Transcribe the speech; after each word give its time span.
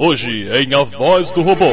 Hoje 0.00 0.48
em 0.52 0.72
A 0.74 0.84
Voz 0.84 1.32
do 1.32 1.42
Robô. 1.42 1.72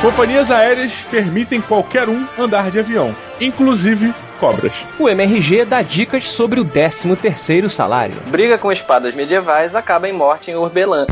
Companhias 0.00 0.48
aéreas 0.48 1.04
permitem 1.10 1.60
qualquer 1.60 2.08
um 2.08 2.24
andar 2.38 2.70
de 2.70 2.78
avião, 2.78 3.16
inclusive 3.40 4.14
cobras. 4.38 4.86
O 4.96 5.08
MRG 5.08 5.64
dá 5.64 5.82
dicas 5.82 6.30
sobre 6.30 6.60
o 6.60 6.64
13 6.64 7.16
terceiro 7.16 7.68
salário. 7.68 8.22
Briga 8.28 8.56
com 8.58 8.70
espadas 8.70 9.12
medievais 9.12 9.74
acaba 9.74 10.08
em 10.08 10.12
morte 10.12 10.52
em 10.52 10.54
Urbelã. 10.54 11.04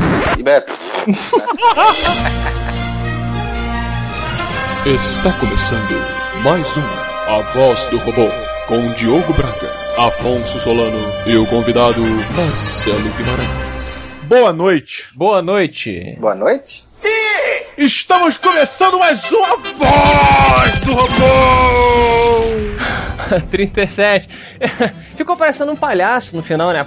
Está 4.85 5.33
começando 5.33 6.01
mais 6.45 6.77
um 6.77 6.83
A 7.27 7.41
Voz 7.53 7.87
do 7.87 7.97
Robô 7.97 8.29
com 8.67 8.93
Diogo 8.93 9.33
Braga, 9.33 9.69
Afonso 9.97 10.61
Solano 10.61 11.11
e 11.25 11.35
o 11.35 11.45
convidado 11.45 12.05
Marcelo 12.37 13.09
Guimarães. 13.17 13.88
Boa 14.29 14.53
noite. 14.53 15.09
Boa 15.15 15.41
noite. 15.41 16.15
Boa 16.19 16.35
noite. 16.35 16.83
Estamos 17.75 18.37
começando 18.37 18.99
mais 18.99 19.23
uma 19.31 19.57
Voz 19.57 20.79
do 20.81 20.93
Robô! 20.93 22.69
37. 23.49 24.29
Ficou 25.15 25.35
parecendo 25.35 25.71
um 25.71 25.75
palhaço 25.75 26.35
no 26.35 26.43
final, 26.43 26.71
né? 26.71 26.85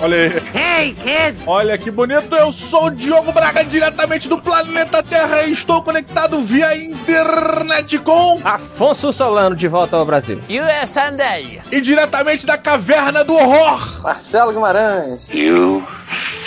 Olha 0.00 0.16
aí. 0.16 0.32
Hey, 0.54 0.94
kids! 0.94 1.42
Olha 1.46 1.76
que 1.78 1.90
bonito, 1.90 2.34
eu 2.34 2.52
sou 2.52 2.86
o 2.86 2.90
Diogo 2.90 3.32
Braga, 3.32 3.64
diretamente 3.64 4.28
do 4.28 4.40
planeta 4.40 5.02
Terra 5.02 5.44
e 5.44 5.52
estou 5.52 5.82
conectado 5.82 6.40
via 6.40 6.76
internet 6.76 7.98
com. 7.98 8.40
Afonso 8.44 9.12
Solano 9.12 9.56
de 9.56 9.68
volta 9.68 9.96
ao 9.96 10.06
Brasil. 10.06 10.40
USA 10.48 11.10
Day! 11.10 11.60
E 11.70 11.80
diretamente 11.80 12.46
da 12.46 12.56
caverna 12.56 13.24
do 13.24 13.34
horror! 13.34 14.02
Marcelo 14.02 14.52
Guimarães. 14.52 15.28
You 15.30 15.84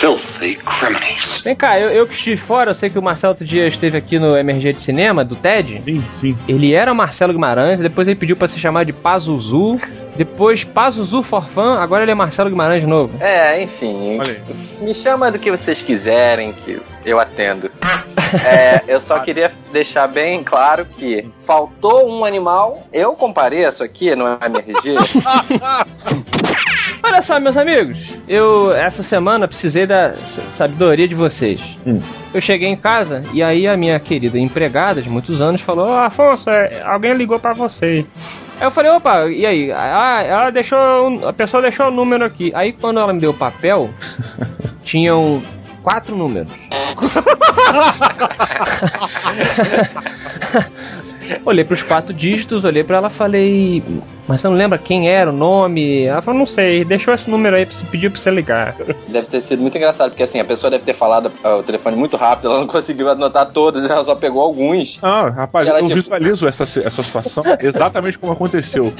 filthy 0.00 0.56
criminals. 0.56 1.42
Vem 1.44 1.54
cá, 1.54 1.78
eu, 1.78 1.90
eu 1.90 2.06
que 2.06 2.14
estive 2.14 2.36
fora, 2.36 2.70
eu 2.70 2.74
sei 2.74 2.90
que 2.90 2.98
o 2.98 3.02
Marcelo 3.02 3.32
outro 3.32 3.46
dia 3.46 3.66
esteve 3.68 3.96
aqui 3.96 4.18
no 4.18 4.36
MRG 4.36 4.72
de 4.72 4.80
Cinema, 4.80 5.24
do 5.24 5.36
TED. 5.36 5.82
Sim, 5.82 6.04
sim. 6.08 6.38
Ele 6.48 6.72
era 6.72 6.94
Marcelo 6.94 7.32
Guimarães, 7.32 7.80
depois 7.80 8.08
ele 8.08 8.16
pediu 8.16 8.36
pra 8.36 8.48
se 8.48 8.58
chamar 8.58 8.84
de 8.84 8.92
Pazuzu, 9.20 9.76
depois 10.16 10.64
Pazuzu 10.64 11.22
Forfã, 11.22 11.78
agora 11.78 12.04
ele 12.04 12.12
é 12.12 12.14
Marcelo 12.14 12.48
Guimarães 12.48 12.80
de 12.80 12.86
novo. 12.86 13.22
É, 13.22 13.62
enfim. 13.62 14.18
Me 14.80 14.94
chama 14.94 15.30
do 15.30 15.38
que 15.38 15.50
vocês 15.50 15.82
quiserem, 15.82 16.54
que 16.54 16.80
eu 17.04 17.20
atendo. 17.20 17.70
É, 18.46 18.84
eu 18.86 19.00
só 19.00 19.18
queria 19.18 19.50
deixar 19.72 20.06
bem 20.06 20.44
claro 20.44 20.86
que 20.86 21.28
faltou 21.40 22.08
um 22.08 22.24
animal, 22.24 22.86
eu 22.92 23.12
compareço 23.16 23.82
aqui 23.82 24.14
no 24.14 24.24
MRG. 24.24 24.94
Olha 27.02 27.22
só, 27.22 27.40
meus 27.40 27.56
amigos, 27.56 28.14
eu 28.28 28.72
essa 28.72 29.02
semana 29.02 29.48
precisei 29.48 29.86
da 29.86 30.14
sabedoria 30.24 31.08
de 31.08 31.14
vocês. 31.14 31.60
Hum. 31.86 32.00
Eu 32.32 32.40
cheguei 32.40 32.68
em 32.68 32.76
casa 32.76 33.24
e 33.32 33.42
aí 33.42 33.66
a 33.66 33.76
minha 33.76 33.98
querida 33.98 34.38
empregada 34.38 35.02
de 35.02 35.08
muitos 35.08 35.40
anos 35.40 35.60
falou: 35.60 35.88
"Ó, 35.88 35.98
Afonso, 35.98 36.48
é, 36.50 36.82
alguém 36.82 37.14
ligou 37.14 37.40
pra 37.40 37.52
você. 37.52 38.06
Aí 38.60 38.66
eu 38.66 38.70
falei: 38.70 38.92
opa, 38.92 39.26
e 39.28 39.46
aí? 39.46 39.72
Ah, 39.72 40.22
ela 40.22 40.50
deixou. 40.50 41.26
A 41.26 41.32
pessoa 41.32 41.62
deixou 41.62 41.86
o 41.88 41.90
número 41.90 42.24
aqui. 42.24 42.52
Aí 42.54 42.72
quando 42.72 43.00
ela 43.00 43.12
me 43.12 43.20
deu 43.20 43.30
o 43.30 43.34
papel, 43.34 43.90
tinham 44.84 45.42
quatro 45.82 46.14
números. 46.14 46.52
olhei 51.44 51.64
pros 51.64 51.82
quatro 51.82 52.12
dígitos, 52.12 52.64
olhei 52.64 52.84
pra 52.84 52.98
ela 52.98 53.08
e 53.08 53.10
falei: 53.10 53.82
Mas 54.26 54.40
você 54.40 54.48
não 54.48 54.56
lembra 54.56 54.78
quem 54.78 55.08
era 55.08 55.30
o 55.30 55.32
nome? 55.32 56.04
Ela 56.04 56.22
falou: 56.22 56.38
Não 56.38 56.46
sei, 56.46 56.84
deixou 56.84 57.14
esse 57.14 57.28
número 57.28 57.56
aí, 57.56 57.66
pediu 57.90 58.10
pra 58.10 58.20
você 58.20 58.30
ligar. 58.30 58.76
Deve 59.08 59.28
ter 59.28 59.40
sido 59.40 59.60
muito 59.60 59.76
engraçado, 59.76 60.10
porque 60.10 60.22
assim, 60.22 60.40
a 60.40 60.44
pessoa 60.44 60.70
deve 60.70 60.84
ter 60.84 60.94
falado 60.94 61.32
ah, 61.42 61.56
o 61.56 61.62
telefone 61.62 61.96
muito 61.96 62.16
rápido, 62.16 62.48
ela 62.50 62.60
não 62.60 62.66
conseguiu 62.66 63.08
anotar 63.10 63.50
todos, 63.50 63.88
ela 63.88 64.04
só 64.04 64.14
pegou 64.14 64.42
alguns. 64.42 64.98
Ah, 65.02 65.28
rapaz, 65.28 65.68
Ela 65.68 65.78
eu 65.78 65.84
tipo- 65.84 65.94
visualizo 65.96 66.46
essa, 66.46 66.64
essa 66.64 67.02
situação 67.02 67.44
exatamente 67.60 68.18
como 68.18 68.32
aconteceu. 68.32 68.92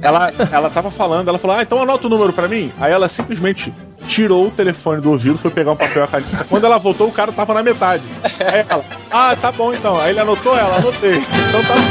Ela, 0.00 0.32
ela 0.52 0.70
tava 0.70 0.90
falando, 0.90 1.28
ela 1.28 1.38
falou, 1.38 1.56
ah, 1.56 1.62
então 1.62 1.80
anota 1.82 2.06
o 2.06 2.10
número 2.10 2.32
pra 2.32 2.48
mim. 2.48 2.72
Aí 2.78 2.92
ela 2.92 3.08
simplesmente 3.08 3.72
tirou 4.06 4.48
o 4.48 4.50
telefone 4.50 5.00
do 5.00 5.10
ouvido, 5.10 5.38
foi 5.38 5.50
pegar 5.50 5.72
um 5.72 5.76
papel 5.76 6.02
e 6.02 6.04
a 6.04 6.06
caneta. 6.06 6.44
Quando 6.44 6.64
ela 6.64 6.78
voltou, 6.78 7.08
o 7.08 7.12
cara 7.12 7.32
tava 7.32 7.54
na 7.54 7.62
metade. 7.62 8.08
Aí 8.22 8.64
ela, 8.68 8.84
ah, 9.10 9.36
tá 9.36 9.50
bom 9.52 9.72
então. 9.72 9.98
Aí 9.98 10.10
ele 10.10 10.20
anotou 10.20 10.56
ela, 10.56 10.76
anotei. 10.76 11.16
Então 11.16 11.62
tá 11.64 11.74
bom. 11.74 11.84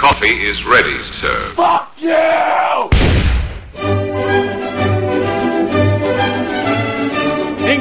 Coffee 0.00 0.50
is 0.50 0.58
ready, 0.64 0.98
sir. 1.20 1.54
Em 4.66 4.69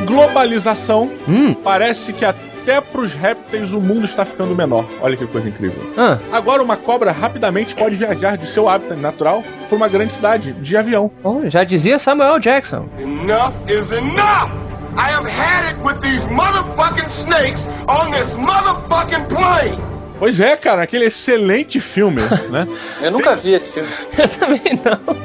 globalização, 0.10 1.10
Hum, 1.28 1.54
parece 1.54 2.14
que 2.14 2.26
até 2.26 2.82
pros 2.82 3.14
répteis 3.14 3.74
o 3.74 3.80
mundo 3.82 4.06
está 4.06 4.26
ficando 4.26 4.56
menor. 4.56 4.86
Olha 5.02 5.16
que 5.18 5.26
coisa 5.28 5.48
incrível. 5.50 5.82
ah, 5.98 6.18
Agora 6.32 6.62
uma 6.62 6.78
cobra 6.78 7.12
rapidamente 7.12 7.76
pode 7.76 7.96
viajar 7.96 8.38
de 8.38 8.46
seu 8.46 8.68
hábitat 8.70 9.00
natural 9.00 9.44
para 9.68 9.76
uma 9.76 9.88
grande 9.88 10.14
cidade 10.14 10.54
de 10.54 10.78
avião. 10.78 11.10
oh, 11.24 11.42
já 11.50 11.64
dizia 11.64 11.98
Samuel 12.00 12.40
Jackson. 12.40 12.88
Enough 13.00 13.54
is 13.68 13.92
enough! 13.92 14.50
I 14.98 15.12
have 15.12 15.26
had 15.30 15.72
it 15.72 15.80
with 15.86 16.00
these 16.02 16.28
motherfucking 16.28 17.10
snakes 17.10 17.70
on 17.88 18.12
this 18.12 18.36
motherfucking 18.36 19.28
plane! 19.30 19.80
Pois 20.20 20.40
é, 20.40 20.58
cara, 20.58 20.84
aquele 20.84 21.06
excelente 21.06 21.80
filme, 21.80 22.22
né? 22.52 22.68
Eu 23.02 23.12
nunca 23.12 23.36
vi 23.36 23.54
esse 23.54 23.72
filme. 23.72 23.90
Eu 24.18 24.28
também 24.28 24.80
não. 24.84 25.18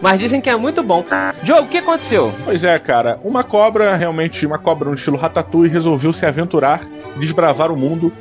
Mas 0.00 0.20
dizem 0.20 0.40
que 0.40 0.50
é 0.50 0.56
muito 0.56 0.82
bom. 0.82 1.04
Joe, 1.42 1.60
o 1.60 1.66
que 1.66 1.78
aconteceu? 1.78 2.32
Pois 2.44 2.62
é, 2.62 2.78
cara, 2.78 3.18
uma 3.24 3.42
cobra, 3.42 3.96
realmente, 3.96 4.46
uma 4.46 4.58
cobra 4.58 4.88
no 4.88 4.94
estilo 4.94 5.16
Ratatouille, 5.16 5.72
resolveu 5.72 6.12
se 6.12 6.26
aventurar, 6.26 6.80
desbravar 7.16 7.72
o 7.72 7.76
mundo 7.76 8.12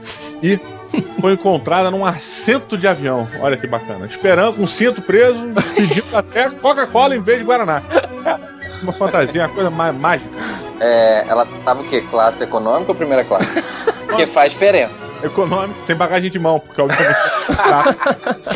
e 0.41 0.57
foi 1.19 1.33
encontrada 1.33 1.91
num 1.91 2.05
assento 2.05 2.77
de 2.77 2.87
avião. 2.87 3.27
Olha 3.41 3.57
que 3.57 3.67
bacana. 3.67 4.05
Esperando, 4.05 4.55
com 4.55 4.63
o 4.63 4.67
cinto 4.67 5.01
preso, 5.01 5.47
pedindo 5.75 6.15
até 6.15 6.49
Coca-Cola 6.49 7.15
em 7.15 7.21
vez 7.21 7.39
de 7.39 7.45
Guaraná. 7.45 7.83
Uma 8.83 8.93
fantasia, 8.93 9.43
uma 9.43 9.49
coisa 9.49 9.69
má- 9.69 9.91
mágica. 9.91 10.31
É, 10.79 11.25
ela 11.27 11.47
tava 11.63 11.81
o 11.81 11.85
quê? 11.85 12.01
Classe 12.09 12.43
econômica 12.43 12.91
ou 12.91 12.95
primeira 12.95 13.23
classe? 13.23 13.63
Porque 14.05 14.27
faz 14.27 14.51
diferença. 14.53 15.11
Econômico, 15.23 15.83
sem 15.83 15.95
bagagem 15.95 16.29
de 16.29 16.37
mão, 16.39 16.59
porque 16.59 16.79
obviamente. 16.79 17.17
Tá. 17.57 17.83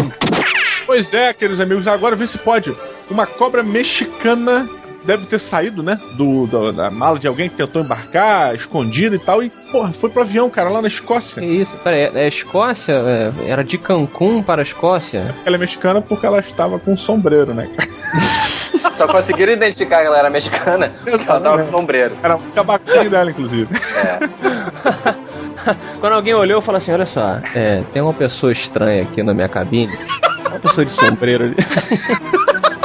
pois 0.85 1.11
é, 1.13 1.33
queridos 1.33 1.59
amigos, 1.59 1.87
agora 1.87 2.15
vê 2.15 2.27
se 2.27 2.37
pode. 2.37 2.73
Uma 3.09 3.25
cobra 3.25 3.63
mexicana 3.63 4.69
deve 5.09 5.25
ter 5.25 5.39
saído, 5.39 5.81
né? 5.81 5.99
Do, 6.13 6.45
do- 6.45 6.71
da 6.71 6.91
mala 6.91 7.17
de 7.17 7.27
alguém 7.27 7.49
que 7.49 7.55
tentou 7.55 7.81
embarcar, 7.81 8.53
escondido 8.53 9.15
e 9.15 9.19
tal, 9.19 9.41
e, 9.41 9.49
porra, 9.49 9.91
foi 9.91 10.07
pro 10.09 10.21
avião, 10.21 10.49
cara, 10.51 10.69
lá 10.69 10.81
na 10.83 10.87
Que 10.87 10.93
Escócia. 10.95 11.43
isso? 11.43 11.75
Peraí, 11.83 12.11
é 12.13 12.27
Escócia? 12.27 12.93
É, 12.93 13.31
Era 13.47 13.63
de 13.63 13.77
Cancún 13.79 14.43
para 14.43 14.61
a 14.61 14.63
Escócia? 14.63 15.33
Ela 15.45 15.55
é 15.55 15.59
mexicana 15.59 15.99
porque 15.99 16.25
ela 16.27 16.37
estava 16.39 16.77
com 16.77 16.93
um 16.93 16.97
sombreiro, 16.97 17.55
né? 17.55 17.67
cara? 17.75 18.93
Só 18.93 19.07
conseguiram 19.07 19.51
identificar 19.53 20.01
que 20.01 20.05
ela 20.07 20.19
era 20.19 20.29
mexicana 20.29 20.93
porque 21.03 21.27
ela 21.27 21.41
tava 21.41 21.57
com 21.57 21.63
sombreiro. 21.63 22.15
Era 22.21 22.35
o 22.37 22.41
tabaquinho 22.53 23.09
dela, 23.09 23.31
inclusive. 23.31 23.67
Quando 25.99 26.13
alguém 26.13 26.33
olhou, 26.35 26.61
falou 26.61 26.77
assim: 26.77 26.91
Olha 26.91 27.05
só, 27.05 27.39
é, 27.55 27.81
tem 27.91 28.01
uma 28.01 28.13
pessoa 28.13 28.51
estranha 28.51 29.03
aqui 29.03 29.23
na 29.23 29.33
minha 29.33 29.49
cabine. 29.49 29.91
Uma 30.49 30.59
pessoa 30.59 30.85
de 30.85 30.93
sombreiro 30.93 31.45
ali. 31.45 31.55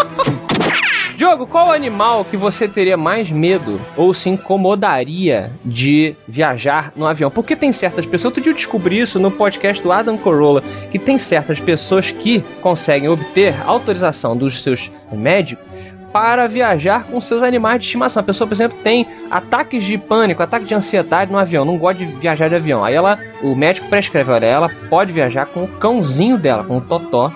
Diogo, 1.25 1.47
qual 1.47 1.73
animal 1.73 2.23
que 2.23 2.37
você 2.37 2.69
teria 2.69 2.99
mais 2.99 3.31
medo 3.31 3.81
ou 3.97 4.13
se 4.13 4.29
incomodaria 4.29 5.51
de 5.65 6.15
viajar 6.29 6.93
no 6.95 7.07
avião? 7.07 7.31
Porque 7.31 7.57
tem 7.57 7.73
certas 7.73 8.05
pessoas, 8.05 8.27
outro 8.27 8.43
dia 8.43 8.53
eu 8.53 8.55
descobri 8.55 9.01
isso 9.01 9.19
no 9.19 9.31
podcast 9.31 9.83
do 9.83 9.91
Adam 9.91 10.19
Corolla, 10.19 10.63
que 10.91 10.99
tem 10.99 11.19
certas 11.19 11.59
pessoas 11.59 12.11
que 12.11 12.41
conseguem 12.61 13.09
obter 13.09 13.55
autorização 13.65 14.37
dos 14.37 14.63
seus 14.63 14.93
médicos 15.11 15.65
para 16.13 16.47
viajar 16.47 17.05
com 17.05 17.19
seus 17.23 17.43
animais 17.43 17.81
de 17.81 17.87
estimação. 17.87 18.21
A 18.21 18.25
pessoa, 18.25 18.47
por 18.47 18.55
exemplo, 18.55 18.77
tem 18.85 19.07
ataques 19.31 19.83
de 19.83 19.97
pânico, 19.97 20.43
ataque 20.43 20.67
de 20.67 20.75
ansiedade 20.75 21.33
no 21.33 21.39
avião, 21.39 21.65
não 21.65 21.79
gosta 21.79 22.05
de 22.05 22.13
viajar 22.17 22.49
de 22.49 22.55
avião. 22.55 22.85
Aí 22.85 22.95
ela, 22.95 23.19
o 23.43 23.55
médico 23.55 23.89
prescreve, 23.89 24.31
olha, 24.31 24.45
ela 24.45 24.71
pode 24.91 25.11
viajar 25.11 25.47
com 25.47 25.65
o 25.65 25.69
cãozinho 25.69 26.37
dela, 26.37 26.65
com 26.65 26.77
o 26.77 26.81
totó. 26.83 27.33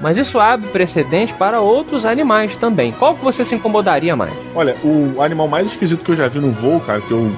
Mas 0.00 0.16
isso 0.16 0.38
abre 0.38 0.68
precedente 0.70 1.32
para 1.34 1.60
outros 1.60 2.04
animais 2.04 2.56
também. 2.56 2.92
Qual 2.92 3.14
que 3.14 3.22
você 3.22 3.44
se 3.44 3.54
incomodaria 3.54 4.16
mais? 4.16 4.32
Olha, 4.54 4.76
o 4.82 5.20
animal 5.20 5.46
mais 5.46 5.66
esquisito 5.68 6.04
que 6.04 6.12
eu 6.12 6.16
já 6.16 6.28
vi 6.28 6.38
no 6.38 6.52
voo, 6.52 6.80
cara, 6.80 7.00
que 7.00 7.10
eu 7.10 7.30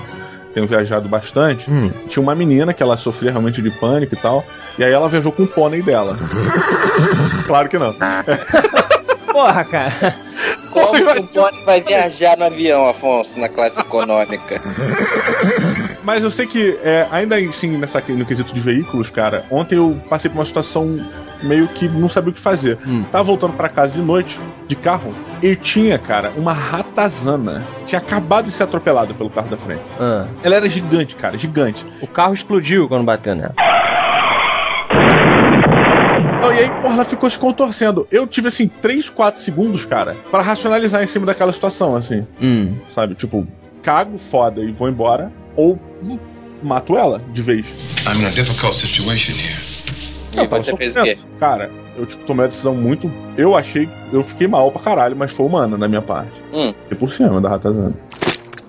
tenho 0.55 0.67
viajado 0.67 1.09
bastante, 1.09 1.70
tinha 2.06 2.23
uma 2.23 2.35
menina 2.35 2.73
que 2.73 2.82
ela 2.82 2.97
sofria 2.97 3.31
realmente 3.31 3.62
de 3.62 3.70
pânico 3.70 4.14
e 4.14 4.19
tal, 4.19 4.44
e 4.79 4.85
aí 4.85 4.93
ela 4.93 5.09
viajou 5.09 5.32
com 5.32 5.44
o 5.44 5.49
pônei 5.49 5.82
dela. 5.82 6.17
claro 7.47 7.69
que 7.69 7.79
não. 7.79 7.94
Porra, 9.32 9.64
cara. 9.64 10.17
Como 10.70 10.88
o 10.96 11.23
Bonnie 11.34 11.64
vai 11.64 11.81
viajar 11.82 12.37
no 12.37 12.44
avião, 12.44 12.88
Afonso, 12.88 13.38
na 13.38 13.49
classe 13.49 13.81
econômica? 13.81 14.61
Mas 16.02 16.25
eu 16.25 16.31
sei 16.31 16.46
que, 16.46 16.79
é, 16.82 17.06
ainda 17.11 17.37
assim, 17.37 17.76
nessa, 17.79 18.02
no 18.08 18.25
quesito 18.26 18.52
de 18.55 18.61
veículos, 18.61 19.11
cara, 19.11 19.44
ontem 19.50 19.76
eu 19.76 20.00
passei 20.08 20.31
por 20.31 20.38
uma 20.38 20.44
situação 20.44 20.99
meio 21.43 21.69
que 21.69 21.88
não 21.88 22.08
sabia 22.08 22.31
o 22.31 22.32
que 22.32 22.40
fazer. 22.40 22.79
Hum. 22.87 23.05
Tava 23.11 23.25
voltando 23.25 23.52
pra 23.55 23.69
casa 23.69 23.93
de 23.93 24.00
noite, 24.02 24.40
de 24.67 24.75
carro, 24.75 25.14
e 25.43 25.55
tinha, 25.55 25.99
cara, 25.99 26.32
uma 26.37 26.52
ratazana. 26.52 27.67
Tinha 27.87 28.00
acabado 28.00 28.46
de 28.46 28.52
ser 28.52 28.64
atropelada 28.64 29.12
pelo 29.14 29.31
carro 29.31 29.49
da 29.49 29.56
frente. 29.56 29.82
Ah, 30.00 30.26
Ela 30.43 30.56
era 30.56 30.69
gigante, 30.69 31.14
cara, 31.17 31.37
gigante. 31.38 31.84
o 32.00 32.06
carro 32.06 32.34
explodiu 32.34 32.88
quando 32.88 33.05
bateu 33.05 33.34
nela. 33.34 33.55
Não, 36.43 36.53
e 36.53 36.59
aí, 36.59 36.69
porra, 36.83 36.94
ela 36.94 37.05
ficou 37.05 37.31
se 37.31 37.39
contorcendo. 37.39 38.06
Eu 38.11 38.27
tive, 38.27 38.49
assim, 38.49 38.67
3, 38.67 39.09
4 39.09 39.41
segundos, 39.41 39.87
cara, 39.87 40.17
pra 40.31 40.43
racionalizar 40.43 41.03
em 41.03 41.06
cima 41.06 41.25
daquela 41.25 41.53
situação, 41.53 41.94
assim. 41.94 42.27
Hum. 42.43 42.75
Sabe? 42.89 43.15
Tipo, 43.15 43.47
cago 43.81 44.19
foda 44.19 44.61
e 44.61 44.73
vou 44.73 44.89
embora, 44.89 45.33
ou 45.55 45.79
hum, 46.03 46.19
mato 46.62 46.97
ela 46.97 47.21
de 47.33 47.41
vez. 47.43 47.73
I'm 48.06 48.21
in 48.21 48.27
a 48.27 48.31
difficult 48.31 48.75
situation 48.75 49.33
here. 49.33 49.73
E 50.35 50.47
você 50.49 50.75
fez 50.77 50.97
o 50.97 51.03
quê? 51.03 51.17
Cara, 51.39 51.71
eu 51.97 52.06
tipo, 52.06 52.25
tomei 52.25 52.47
a 52.47 52.49
decisão 52.49 52.75
muito. 52.75 53.12
Eu 53.37 53.55
achei. 53.55 53.89
Eu 54.12 54.23
fiquei 54.23 54.49
mal 54.49 54.73
pra 54.73 54.83
caralho, 54.83 55.15
mas 55.15 55.31
foi 55.31 55.47
humana 55.47 55.77
da 55.79 55.87
minha 55.87 56.03
parte. 56.03 56.43
Hum, 56.53 56.75
E 56.91 56.94
por 56.94 57.12
cima 57.12 57.41
da 57.41 57.50
ratazana. 57.50 57.94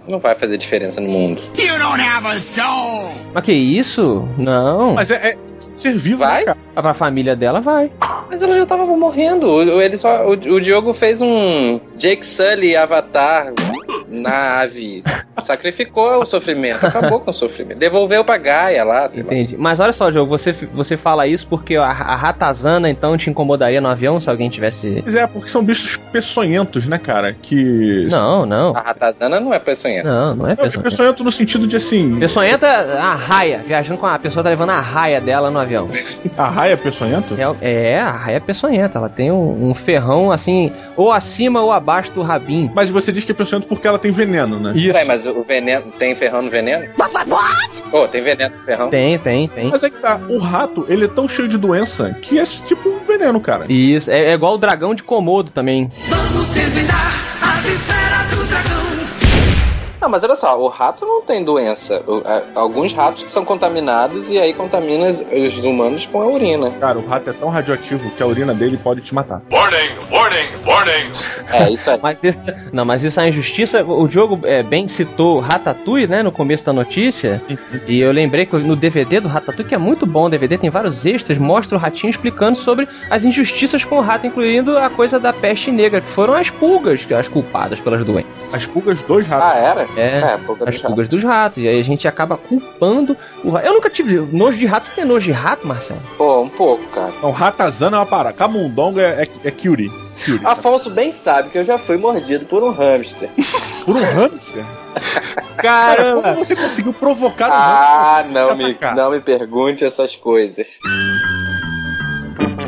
Não 0.08 0.20
vai 0.20 0.36
fazer 0.36 0.58
diferença 0.58 1.00
no 1.02 1.10
mundo. 1.10 1.42
You 1.58 1.78
don't 1.80 2.02
have 2.02 2.28
a 2.28 2.40
soul! 2.40 3.10
Mas 3.34 3.44
que 3.44 3.54
isso? 3.54 4.28
Não. 4.38 4.94
Mas 4.96 5.12
é, 5.12 5.32
é 5.32 5.38
ser 5.76 5.98
vivo, 5.98 6.20
Vai? 6.20 6.40
né, 6.42 6.46
cara? 6.46 6.58
Pra 6.82 6.94
família 6.94 7.36
dela 7.36 7.62
vai. 7.62 7.92
Mas 8.30 8.42
ela 8.42 8.56
já 8.56 8.66
tava 8.66 8.86
morrendo. 8.86 9.48
O- 9.48 9.82
Ele 9.82 9.98
só, 9.98 10.26
o, 10.26 10.32
o 10.32 10.60
Diogo 10.62 10.94
fez 10.94 11.22
um 11.22 11.80
Jake 11.98 12.26
Sully 12.26 12.76
Avatar 12.76 13.54
na 14.22 14.62
ave. 14.62 15.02
Sacrificou 15.40 16.22
o 16.22 16.26
sofrimento. 16.26 16.86
Acabou 16.86 17.20
com 17.20 17.32
o 17.32 17.34
sofrimento. 17.34 17.78
Devolveu 17.78 18.24
pra 18.24 18.38
Gaia 18.38 18.84
lá, 18.84 19.08
sei 19.08 19.24
lá. 19.24 19.34
Entendi. 19.34 19.58
Mas 19.58 19.80
olha 19.80 19.94
só, 19.94 20.10
Diogo, 20.10 20.30
você, 20.30 20.52
você 20.52 20.96
fala 20.96 21.28
isso 21.28 21.48
porque 21.48 21.76
a, 21.76 21.86
a 21.86 22.16
ratazana 22.16 22.90
então 22.90 23.18
te 23.18 23.30
incomodaria 23.30 23.82
no 23.82 23.88
avião 23.88 24.20
se 24.22 24.30
alguém 24.30 24.50
tivesse. 24.50 25.02
Mas 25.04 25.16
é, 25.16 25.26
porque 25.28 25.50
são 25.50 25.64
bichos 25.64 25.98
peçonhentos, 26.12 26.88
né, 26.88 26.98
cara? 26.98 27.34
Que. 27.34 28.08
Não, 28.12 28.46
não. 28.46 28.76
A 28.76 28.82
ratazana 28.82 29.40
não 29.40 29.54
é 29.54 29.60
peçonhenta. 29.60 30.08
Não, 30.08 30.36
não 30.36 30.46
é 30.46 30.50
Não, 30.50 30.56
peçonhenta. 30.56 30.82
peçonhento 30.82 31.24
no 31.24 31.32
sentido 31.32 31.68
de 31.68 31.76
assim. 31.76 32.18
Peçonhenta, 32.20 32.68
a 32.68 33.16
raia, 33.16 33.64
viajando 33.66 34.00
com 34.00 34.06
a 34.06 34.20
pessoa 34.20 34.44
tá 34.44 34.50
levando 34.50 34.70
a 34.72 34.80
raia 34.80 35.20
dela 35.20 35.50
no 35.50 35.60
avião. 35.60 35.90
A 36.38 36.50
raia 36.50 36.74
é 36.74 36.78
peçonhento? 36.78 37.36
É, 37.62 37.94
é, 37.94 38.00
a 38.00 38.12
raia 38.12 38.38
é 38.38 38.40
peçonhenta, 38.40 38.98
ela 38.98 39.10
tem 39.10 39.32
um, 39.32 39.70
um 39.70 39.74
ferrão 39.74 40.32
assim, 40.32 40.72
ou 40.96 41.12
acima 41.12 41.62
ou 41.62 41.72
abaixo 41.72 42.12
do 42.12 42.22
rabinho. 42.22 42.72
Mas 42.74 42.90
você 42.90 43.12
diz 43.12 43.24
que 43.24 43.32
é 43.32 43.36
peçonhento 43.36 43.68
porque 43.68 43.88
ela 43.88 44.00
tem 44.04 44.12
veneno, 44.12 44.60
né? 44.60 44.74
Isso. 44.76 44.92
Ué, 44.92 45.06
mas 45.06 45.26
o 45.26 45.42
veneno. 45.42 45.92
Tem 45.98 46.14
ferrão 46.14 46.42
no 46.42 46.50
veneno? 46.50 46.86
What, 47.00 47.16
what, 47.16 47.32
what? 47.32 47.84
Oh, 47.94 48.08
tem 48.08 48.22
veneno 48.22 48.56
no 48.56 48.62
ferrão? 48.62 48.90
Tem, 48.90 49.18
tem, 49.18 49.48
tem. 49.48 49.70
Mas 49.70 49.84
é 49.84 49.90
que 49.90 49.98
tá, 49.98 50.20
o 50.30 50.38
rato, 50.38 50.86
ele 50.90 51.06
é 51.06 51.08
tão 51.08 51.28
cheio 51.28 51.48
de 51.48 51.58
doença 51.58 52.14
que 52.22 52.38
é 52.38 52.44
tipo 52.44 52.90
um 52.90 53.00
veneno, 53.00 53.40
cara. 53.40 53.66
Isso, 53.72 54.12
é, 54.12 54.26
é 54.26 54.34
igual 54.34 54.56
o 54.56 54.58
dragão 54.58 54.94
de 54.94 55.04
Komodo 55.04 55.52
também. 55.52 55.90
Não, 60.04 60.10
mas 60.10 60.22
olha 60.22 60.36
só, 60.36 60.60
o 60.60 60.68
rato 60.68 61.06
não 61.06 61.22
tem 61.22 61.46
doença. 61.46 62.04
O- 62.06 62.22
a- 62.26 62.44
alguns 62.60 62.92
ratos 62.92 63.24
que 63.24 63.32
são 63.32 63.46
contaminados 63.46 64.30
e 64.30 64.38
aí 64.38 64.52
contaminam 64.54 65.08
os, 65.08 65.22
os 65.22 65.64
humanos 65.64 66.06
com 66.06 66.22
a 66.22 66.26
urina. 66.28 66.72
Cara, 66.72 67.00
o 67.00 67.06
rato 67.06 67.30
é 67.30 67.34
tão 67.34 67.48
radioativo 67.48 68.10
que 68.12 68.22
a 68.22 68.28
urina 68.28 68.54
dele 68.54 68.76
pode 68.76 69.00
te 69.00 69.16
matar. 69.16 69.42
Warning, 69.50 69.92
warning, 70.12 70.50
warning. 70.66 71.10
É, 71.54 71.70
isso 71.72 71.90
aí. 71.90 72.00
Mas 72.04 72.22
isso, 72.22 72.42
não, 72.74 72.84
mas 72.84 73.02
isso 73.02 73.18
é 73.22 73.30
injustiça. 73.30 73.82
O 73.82 74.06
Diogo 74.06 74.40
é, 74.46 74.62
bem 74.62 74.90
citou 74.90 75.40
Ratatouille, 75.40 76.06
né, 76.06 76.22
no 76.22 76.34
começo 76.34 76.66
da 76.66 76.74
notícia. 76.74 77.42
e 77.88 78.00
eu 78.02 78.12
lembrei 78.12 78.46
que 78.46 78.58
no 78.58 78.76
DVD 78.76 79.22
do 79.22 79.30
Ratatouille, 79.30 79.70
que 79.70 79.76
é 79.76 79.78
muito 79.78 80.06
bom 80.06 80.26
o 80.26 80.30
DVD, 80.30 80.58
tem 80.58 80.70
vários 80.70 81.06
extras, 81.06 81.38
mostra 81.38 81.78
o 81.78 81.80
ratinho 81.80 82.10
explicando 82.12 82.58
sobre 82.58 82.90
as 83.10 83.24
injustiças 83.24 83.86
com 83.86 84.00
o 84.00 84.02
rato, 84.02 84.28
incluindo 84.28 84.78
a 84.78 84.90
coisa 84.90 85.18
da 85.18 85.32
peste 85.32 85.72
negra, 85.72 86.02
que 86.02 86.10
foram 86.10 86.34
as 86.34 86.50
pulgas 86.50 87.06
que 87.06 87.14
as 87.14 87.30
culpadas 87.30 87.80
pelas 87.80 88.04
doenças. 88.06 88.30
As 88.52 88.66
pulgas 88.66 89.02
dos 89.04 89.26
ratos. 89.26 89.48
Ah, 89.48 89.58
era? 89.58 89.88
É, 89.96 90.20
É, 90.34 90.38
pouca 90.38 90.68
as 90.70 90.78
pulgas 90.78 91.08
dos 91.08 91.24
ratos. 91.24 91.58
E 91.64 91.68
aí 91.68 91.80
a 91.80 91.84
gente 91.84 92.08
acaba 92.08 92.38
culpando 92.38 93.16
o 93.44 93.50
rato. 93.52 93.66
Eu 93.66 93.74
nunca 93.74 93.90
tive 93.90 94.18
nojo 94.20 94.58
de 94.58 94.66
rato. 94.66 94.88
Você 94.88 94.94
tem 94.94 95.06
nojo 95.06 95.26
de 95.26 95.32
rato, 95.32 95.68
Marcelo? 95.68 96.02
Pô, 96.18 96.42
um 96.42 96.50
pouco, 96.50 96.84
cara. 96.88 97.14
Não, 97.22 97.32
ratazana 97.32 97.98
é 97.98 98.00
uma 98.00 98.06
parada. 98.06 98.36
Camundongo 98.36 99.00
é, 99.00 99.24
é, 99.24 99.28
é 99.48 99.52
Kyuri. 99.52 99.92
Kyuri. 100.24 100.46
Afonso 100.46 100.90
bem 100.90 101.12
sabe 101.12 101.50
que 101.50 101.58
eu 101.58 101.66
já 101.66 101.78
fui 101.78 101.98
mordido 101.98 102.46
por 102.46 102.64
um 102.64 102.72
hamster. 102.72 103.30
Por 103.84 103.98
um 103.98 104.00
hamster? 104.02 104.64
Caramba! 105.58 106.22
Como 106.22 106.46
você 106.46 106.56
conseguiu 106.56 106.94
provocar 106.94 107.50
um 107.50 107.54
Ah, 107.54 108.16
hamster? 108.24 108.34
não 108.34 108.56
me, 108.56 108.78
não 108.96 109.12
me 109.12 109.20
pergunte 109.20 109.84
essas 109.84 110.16
coisas. 110.16 110.80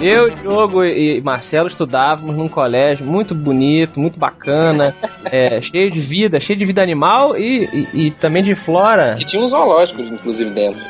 Eu, 0.08 0.30
Diogo 0.30 0.84
e 0.84 1.22
Marcelo 1.22 1.68
estudávamos 1.68 2.36
num 2.36 2.48
colégio 2.48 3.06
muito 3.06 3.34
bonito, 3.34 4.00
muito 4.00 4.20
bacana, 4.20 4.96
é, 5.26 5.62
cheio 5.62 5.90
de 5.90 6.00
vida, 6.00 6.40
cheio 6.40 6.58
de 6.60 6.66
vida 6.66 6.82
animal 6.82 7.38
e, 7.38 7.66
e- 7.94 8.06
e 8.08 8.12
também 8.12 8.44
de 8.44 8.56
flora. 8.56 9.16
Que 9.18 9.26
tinha 9.26 9.42
um 9.42 9.48
zoológico, 9.48 10.02
inclusive, 10.02 10.50
dentro. 10.52 10.86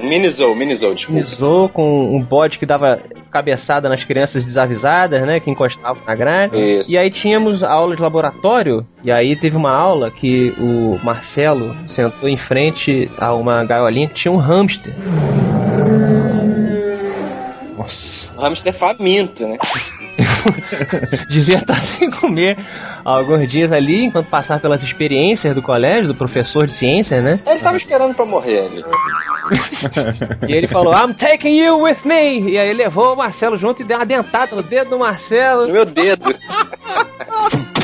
Um 0.00 0.08
mini 0.08 0.28
zoo, 0.28 0.54
mini 0.56 0.74
zoo, 0.74 0.92
desculpa. 0.94 1.22
Pisou 1.24 1.68
com 1.68 2.14
um 2.16 2.20
bode 2.22 2.58
que 2.58 2.66
dava 2.66 2.98
cabeçada 3.30 3.88
nas 3.88 4.04
crianças 4.04 4.44
desavisadas, 4.44 5.22
né? 5.22 5.38
Que 5.40 5.50
encostavam 5.50 6.02
na 6.06 6.14
grade. 6.14 6.58
Isso. 6.58 6.90
E 6.90 6.98
aí 6.98 7.10
tínhamos 7.10 7.62
aula 7.62 7.94
de 7.94 8.02
laboratório, 8.02 8.84
e 9.04 9.10
aí 9.12 9.36
teve 9.36 9.56
uma 9.56 9.70
aula 9.72 10.10
que 10.10 10.52
o 10.58 10.98
Marcelo 11.02 11.74
sentou 11.86 12.28
em 12.28 12.36
frente 12.36 13.08
a 13.18 13.32
uma 13.34 13.64
gaiolinha 13.64 14.08
que 14.08 14.14
tinha 14.14 14.32
um 14.32 14.36
hamster. 14.36 14.92
Nossa. 17.84 18.32
O 18.36 18.40
hamster 18.40 18.70
é 18.70 18.76
faminto, 18.76 19.46
né? 19.46 19.58
Devia 21.28 21.58
estar 21.58 21.80
sem 21.82 22.10
comer 22.10 22.56
alguns 23.04 23.46
dias 23.50 23.72
ali, 23.72 24.04
enquanto 24.04 24.26
passava 24.26 24.58
pelas 24.58 24.82
experiências 24.82 25.54
do 25.54 25.60
colégio, 25.60 26.08
do 26.08 26.14
professor 26.14 26.66
de 26.66 26.72
ciências, 26.72 27.22
né? 27.22 27.40
Ele 27.46 27.60
tava 27.60 27.76
esperando 27.76 28.14
pra 28.14 28.24
morrer 28.24 28.60
ali. 28.66 28.84
E 30.48 30.52
ele 30.52 30.66
falou, 30.66 30.94
I'm 30.94 31.12
taking 31.12 31.58
you 31.58 31.82
with 31.82 31.98
me! 32.04 32.52
E 32.52 32.58
aí 32.58 32.72
levou 32.72 33.12
o 33.12 33.16
Marcelo 33.16 33.56
junto 33.56 33.82
e 33.82 33.84
deu 33.84 33.98
uma 33.98 34.06
dentada 34.06 34.56
no 34.56 34.62
dedo 34.62 34.90
do 34.90 34.98
Marcelo. 34.98 35.66
No 35.66 35.72
meu 35.72 35.84
dedo. 35.84 36.34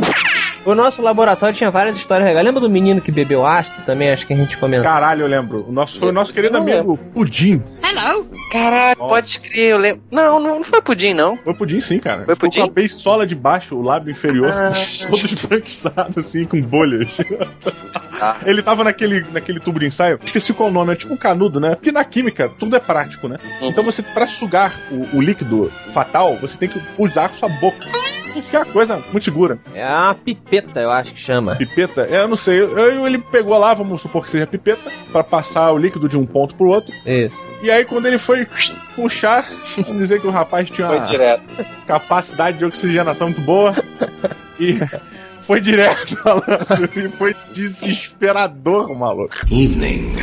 O 0.63 0.75
nosso 0.75 1.01
laboratório 1.01 1.57
tinha 1.57 1.71
várias 1.71 1.97
histórias 1.97 2.29
legais. 2.29 2.45
Lembra 2.45 2.61
do 2.61 2.69
menino 2.69 3.01
que 3.01 3.11
bebeu 3.11 3.47
ácido 3.47 3.81
também? 3.87 4.11
Acho 4.11 4.27
que 4.27 4.35
a 4.35 4.37
gente 4.37 4.59
comentou. 4.59 4.85
Caralho, 4.85 5.23
eu 5.23 5.27
lembro. 5.27 5.65
O 5.67 5.73
nosso, 5.73 5.99
foi 5.99 6.11
o 6.11 6.13
nosso 6.13 6.35
querido 6.35 6.59
amigo 6.59 6.99
Pudim. 7.15 7.63
Hello! 7.91 8.31
Caralho, 8.53 8.97
pode 8.97 9.41
crer, 9.41 9.71
eu 9.73 9.79
lembro. 9.79 10.03
Não, 10.11 10.39
não, 10.39 10.57
não 10.57 10.65
foi 10.65 10.81
pudim, 10.81 11.13
não. 11.13 11.37
Foi 11.39 11.55
Pudim 11.55 11.81
sim, 11.81 11.99
cara. 11.99 12.25
Foi 12.25 12.35
Ficou 12.35 12.49
Pudim? 12.49 12.61
com 12.61 12.67
a 12.67 12.71
beisola 12.71 13.27
de 13.27 13.35
baixo, 13.35 13.77
o 13.77 13.83
lábio 13.83 14.11
inferior, 14.13 14.51
Ah. 14.51 14.71
todo 15.11 15.27
esbranquiçado, 15.33 16.21
assim, 16.21 16.45
com 16.45 16.61
bolhas. 16.63 17.09
Ah. 18.21 18.39
Ele 18.47 18.63
tava 18.63 18.85
naquele, 18.85 19.25
naquele 19.33 19.59
tubo 19.61 19.81
de 19.81 19.87
ensaio, 19.87 20.21
esqueci 20.25 20.53
qual 20.53 20.69
o 20.69 20.73
nome, 20.73 20.93
é 20.93 20.97
tipo 20.97 21.13
um 21.13 21.17
canudo, 21.17 21.59
né? 21.59 21.75
Porque 21.75 21.91
na 21.93 22.05
química 22.05 22.49
tudo 22.49 22.77
é 22.77 22.81
prático, 22.81 23.27
né? 23.29 23.39
Uhum. 23.61 23.69
Então 23.69 23.83
você, 23.83 24.03
pra 24.03 24.27
sugar 24.27 24.79
o, 24.91 25.17
o 25.19 25.21
líquido 25.21 25.71
fatal, 25.93 26.37
você 26.37 26.57
tem 26.57 26.69
que 26.69 26.81
usar 26.99 27.31
sua 27.35 27.49
boca. 27.49 27.87
Que 28.31 28.57
é 28.57 28.59
uma 28.61 28.67
coisa 28.67 29.03
muito 29.11 29.25
segura. 29.25 29.59
É 29.75 29.87
uma 29.87 30.15
pipeta, 30.15 30.81
eu 30.81 30.91
acho 30.91 31.13
que 31.15 31.21
chama. 31.21 31.57
Pipeta, 31.57 32.03
é, 32.11 32.23
eu 32.23 32.29
não 32.29 32.37
sei. 32.37 32.61
Eu- 32.61 32.79
eu- 32.79 33.07
ele 33.07 33.19
pegou 33.19 33.57
lá, 33.59 33.75
vamos 33.75 34.01
supor 34.03 34.23
que 34.25 34.31
seja 34.31 34.47
pipeta, 34.47 34.91
pra 35.13 35.23
passar 35.25 35.71
o 35.73 35.79
líquido 35.79 36.09
de 36.09 36.17
um 36.17 36.25
ponto 36.27 36.55
pro 36.55 36.69
outro. 36.69 36.95
Isso. 37.07 37.37
E 37.63 37.71
aí, 37.71 37.85
quando 37.85 38.07
ele 38.07 38.19
foi 38.19 38.47
puxar, 38.97 39.47
vamos 39.77 39.99
dizer 40.03 40.21
que 40.21 40.27
o 40.27 40.31
rapaz 40.31 40.69
tinha 40.71 40.87
Foi 40.87 40.97
uma 40.99 41.07
direto. 41.07 41.43
capacidade 41.87 42.59
de 42.59 42.65
oxigenação 42.65 43.29
muito 43.29 43.41
boa. 43.43 43.75
E 44.59 44.79
foi 45.51 45.61
direto, 45.61 46.17
malandro. 46.25 46.89
E 46.97 47.09
foi 47.09 47.35
desesperador, 47.53 48.95
maluco. 48.97 49.35
Evening, 49.51 50.15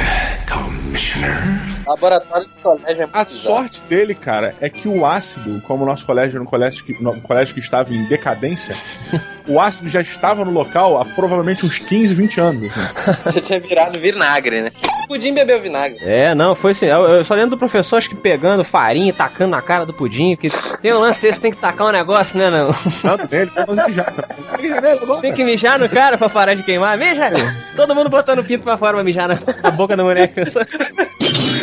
Commissioner. 0.50 1.38
Laboratório 1.86 2.48
do 2.48 2.54
colégio 2.62 2.94
é 3.04 3.06
muito 3.06 3.16
A 3.16 3.24
bizarro. 3.24 3.40
sorte 3.40 3.84
dele, 3.90 4.16
cara, 4.16 4.56
é 4.62 4.70
que 4.70 4.88
o 4.88 5.06
ácido, 5.06 5.62
como 5.68 5.84
o 5.84 5.86
nosso 5.88 6.06
colégio 6.06 6.38
era 6.38 6.44
um 6.44 6.46
colégio 6.46 6.84
que, 6.86 7.02
no- 7.04 7.12
um 7.12 7.20
colégio 7.20 7.54
que 7.54 7.60
estava 7.60 7.94
em 7.94 8.04
decadência, 8.06 8.76
o 9.48 9.60
ácido 9.60 9.90
já 9.90 10.02
estava 10.02 10.46
no 10.46 10.52
local 10.52 11.00
há 11.02 11.06
provavelmente 11.06 11.66
uns 11.66 11.78
15, 11.80 12.16
20 12.16 12.40
anos. 12.40 12.72
assim. 13.08 13.32
Já 13.36 13.42
tinha 13.42 13.60
virado 13.60 14.00
vinagre, 14.00 14.62
né? 14.62 14.72
Pudim 15.08 15.34
bebeu 15.34 15.62
vinagre. 15.62 16.00
É, 16.02 16.36
não, 16.36 16.54
foi 16.56 16.72
assim. 16.72 16.86
Eu, 16.86 17.06
eu 17.06 17.24
só 17.26 17.34
lembro 17.34 17.52
do 17.52 17.58
professor 17.58 17.96
acho 17.98 18.10
que 18.10 18.16
pegando 18.16 18.64
farinha 18.64 19.10
e 19.10 19.14
tacando 19.14 19.52
na 19.52 19.62
cara 19.62 19.86
do 19.86 19.94
pudim. 19.94 20.36
Que 20.36 20.50
tem 20.82 20.94
um 20.94 21.00
lance 21.00 21.22
desse, 21.22 21.40
tem 21.40 21.52
que 21.52 21.58
tacar 21.58 21.88
um 21.88 21.92
negócio, 21.92 22.38
né? 22.38 22.50
Não. 22.50 22.74
Tanto 23.02 23.32
nele, 23.34 23.50
como 23.52 25.17
Tem 25.22 25.34
que 25.34 25.44
mijar 25.44 25.80
no 25.80 25.90
cara 25.90 26.18
pra 26.18 26.30
parar 26.30 26.54
de 26.54 26.64
queimar. 26.64 26.98
Mija! 26.98 27.30
Todo 27.76 27.96
mundo 27.96 28.10
botando 28.10 28.40
o 28.40 28.44
pinto 28.44 28.64
pra 28.64 28.78
fora 28.78 28.94
pra 28.94 29.04
mijar 29.04 29.28
na, 29.28 29.38
na 29.64 29.72
boca 29.72 29.96
do 29.96 30.04
boneco. 30.04 30.34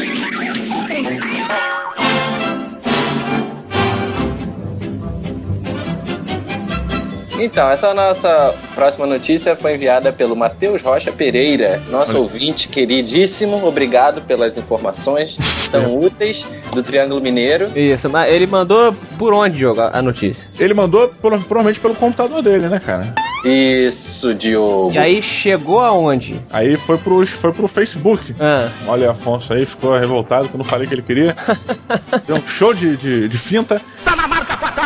Então, 7.39 7.69
essa 7.69 7.93
nossa 7.93 8.55
próxima 8.75 9.07
notícia 9.07 9.57
foi 9.57 9.75
enviada 9.75 10.13
pelo 10.13 10.37
Matheus 10.37 10.83
Rocha 10.83 11.13
Pereira, 11.13 11.83
nosso 11.91 12.13
Olha. 12.13 12.21
ouvinte 12.21 12.69
queridíssimo. 12.69 13.67
Obrigado 13.67 14.23
pelas 14.23 14.57
informações 14.57 15.37
tão 15.71 15.99
úteis 15.99 16.47
do 16.73 16.83
Triângulo 16.83 17.21
Mineiro. 17.21 17.77
Isso, 17.77 18.09
mas 18.09 18.33
ele 18.33 18.47
mandou 18.47 18.95
por 19.19 19.33
onde, 19.35 19.59
Diogo, 19.59 19.81
a 19.81 20.01
notícia? 20.01 20.51
Ele 20.59 20.75
mandou 20.75 21.09
provavelmente 21.21 21.81
pelo 21.81 21.95
computador 21.95 22.41
dele, 22.43 22.69
né, 22.69 22.79
cara? 22.79 23.15
Isso, 23.45 24.35
Diogo. 24.35 24.93
E 24.93 24.99
aí 24.99 25.21
chegou 25.23 25.81
aonde? 25.81 26.41
Aí 26.51 26.77
foi 26.77 26.97
pro, 26.97 27.27
foi 27.27 27.53
pro 27.53 27.69
Facebook. 27.69 28.35
Ah, 28.41 28.71
Olha, 28.87 29.11
Afonso 29.11 29.53
aí 29.53 29.67
ficou 29.67 29.99
revoltado 29.99 30.49
quando 30.49 30.65
falei 30.65 30.87
que 30.87 30.95
ele 30.95 31.03
queria. 31.03 31.37
Deu 32.27 32.37
um 32.37 32.47
show 32.47 32.73
de, 32.73 32.97
de, 32.97 33.29
de 33.29 33.39
finta. 33.39 33.83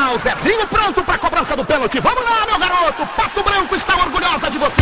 Fatal, 0.09 0.19
Zezinho 0.19 0.67
pronto 0.69 1.05
pra 1.05 1.19
cobrança 1.19 1.55
do 1.55 1.65
pênalti. 1.65 2.01
Vamos 2.01 2.25
lá, 2.25 2.47
meu 2.47 2.59
garoto. 2.59 3.07
Pato 3.15 3.43
Branco 3.43 3.75
está 3.77 3.97
orgulhosa 3.97 4.51
de 4.51 4.59
você. 4.59 4.73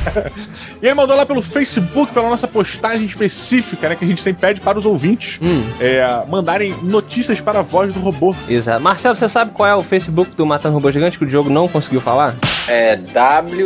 E 0.82 0.86
ele 0.86 0.94
mandou 0.94 1.14
lá 1.14 1.26
pelo 1.26 1.42
Facebook, 1.42 2.14
pela 2.14 2.26
nossa 2.30 2.48
postagem 2.48 3.04
específica, 3.04 3.90
né? 3.90 3.96
Que 3.96 4.02
a 4.06 4.08
gente 4.08 4.22
sempre 4.22 4.40
pede 4.40 4.62
para 4.62 4.78
os 4.78 4.86
ouvintes 4.86 5.38
hum, 5.42 5.62
é, 5.78 6.24
mandarem 6.26 6.74
notícias 6.82 7.38
para 7.38 7.58
a 7.58 7.62
voz 7.62 7.92
do 7.92 8.00
robô. 8.00 8.34
exato. 8.48 8.80
Marcelo, 8.80 9.14
você 9.14 9.28
sabe 9.28 9.50
qual 9.50 9.68
é 9.68 9.76
o 9.76 9.82
Facebook 9.82 10.34
do 10.34 10.46
Matando 10.46 10.76
Robô 10.76 10.90
Gigante 10.90 11.18
que 11.18 11.24
o 11.24 11.26
Diogo 11.26 11.50
não 11.50 11.68
conseguiu 11.68 12.00
falar? 12.00 12.38
É 12.66 12.96
www.facebook 12.96 13.58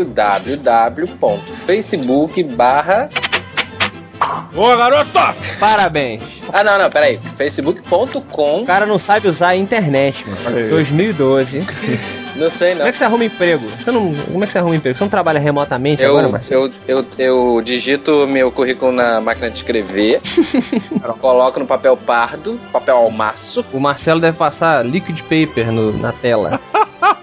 barra... 2.42 3.08
Ô, 4.54 4.76
garoto! 4.76 5.10
Parabéns. 5.60 6.22
Ah, 6.52 6.62
não, 6.64 6.78
não, 6.78 6.90
peraí. 6.90 7.16
O 7.24 7.30
facebook.com... 7.36 8.64
cara 8.64 8.86
não 8.86 8.98
sabe 8.98 9.28
usar 9.28 9.48
a 9.48 9.56
internet, 9.56 10.24
mano. 10.28 10.56
aí. 10.56 10.68
2012. 10.68 11.64
Não 12.36 12.50
sei, 12.50 12.70
não. 12.70 12.78
Como 12.78 12.88
é 12.88 12.92
que 12.92 12.98
você 12.98 13.04
arruma 13.04 13.24
emprego? 13.24 13.64
Você 13.80 13.90
não, 13.92 14.12
como 14.14 14.42
é 14.42 14.46
que 14.46 14.52
você 14.52 14.58
arruma 14.58 14.74
emprego? 14.76 14.98
Você 14.98 15.04
não 15.04 15.08
trabalha 15.10 15.38
remotamente 15.38 16.02
agora, 16.04 16.26
Eu, 16.26 16.32
Marcelo? 16.32 16.70
eu, 16.88 16.98
eu, 16.98 17.06
eu 17.56 17.62
digito 17.62 18.26
meu 18.26 18.50
currículo 18.50 18.90
na 18.90 19.20
máquina 19.20 19.48
de 19.50 19.58
escrever, 19.58 20.20
coloco 21.20 21.60
no 21.60 21.66
papel 21.66 21.96
pardo, 21.96 22.60
papel 22.72 22.96
almaço, 22.96 23.64
O 23.72 23.78
Marcelo 23.78 24.20
deve 24.20 24.36
passar 24.36 24.84
liquid 24.84 25.20
paper 25.22 25.70
no- 25.70 25.96
na 25.96 26.12
tela. 26.12 26.60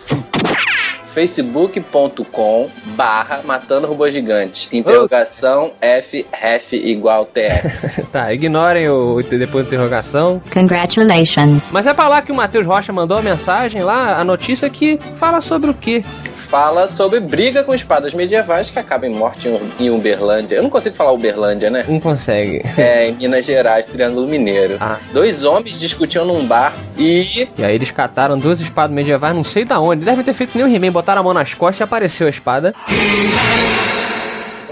facebook.com 1.14 2.70
barra 2.96 3.42
matando 3.44 3.88
robô 3.88 4.10
gigante, 4.10 4.68
interrogação 4.76 5.72
F, 5.82 6.26
ref 6.32 6.74
igual 6.74 7.26
TS. 7.26 8.02
tá, 8.12 8.34
ignorem 8.34 8.90
o, 8.90 9.22
depois 9.24 9.66
da 9.66 9.70
interrogação. 9.70 10.42
Congratulations. 10.54 11.72
Mas 11.72 11.86
é 11.88 11.94
pra 11.94 12.08
lá 12.08 12.22
que 12.22 12.32
o 12.32 12.36
Matheus 12.36 12.66
Rocha 12.66 12.92
mandou 12.92 13.18
a 13.18 13.22
mensagem 13.22 13.84
lá, 13.84 14.20
a 14.20 14.24
notícia 14.24 14.70
que 14.70 15.00
fala 15.16 15.42
sobre 15.42 15.70
o 15.70 15.74
quê? 15.74 16.04
Fala 16.34 16.88
sobre 16.88 17.20
briga 17.20 17.64
com 17.64 17.74
espadas 17.74 18.14
medievais 18.14 18.70
que 18.70 18.78
acaba 18.80 19.06
em 19.08 19.14
morte 19.14 19.48
em- 19.48 19.86
em 19.86 19.90
Uberlândia. 19.90 20.56
Eu 20.56 20.64
não 20.64 20.70
consigo 20.70 20.96
falar 20.96 21.12
Uberlândia, 21.14 21.70
né? 21.70 21.86
Não 21.88 22.00
consegue. 22.00 22.62
É, 22.78 23.08
em 23.10 23.14
Minas 23.16 23.46
Gerais, 23.46 23.86
Triângulo 23.86 24.28
Mineiro. 24.28 24.78
Ah. 24.80 24.98
Dois 25.14 25.46
homens 25.46 25.80
discutiam 25.80 26.26
num 26.26 26.46
bar 26.46 26.76
e 26.98 27.48
E 27.58 27.64
aí 27.64 27.76
eles 27.76 27.92
cataram 27.92 28.38
duas 28.38 28.60
espadas 28.60 28.94
medievais, 28.94 29.36
não 29.36 29.44
sei 29.44 29.64
da 29.64 29.80
onde. 29.80 30.04
Devem 30.04 30.24
ter 30.26 30.34
feito 30.34 30.58
nem 30.58 30.66
o 30.66 30.76
He-Man, 30.76 30.92
botaram 31.02 31.22
a 31.22 31.24
mão 31.24 31.34
nas 31.34 31.54
costas 31.56 31.80
e 31.80 31.84
apareceu 31.84 32.28
a 32.28 32.30
espada. 32.30 32.76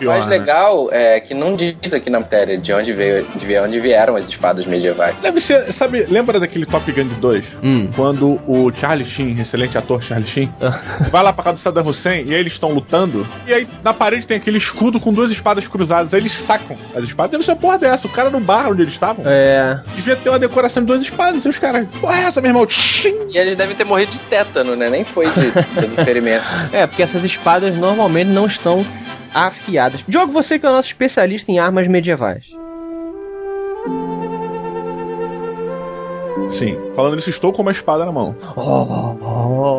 O 0.05 0.09
mais 0.09 0.25
né? 0.27 0.37
legal 0.37 0.89
é 0.91 1.19
que 1.19 1.33
não 1.33 1.55
diz 1.55 1.93
aqui 1.93 2.09
na 2.09 2.19
matéria 2.19 2.57
de 2.57 2.71
onde 2.73 2.93
veio, 2.93 3.25
de 3.35 3.57
onde 3.59 3.79
vieram 3.79 4.15
as 4.15 4.27
espadas 4.27 4.65
medievais. 4.65 5.15
Deve 5.21 5.39
ser, 5.39 5.71
sabe, 5.73 6.03
lembra 6.09 6.39
daquele 6.39 6.65
Top 6.65 6.89
Gun 6.91 7.07
2? 7.19 7.57
Hum. 7.63 7.91
Quando 7.95 8.39
o 8.47 8.71
Charlie 8.73 9.05
Sheen, 9.05 9.39
excelente 9.39 9.77
ator 9.77 10.01
Charlie 10.03 10.27
Sheen, 10.27 10.53
Ah. 10.61 10.79
vai 11.11 11.23
lá 11.23 11.33
pra 11.33 11.43
casa 11.43 11.53
do 11.55 11.59
Saddam 11.59 11.85
Hussein 11.87 12.25
e 12.27 12.33
aí 12.33 12.39
eles 12.39 12.53
estão 12.53 12.71
lutando. 12.73 13.27
E 13.47 13.53
aí 13.53 13.67
na 13.83 13.93
parede 13.93 14.25
tem 14.27 14.37
aquele 14.37 14.57
escudo 14.57 14.99
com 14.99 15.13
duas 15.13 15.31
espadas 15.31 15.67
cruzadas. 15.67 16.13
Aí 16.13 16.19
eles 16.21 16.31
sacam 16.33 16.77
as 16.95 17.03
espadas. 17.03 17.31
Deve 17.31 17.43
ser 17.43 17.51
uma 17.51 17.57
porra 17.57 17.77
dessa. 17.77 18.07
O 18.07 18.09
cara 18.09 18.29
no 18.29 18.39
bar 18.39 18.69
onde 18.69 18.81
eles 18.81 18.93
estavam 18.93 19.25
É. 19.27 19.79
devia 19.93 20.15
ter 20.15 20.29
uma 20.29 20.39
decoração 20.39 20.83
de 20.83 20.87
duas 20.87 21.01
espadas. 21.01 21.45
E 21.45 21.49
os 21.49 21.59
caras, 21.59 21.87
porra, 22.01 22.19
é 22.19 22.23
essa, 22.23 22.41
meu 22.41 22.49
irmão? 22.49 22.65
Tchim! 22.65 23.15
E 23.33 23.37
eles 23.37 23.55
devem 23.55 23.75
ter 23.75 23.83
morrido 23.83 24.11
de 24.11 24.19
tétano, 24.21 24.75
né? 24.75 24.89
Nem 24.89 25.03
foi 25.03 25.25
de, 25.31 25.87
de 25.87 25.95
ferimento. 26.03 26.45
É, 26.71 26.85
porque 26.87 27.01
essas 27.03 27.23
espadas 27.23 27.75
normalmente 27.75 28.27
não 28.29 28.45
estão 28.45 28.85
afiadas. 29.33 30.03
Diogo, 30.07 30.31
você 30.31 30.57
que 30.59 30.65
é 30.65 30.69
o 30.69 30.73
nosso 30.73 30.87
especialista 30.89 31.51
em 31.51 31.59
armas 31.59 31.87
medievais. 31.87 32.45
Sim, 36.51 36.77
falando 36.95 37.15
nisso, 37.15 37.29
estou 37.29 37.53
com 37.53 37.61
uma 37.61 37.71
espada 37.71 38.05
na 38.05 38.11
mão. 38.11 38.35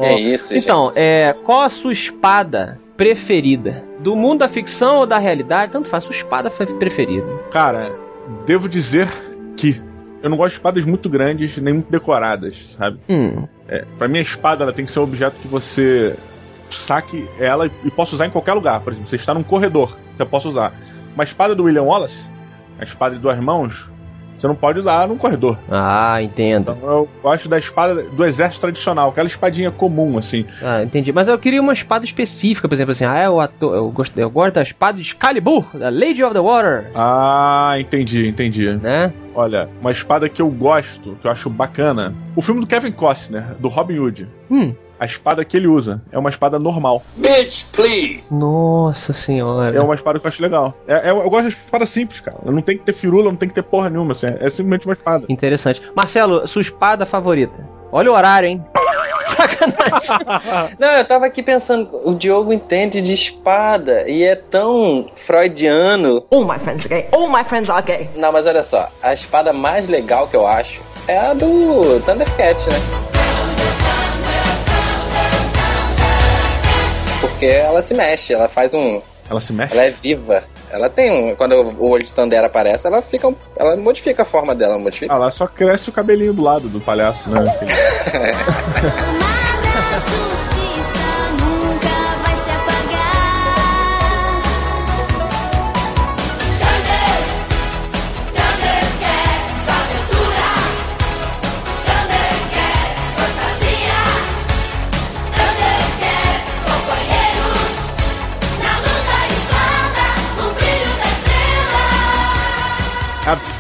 É 0.03 0.19
isso, 0.21 0.57
Então, 0.57 0.87
gente. 0.87 0.99
é, 0.99 1.35
qual 1.45 1.63
a 1.63 1.71
sua 1.71 1.93
espada 1.93 2.79
preferida? 2.97 3.83
Do 3.99 4.15
mundo 4.15 4.39
da 4.41 4.49
ficção 4.49 4.97
ou 4.99 5.07
da 5.07 5.19
realidade? 5.19 5.73
Tanto 5.73 5.89
faz, 5.89 6.05
sua 6.05 6.15
espada 6.15 6.49
foi 6.51 6.67
preferida. 6.67 7.27
Cara, 7.51 7.93
devo 8.47 8.69
dizer 8.69 9.09
que 9.57 9.83
eu 10.23 10.31
não 10.31 10.37
gosto 10.37 10.51
de 10.53 10.59
espadas 10.59 10.85
muito 10.85 11.09
grandes 11.09 11.57
nem 11.61 11.75
muito 11.75 11.91
decoradas, 11.91 12.77
sabe? 12.79 12.99
Hum, 13.09 13.47
É, 13.69 13.85
pra 13.99 14.07
mim, 14.09 14.19
a 14.19 14.23
espada 14.23 14.63
ela 14.65 14.73
tem 14.73 14.85
que 14.85 14.91
ser 14.93 15.01
um 15.01 15.05
objeto 15.05 15.41
que 15.41 15.49
você 15.49 16.17
saque 16.71 17.29
ela 17.39 17.67
e- 17.85 17.91
possa 17.91 18.15
usar 18.15 18.27
em 18.27 18.31
qualquer 18.31 18.53
lugar. 18.55 18.81
Por 18.81 18.93
exemplo, 18.93 19.09
você 19.09 19.17
está 19.17 19.35
num 19.35 19.43
corredor, 19.43 19.97
você 20.15 20.25
pode 20.25 20.49
usar. 20.49 20.73
Uma 21.15 21.25
espada 21.25 21.55
do 21.55 21.65
William 21.65 21.83
Wallace, 21.83 22.29
a 22.79 22.85
espada 22.85 23.15
de 23.17 23.21
duas 23.21 23.39
mãos, 23.39 23.91
você 24.39 24.47
não 24.49 24.55
pode 24.55 24.79
usar 24.79 25.07
num 25.07 25.19
corredor. 25.19 25.59
ah, 25.71 26.23
entendo. 26.23 26.75
Então 26.79 26.91
eu 26.91 27.09
gosto 27.23 27.47
da 27.47 27.59
espada 27.59 28.03
do 28.05 28.25
exército 28.25 28.63
tradicional, 28.63 29.11
aquela 29.11 29.27
espadinha 29.29 29.71
comum, 29.71 30.17
assim. 30.17 30.47
Ah, 30.63 30.83
entendi. 30.83 31.13
Mas 31.13 31.29
eu 31.29 31.39
queria 31.39 31.61
uma 31.61 31.75
espada 31.75 32.07
específica, 32.07 32.67
por 32.67 32.75
exemplo, 32.75 32.93
assim, 32.93 33.05
ah, 33.05 33.23
eu, 33.23 33.39
ato- 33.39 33.75
eu, 33.75 33.91
gosto, 33.91 34.19
eu 34.19 34.31
gosto 34.31 34.55
da 34.55 34.63
espada 34.63 34.95
de 34.97 35.03
Excalibur, 35.03 35.67
da 35.75 35.91
Lady 35.91 36.25
of 36.25 36.33
the 36.33 36.41
Water, 36.41 36.91
Ah, 36.95 37.75
entendi, 37.79 38.29
entendi. 38.29 38.67
né? 38.81 39.13
Olha, 39.35 39.69
uma 39.81 39.91
espada 39.91 40.27
que 40.27 40.41
eu 40.41 40.49
gosto, 40.51 41.19
que 41.21 41.27
eu 41.27 41.31
acho 41.31 41.51
bacana. 41.51 42.15
O 42.35 42.41
filme 42.41 42.63
do 42.63 42.67
Kevin 42.67 42.93
Costner, 42.93 43.55
do 43.59 43.69
Robin 43.69 43.99
Hood. 43.99 44.27
Hum, 44.51 44.75
A 45.01 45.07
espada 45.07 45.43
que 45.47 45.57
ele 45.57 45.67
usa 45.67 46.03
é 46.13 46.19
uma 46.19 46.29
espada 46.29 46.59
normal. 46.59 47.03
Bitch, 47.17 47.65
please. 47.73 48.23
nossa 48.31 49.15
senhora. 49.15 49.75
É 49.75 49.81
uma 49.81 49.95
espada 49.95 50.21
que 50.21 50.27
eu 50.27 50.29
acho 50.29 50.43
legal. 50.43 50.75
É, 50.87 51.09
é- 51.09 51.11
eu 51.11 51.31
gosto 51.31 51.49
de 51.49 51.55
espada 51.55 51.87
simples, 51.87 52.21
cara. 52.21 52.37
Não 52.45 52.61
tem 52.61 52.77
que 52.77 52.85
ter 52.85 52.93
firula, 52.93 53.25
não 53.31 53.37
tem 53.37 53.49
que 53.49 53.55
ter 53.55 53.63
porra 53.63 53.89
nenhuma. 53.89 54.13
Assim, 54.13 54.27
é 54.27 54.51
simplesmente 54.51 54.87
uma 54.87 54.93
espada. 54.93 55.25
Interessante. 55.29 55.81
Marcelo, 55.97 56.47
sua 56.47 56.61
espada 56.61 57.07
favorita? 57.07 57.67
Olha 57.91 58.11
o 58.13 58.15
horário, 58.15 58.47
hein? 58.51 58.63
Sacanagem. 59.25 60.77
Não, 60.79 60.89
eu 60.89 61.05
tava 61.07 61.27
aqui 61.27 61.43
pensando, 61.43 61.89
o 62.05 62.15
Diogo 62.15 62.53
entende 62.53 63.01
de 63.01 63.15
espada 63.15 64.09
e 64.09 64.23
é 64.23 64.37
tão 64.37 65.07
freudiano. 65.17 66.25
All 66.31 66.47
my 66.47 66.59
friends 66.59 66.85
are 66.85 66.89
gay. 66.89 67.09
All 67.13 67.31
my 67.33 67.45
friends 67.45 67.71
are 67.71 67.83
gay. 67.87 68.11
Não, 68.17 68.33
mas 68.33 68.47
olha 68.47 68.63
só, 68.63 68.89
a 69.03 69.13
espada 69.15 69.53
mais 69.53 69.89
legal 69.89 70.29
que 70.29 70.37
eu 70.37 70.47
acho 70.47 70.83
é 71.09 71.19
a 71.19 71.33
do 71.33 72.01
Thundercat, 72.05 72.61
né? 72.69 73.10
Porque 77.41 77.55
ela 77.55 77.81
se 77.81 77.95
mexe, 77.95 78.35
ela 78.35 78.49
faz 78.49 78.75
um. 78.75 79.01
Ela 79.31 79.41
se 79.41 79.51
mexe. 79.55 79.73
Ela 79.73 79.85
é 79.87 79.91
viva. 79.91 80.45
Ela 80.71 80.91
tem 80.91 81.11
um. 81.11 81.35
Quando 81.35 81.55
o 81.55 81.89
olho 81.89 82.05
de 82.05 82.13
Thunder 82.13 82.45
aparece, 82.45 82.87
ela 82.87 83.01
fica. 83.01 83.27
um- 83.29 83.35
Ela 83.57 83.79
modifica 83.79 84.21
a 84.21 84.27
forma 84.27 84.55
dela, 84.55 84.77
modifica. 84.79 85.11
Ah, 85.11 85.17
lá 85.17 85.31
só 85.31 85.47
cresce 85.47 85.89
o 85.89 85.93
cabelinho 85.93 86.35
do 86.35 86.43
lado 86.43 86.69
do 86.69 86.79
palhaço, 86.83 87.31
né? 87.31 87.41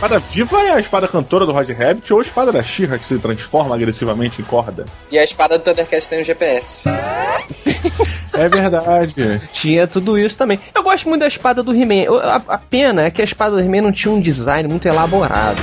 espada 0.00 0.18
viva 0.18 0.56
é 0.62 0.72
a 0.72 0.80
espada 0.80 1.06
cantora 1.06 1.44
do 1.44 1.52
Roger 1.52 1.76
Rabbit 1.76 2.10
ou 2.10 2.20
a 2.20 2.22
espada 2.22 2.50
da 2.50 2.62
She-Ra 2.62 2.98
que 2.98 3.04
se 3.04 3.18
transforma 3.18 3.74
agressivamente 3.74 4.40
em 4.40 4.44
corda? 4.46 4.86
E 5.10 5.18
a 5.18 5.22
espada 5.22 5.58
do 5.58 5.62
Thundercat 5.62 6.08
tem 6.08 6.22
um 6.22 6.24
GPS. 6.24 6.88
É 8.32 8.48
verdade. 8.48 9.42
Tinha 9.52 9.86
tudo 9.86 10.18
isso 10.18 10.38
também. 10.38 10.58
Eu 10.74 10.82
gosto 10.82 11.06
muito 11.06 11.20
da 11.20 11.26
espada 11.26 11.62
do 11.62 11.74
He-Man. 11.74 12.06
A, 12.22 12.36
a 12.54 12.58
pena 12.58 13.02
é 13.02 13.10
que 13.10 13.20
a 13.20 13.24
espada 13.26 13.56
do 13.56 13.60
He-Man 13.60 13.82
não 13.82 13.92
tinha 13.92 14.10
um 14.10 14.22
design 14.22 14.70
muito 14.70 14.88
elaborado. 14.88 15.60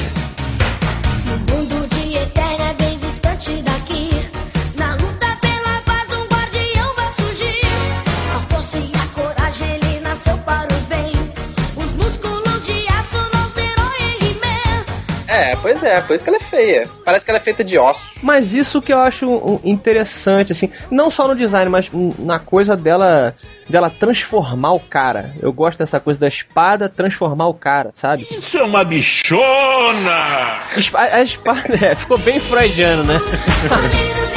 Pois 15.61 15.83
é, 15.83 15.99
por 16.01 16.15
isso 16.15 16.23
que 16.23 16.29
ela 16.29 16.37
é 16.37 16.41
feia. 16.41 16.87
Parece 17.05 17.25
que 17.25 17.31
ela 17.31 17.37
é 17.37 17.41
feita 17.41 17.63
de 17.63 17.77
ossos. 17.77 18.21
Mas 18.23 18.53
isso 18.53 18.81
que 18.81 18.91
eu 18.93 18.99
acho 18.99 19.59
interessante, 19.63 20.51
assim, 20.51 20.69
não 20.91 21.09
só 21.11 21.27
no 21.27 21.35
design, 21.35 21.69
mas 21.69 21.89
na 22.19 22.39
coisa 22.39 22.75
dela 22.75 23.35
dela 23.69 23.89
transformar 23.89 24.71
o 24.73 24.79
cara. 24.79 25.33
Eu 25.41 25.51
gosto 25.51 25.79
dessa 25.79 25.99
coisa 25.99 26.19
da 26.19 26.27
espada 26.27 26.87
transformar 26.87 27.47
o 27.47 27.53
cara, 27.53 27.91
sabe? 27.93 28.25
Isso 28.31 28.57
é 28.57 28.63
uma 28.63 28.83
bichona! 28.83 30.61
Espa- 30.77 31.01
A, 31.11 31.21
espada 31.21 31.73
é, 31.85 31.93
ficou 31.95 32.17
bem 32.17 32.39
freudiano, 32.39 33.03
né? 33.03 33.19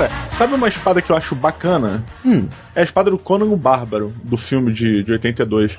Cara, 0.00 0.08
sabe 0.30 0.54
uma 0.54 0.66
espada 0.66 1.02
que 1.02 1.12
eu 1.12 1.16
acho 1.16 1.34
bacana? 1.34 2.02
Hum. 2.24 2.48
É 2.74 2.80
a 2.80 2.82
espada 2.82 3.10
do 3.10 3.18
Conan 3.18 3.44
o 3.44 3.56
Bárbaro, 3.56 4.14
do 4.24 4.38
filme 4.38 4.72
de, 4.72 5.02
de 5.02 5.12
82. 5.12 5.78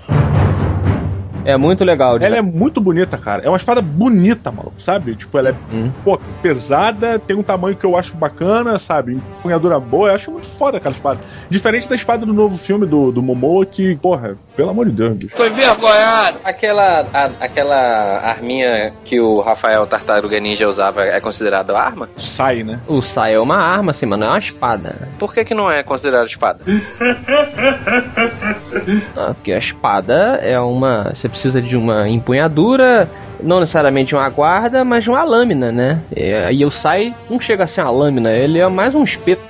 É 1.46 1.58
muito 1.58 1.84
legal. 1.84 2.18
Ela 2.20 2.38
é 2.38 2.42
muito 2.42 2.80
bonita, 2.82 3.18
cara. 3.18 3.44
É 3.44 3.48
uma 3.50 3.58
espada 3.58 3.82
bonita, 3.82 4.52
maluco, 4.52 4.76
sabe? 4.80 5.16
Tipo, 5.16 5.38
ela 5.38 5.50
é 5.50 5.56
Hum. 5.74 5.92
pô, 6.04 6.20
pesada, 6.42 7.18
tem 7.20 7.36
um 7.36 7.44
tamanho 7.44 7.76
que 7.76 7.86
eu 7.86 7.96
acho 7.98 8.16
bacana, 8.16 8.78
sabe? 8.80 9.14
Empunhadura 9.40 9.80
boa, 9.80 10.10
eu 10.10 10.16
acho 10.16 10.32
muito 10.32 10.48
foda 10.48 10.78
aquela 10.78 10.94
espada. 10.94 11.20
Diferente 11.50 11.88
da 11.90 11.96
espada 11.96 12.26
do 12.26 12.34
novo 12.34 12.58
filme 12.58 12.86
do, 12.86 13.12
do 13.12 13.22
Momoa, 13.24 13.66
que, 13.66 13.96
porra, 13.96 14.36
pelo 14.56 14.70
amor 14.70 14.86
de 14.88 14.92
Deus, 14.92 15.14
bicho. 15.18 15.36
Tô 15.36 15.46
envergonhado. 15.46 16.38
Aquela, 16.44 17.06
a- 17.14 17.30
aquela 17.40 18.20
arminha 18.24 18.94
que 19.04 19.20
o 19.20 19.40
Rafael 19.42 19.86
Tartaruga 19.88 20.40
Ninja 20.40 20.68
usava 20.68 21.04
é 21.06 21.20
considerada 21.20 21.78
arma? 21.78 22.10
Sai, 22.18 22.64
né? 22.64 22.80
O 22.88 23.02
Sai 23.02 23.34
é 23.36 23.40
uma 23.40 23.58
arma, 23.58 23.92
assim, 23.92 24.06
mano, 24.06 24.26
é 24.26 24.28
uma 24.28 24.40
espada. 24.40 25.08
Por 25.18 25.34
que, 25.34 25.44
que 25.46 25.54
não 25.54 25.72
é 25.72 25.82
considerado 25.84 26.28
espada? 26.28 26.60
Ah, 29.16 29.34
porque 29.34 29.52
a 29.52 29.58
espada 29.58 30.14
é 30.42 30.60
uma. 30.60 31.12
Você 31.14 31.28
precisa 31.32 31.62
de 31.62 31.76
uma 31.76 32.08
empunhadura, 32.08 33.10
não 33.42 33.60
necessariamente 33.60 34.14
uma 34.14 34.30
guarda, 34.30 34.84
mas 34.86 35.08
uma 35.08 35.24
lâmina, 35.24 35.72
né? 35.72 36.00
E, 36.16 36.58
e 36.58 36.66
o 36.66 36.70
Sai 36.72 37.14
não 37.30 37.40
chega 37.40 37.64
a 37.64 37.68
ser 37.68 37.82
uma 37.82 37.92
lâmina, 37.92 38.32
ele 38.32 38.60
é 38.60 38.68
mais 38.68 38.94
um 38.94 39.04
espeto. 39.04 39.42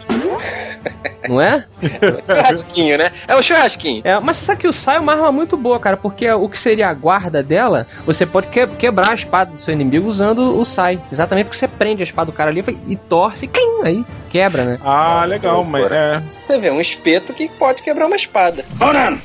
Não 1.29 1.39
é? 1.39 1.63
Churrasquinho, 2.25 2.97
né? 2.97 3.11
É 3.27 3.35
o 3.35 3.41
churrasquinho. 3.43 4.01
É, 4.03 4.19
mas 4.19 4.37
você 4.37 4.45
sabe 4.45 4.61
que 4.61 4.67
o 4.67 4.73
Sai 4.73 4.97
é 4.97 4.99
uma 4.99 5.13
arma 5.13 5.31
muito 5.31 5.55
boa, 5.55 5.79
cara, 5.79 5.95
porque 5.95 6.29
o 6.31 6.49
que 6.49 6.57
seria 6.57 6.89
a 6.89 6.93
guarda 6.93 7.43
dela, 7.43 7.85
você 8.05 8.25
pode 8.25 8.47
que- 8.47 8.65
quebrar 8.65 9.11
a 9.11 9.13
espada 9.13 9.51
do 9.51 9.57
seu 9.59 9.71
inimigo 9.73 10.09
usando 10.09 10.59
o 10.59 10.65
Sai. 10.65 10.99
Exatamente 11.11 11.45
porque 11.45 11.59
você 11.59 11.67
prende 11.67 12.01
a 12.01 12.05
espada 12.05 12.31
do 12.31 12.35
cara 12.35 12.49
ali 12.49 12.63
e 12.87 12.95
torce 12.95 13.45
e 13.45 13.47
clim, 13.47 13.81
aí 13.83 14.05
quebra, 14.31 14.65
né? 14.65 14.79
Ah, 14.83 15.23
legal, 15.25 15.63
mas 15.63 15.91
é. 15.91 16.23
Você 16.41 16.57
vê 16.59 16.71
um 16.71 16.81
espeto 16.81 17.33
que 17.33 17.47
pode 17.49 17.83
quebrar 17.83 18.07
uma 18.07 18.15
espada. 18.15 18.65
Conan, 18.79 19.19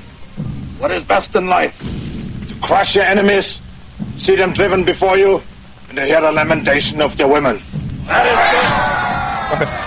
what 0.78 0.94
is 0.94 1.02
best 1.02 1.34
in 1.36 1.48
life? 1.48 1.74
Crush 2.60 2.96
your 2.96 3.06
enemies, 3.06 3.60
see 4.16 4.36
them 4.36 4.52
driven 4.52 4.84
before 4.84 5.18
you, 5.18 5.42
and 5.90 5.98
hear 6.00 6.20
the 6.20 6.30
lamentation 6.32 7.00
of 7.02 7.16
their 7.16 7.28
women. 7.28 7.60
That 8.06 8.26
is 8.26 8.38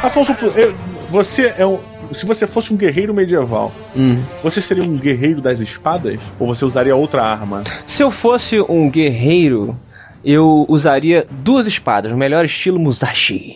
Afonso, 0.04 0.36
eu- 0.56 0.74
você 1.10 1.54
é 1.58 1.66
um. 1.66 1.80
Se 2.14 2.26
você 2.26 2.48
fosse 2.48 2.74
um 2.74 2.78
guerreiro 2.78 3.14
medieval, 3.14 3.72
Hum. 3.96 4.24
você 4.42 4.62
seria 4.62 4.84
um 4.84 4.98
guerreiro 4.98 5.42
das 5.42 5.60
espadas? 5.60 6.20
Ou 6.40 6.48
você 6.48 6.64
usaria 6.66 6.96
outra 6.96 7.22
arma? 7.24 7.64
Se 7.86 8.02
eu 8.02 8.10
fosse 8.10 8.60
um 8.62 8.90
guerreiro, 8.90 9.78
eu 10.24 10.66
usaria 10.70 11.28
duas 11.30 11.68
espadas, 11.68 12.12
o 12.12 12.18
melhor 12.18 12.46
estilo 12.46 12.80
Musashi. 12.80 13.56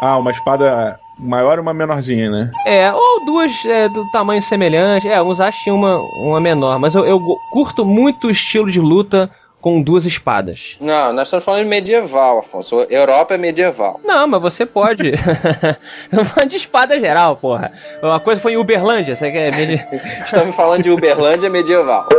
Ah, 0.00 0.18
uma 0.18 0.30
espada 0.30 1.00
maior 1.18 1.58
e 1.58 1.60
uma 1.60 1.72
menorzinha, 1.74 2.30
né? 2.30 2.50
É, 2.66 2.92
ou 2.92 3.24
duas 3.24 3.64
é, 3.64 3.88
do 3.88 4.04
tamanho 4.12 4.42
semelhante. 4.42 5.08
É, 5.08 5.20
o 5.20 5.26
Musashi 5.26 5.70
uma, 5.70 5.98
uma 5.98 6.40
menor, 6.40 6.78
mas 6.78 6.94
eu, 6.94 7.04
eu 7.06 7.20
curto 7.50 7.84
muito 7.84 8.26
o 8.26 8.30
estilo 8.30 8.70
de 8.70 8.80
luta 8.80 9.30
com 9.60 9.82
duas 9.82 10.06
espadas. 10.06 10.76
Não, 10.80 11.12
nós 11.12 11.26
estamos 11.26 11.44
falando 11.44 11.64
de 11.64 11.68
medieval, 11.68 12.38
Afonso. 12.38 12.82
Europa 12.88 13.34
é 13.34 13.38
medieval. 13.38 14.00
Não, 14.04 14.26
mas 14.28 14.40
você 14.40 14.64
pode. 14.64 15.10
Eu 16.12 16.24
falo 16.24 16.46
de 16.46 16.56
espada 16.56 17.00
geral, 17.00 17.36
porra. 17.36 17.72
Uma 18.00 18.20
coisa 18.20 18.40
foi 18.40 18.52
em 18.52 18.56
Uberlândia, 18.58 19.16
você 19.16 19.28
quer. 19.32 19.52
medi- 19.52 19.84
Estamos 20.24 20.54
falando 20.54 20.84
de 20.84 20.90
Uberlândia 20.90 21.50
medieval. 21.50 22.06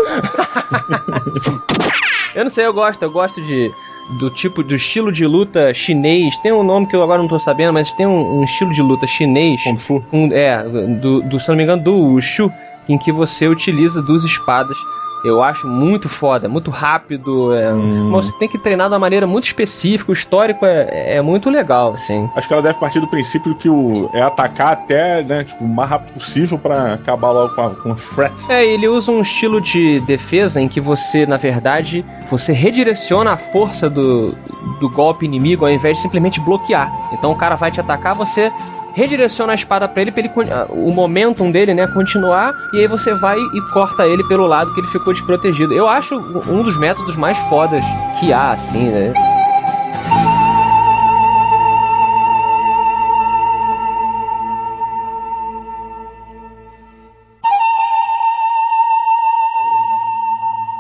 Eu 2.36 2.44
não 2.44 2.50
sei, 2.52 2.66
eu 2.66 2.74
gosto, 2.74 3.02
eu 3.02 3.10
gosto 3.12 3.42
de. 3.42 3.72
Do 4.10 4.30
tipo, 4.30 4.64
do 4.64 4.74
estilo 4.76 5.12
de 5.12 5.26
luta 5.26 5.74
chinês. 5.74 6.38
Tem 6.38 6.52
um 6.54 6.64
nome 6.64 6.88
que 6.88 6.96
eu 6.96 7.04
agora 7.04 7.22
não 7.22 7.28
tô 7.28 7.38
sabendo, 7.40 7.74
mas 7.74 7.92
tem 7.92 8.06
um, 8.08 8.40
um 8.40 8.44
estilo 8.44 8.72
de 8.72 8.82
luta 8.82 9.06
chinês. 9.06 9.62
Kung 9.64 9.78
Fu. 9.78 10.04
um- 10.14 10.32
é, 10.32 10.64
do, 10.64 11.22
do, 11.24 11.40
se 11.40 11.50
não 11.50 11.56
me 11.58 11.64
engano, 11.64 11.84
do 11.84 11.94
Wushu, 11.94 12.52
em 12.88 12.98
que 12.98 13.12
você 13.12 13.48
utiliza 13.48 14.02
duas 14.02 14.24
espadas. 14.24 14.78
Eu 15.24 15.42
acho 15.42 15.68
muito 15.68 16.08
foda, 16.08 16.48
muito 16.48 16.72
rápido. 16.72 17.54
É, 17.54 17.72
Mas 17.74 18.28
você 18.28 18.32
tem 18.34 18.48
que 18.48 18.58
treinar 18.58 18.88
de 18.88 18.94
uma 18.94 19.00
maneira 19.00 19.26
muito 19.26 19.46
específica. 19.46 20.12
O 20.12 20.14
histórico 20.14 20.66
é, 20.66 21.18
é 21.18 21.22
muito 21.22 21.50
legal, 21.50 21.94
assim. 21.94 22.30
Acho 22.36 22.48
que 22.48 22.54
ela 22.54 22.62
deve 22.62 22.80
partir 22.80 23.00
do 23.00 23.08
princípio 23.08 23.56
que 23.56 23.70
o 23.70 24.10
é 24.14 24.22
atacar 24.22 24.74
até, 24.74 25.24
né, 25.24 25.44
tipo, 25.44 25.64
o 25.64 25.68
mais 25.68 25.90
rápido 25.90 26.14
possível 26.14 26.58
pra 26.58 26.94
acabar 26.94 27.32
logo 27.32 27.56
com, 27.56 27.62
a, 27.62 27.70
com 27.72 27.92
os 27.92 28.04
threats. 28.10 28.50
É, 28.50 28.66
ele 28.66 28.88
usa 28.88 29.12
um 29.12 29.22
estilo 29.22 29.60
de 29.60 30.00
defesa 30.02 30.62
em 30.62 30.68
que 30.68 30.80
você, 30.80 31.26
na 31.26 31.38
verdade, 31.38 32.06
você 32.30 32.54
redireciona 32.54 33.32
a 33.32 33.38
força 33.38 33.90
do, 33.90 34.36
do 34.80 34.90
golpe 34.90 35.26
inimigo 35.26 35.66
ao 35.66 35.72
invés 35.72 35.98
de 35.98 36.04
simplesmente 36.04 36.40
bloquear. 36.40 36.92
Então 37.12 37.32
o 37.32 37.36
cara 37.36 37.56
vai 37.56 37.72
te 37.72 37.80
atacar, 37.80 38.16
você 38.16 38.52
redireciona 38.98 39.52
a 39.52 39.56
espada 39.56 39.88
pra 39.88 40.02
ele, 40.02 40.12
pra 40.12 40.22
ele 40.22 40.52
ah, 40.52 40.66
o 40.70 40.92
momentum 40.92 41.52
dele, 41.52 41.72
né, 41.72 41.86
continuar, 41.86 42.52
e 42.74 42.80
aí 42.80 42.88
você 42.88 43.14
vai 43.14 43.38
e 43.38 43.62
corta 43.72 44.08
ele 44.08 44.24
pelo 44.24 44.48
lado 44.48 44.74
que 44.74 44.80
ele 44.80 44.88
ficou 44.88 45.14
desprotegido. 45.14 45.72
Eu 45.72 45.88
acho 45.88 46.16
um 46.16 46.64
dos 46.64 46.76
métodos 46.80 47.16
mais 47.16 47.38
fodas 47.48 47.86
que 48.20 48.34
há, 48.34 48.54
assim, 48.54 48.90
né? 48.90 49.14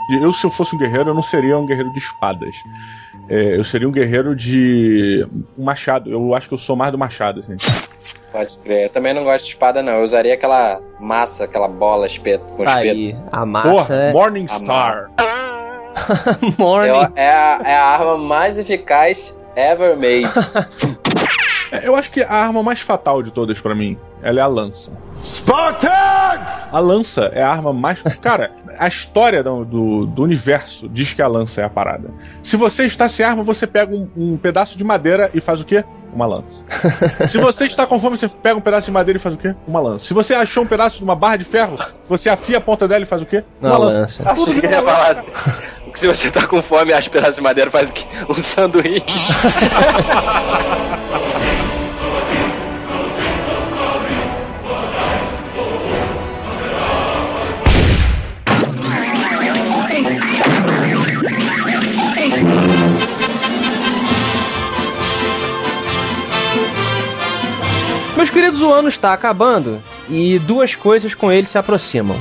Eu, 0.09 0.33
se 0.33 0.43
eu 0.43 0.49
fosse 0.49 0.73
um 0.73 0.79
guerreiro, 0.79 1.11
eu 1.11 1.13
não 1.13 1.21
seria 1.21 1.59
um 1.59 1.65
guerreiro 1.67 1.91
de 1.91 1.99
espadas. 1.99 2.63
É, 3.29 3.57
eu 3.57 3.63
seria 3.63 3.87
um 3.87 3.91
guerreiro 3.91 4.35
de 4.35 5.27
um 5.57 5.63
machado. 5.63 6.09
Eu 6.09 6.33
acho 6.33 6.47
que 6.47 6.53
eu 6.53 6.57
sou 6.57 6.75
mais 6.75 6.91
do 6.91 6.97
machado, 6.97 7.41
assim. 7.41 7.57
Pode 8.31 8.59
crer. 8.59 8.85
Eu 8.85 8.89
também 8.89 9.13
não 9.13 9.23
gosto 9.23 9.43
de 9.45 9.49
espada, 9.51 9.81
não. 9.83 9.93
Eu 9.93 10.03
usaria 10.03 10.33
aquela 10.33 10.79
massa, 10.99 11.43
aquela 11.45 11.67
bola 11.67 12.05
espeto 12.05 12.45
com 12.55 12.63
Tá 12.63 12.75
espeto. 12.83 12.95
aí, 12.95 13.15
a 13.31 13.45
massa 13.45 13.69
Porra, 13.69 13.95
é... 13.95 14.13
Morning 14.13 14.45
A 14.45 14.47
Star. 14.47 14.95
massa. 14.95 15.15
Morning. 16.57 16.87
Eu- 16.89 17.11
é, 17.15 17.29
a, 17.29 17.61
é 17.65 17.75
a 17.75 17.83
arma 17.85 18.17
mais 18.17 18.57
eficaz 18.59 19.37
ever 19.55 19.95
made. 19.95 20.31
É, 21.69 21.85
Eu 21.85 21.97
acho 21.97 22.09
que 22.11 22.21
a 22.23 22.31
arma 22.31 22.63
mais 22.63 22.79
fatal 22.79 23.21
de 23.21 23.29
todas 23.29 23.59
pra 23.59 23.75
mim, 23.75 23.97
ela 24.23 24.39
é 24.39 24.41
a 24.41 24.47
lança. 24.47 24.93
Spartans! 25.27 26.67
A 26.71 26.79
lança 26.79 27.29
é 27.33 27.43
a 27.43 27.49
arma 27.49 27.73
mais. 27.73 28.01
Cara, 28.21 28.51
a 28.79 28.87
história 28.87 29.43
do, 29.43 29.65
do, 29.65 30.05
do 30.05 30.23
universo 30.23 30.87
diz 30.87 31.13
que 31.13 31.21
a 31.21 31.27
lança 31.27 31.61
é 31.61 31.65
a 31.65 31.69
parada. 31.69 32.09
Se 32.41 32.55
você 32.55 32.85
está 32.85 33.09
sem 33.09 33.25
arma, 33.25 33.43
você 33.43 33.67
pega 33.67 33.93
um, 33.93 34.09
um 34.15 34.37
pedaço 34.37 34.77
de 34.77 34.83
madeira 34.83 35.29
e 35.33 35.41
faz 35.41 35.59
o 35.59 35.65
quê? 35.65 35.83
Uma 36.13 36.25
lança. 36.25 36.63
Se 37.27 37.37
você 37.37 37.65
está 37.65 37.85
com 37.85 37.99
fome, 37.99 38.17
você 38.17 38.29
pega 38.29 38.57
um 38.57 38.61
pedaço 38.61 38.85
de 38.85 38.91
madeira 38.91 39.17
e 39.17 39.21
faz 39.21 39.35
o 39.35 39.37
quê? 39.37 39.53
Uma 39.67 39.81
lança. 39.81 40.05
Se 40.07 40.13
você 40.13 40.33
achou 40.33 40.63
um 40.63 40.67
pedaço 40.67 40.97
de 40.99 41.03
uma 41.03 41.15
barra 41.15 41.35
de 41.35 41.43
ferro, 41.43 41.77
você 42.07 42.29
afia 42.29 42.57
a 42.57 42.61
ponta 42.61 42.87
dela 42.87 43.03
e 43.03 43.05
faz 43.05 43.21
o 43.21 43.25
quê? 43.25 43.43
Uma 43.61 43.71
Uma 43.71 43.77
lança. 43.79 43.99
lança. 44.01 44.29
Achei 44.31 44.61
que 44.61 44.65
ia 44.65 44.81
falar 44.81 45.11
assim. 45.11 45.31
Se 45.93 46.07
você 46.07 46.31
tá 46.31 46.45
com 46.47 46.61
fome 46.61 46.91
e 46.91 46.93
acha 46.93 47.09
pedaço 47.09 47.35
de 47.37 47.41
madeira, 47.41 47.69
faz 47.71 47.89
o 47.89 47.93
quê? 47.93 48.05
Um 48.29 48.33
sanduíche. 48.33 49.03
Queridos, 68.57 68.61
o 68.63 68.73
ano 68.73 68.87
está 68.89 69.13
acabando 69.13 69.81
e 70.09 70.39
duas 70.39 70.75
coisas 70.75 71.13
com 71.13 71.31
ele 71.31 71.45
se 71.47 71.57
aproximam. 71.57 72.17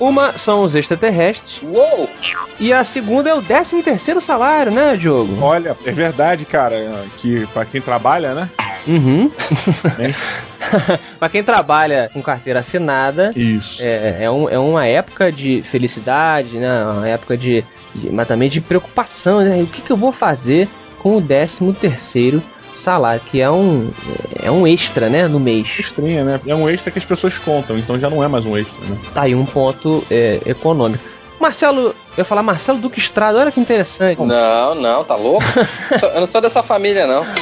Uma 0.00 0.36
são 0.38 0.62
os 0.62 0.74
extraterrestres 0.74 1.60
Uou! 1.62 2.08
e 2.58 2.72
a 2.72 2.82
segunda 2.84 3.28
é 3.30 3.34
o 3.34 3.42
13 3.42 3.82
terceiro 3.82 4.20
salário, 4.20 4.72
né, 4.72 4.96
Diogo? 4.96 5.38
Olha, 5.40 5.76
é 5.84 5.92
verdade, 5.92 6.44
cara, 6.46 7.04
que 7.18 7.46
pra 7.48 7.64
quem 7.64 7.80
trabalha, 7.80 8.34
né? 8.34 8.50
Uhum. 8.86 9.30
Pra 11.18 11.28
quem 11.28 11.42
trabalha 11.42 12.10
com 12.12 12.22
carteira 12.22 12.60
assinada, 12.60 13.30
Isso. 13.36 13.82
é, 13.82 14.24
é, 14.24 14.30
um- 14.30 14.48
é 14.48 14.58
uma 14.58 14.86
época 14.86 15.30
de 15.32 15.62
felicidade, 15.62 16.58
né? 16.58 16.84
Uma 16.84 17.08
época 17.08 17.36
de, 17.36 17.64
de- 17.94 18.10
mas 18.10 18.26
também 18.28 18.48
de 18.48 18.60
preocupação, 18.60 19.40
né? 19.40 19.62
O 19.62 19.66
que, 19.66 19.82
que 19.82 19.90
eu 19.90 19.96
vou 19.96 20.12
fazer 20.12 20.68
com 21.02 21.16
o 21.16 21.22
13 21.22 21.72
terceiro 21.74 22.42
salário, 22.78 23.22
que 23.26 23.40
é 23.40 23.50
um 23.50 23.90
é 24.42 24.50
um 24.50 24.66
extra, 24.66 25.08
né, 25.08 25.26
no 25.28 25.38
mês. 25.40 25.68
Estranha, 25.78 26.24
né? 26.24 26.40
É 26.46 26.54
um 26.54 26.68
extra 26.68 26.90
que 26.90 26.98
as 26.98 27.04
pessoas 27.04 27.38
contam, 27.38 27.78
então 27.78 27.98
já 27.98 28.08
não 28.10 28.22
é 28.22 28.28
mais 28.28 28.44
um 28.44 28.56
extra, 28.56 28.84
né? 28.86 28.96
Tá 29.14 29.22
aí 29.22 29.34
um 29.34 29.44
ponto 29.46 30.04
é, 30.10 30.40
econômico. 30.46 31.02
Marcelo, 31.40 31.80
eu 31.80 31.94
ia 32.18 32.24
falar 32.24 32.42
Marcelo 32.42 32.78
Duque 32.78 32.98
Estrada, 32.98 33.38
olha 33.38 33.50
que 33.50 33.58
interessante. 33.60 34.20
Não, 34.22 34.74
não, 34.74 35.02
tá 35.04 35.16
louco? 35.16 35.42
Sou- 35.98 36.10
eu 36.10 36.20
não 36.20 36.26
sou 36.26 36.40
dessa 36.40 36.62
família, 36.62 37.06
não. 37.06 37.24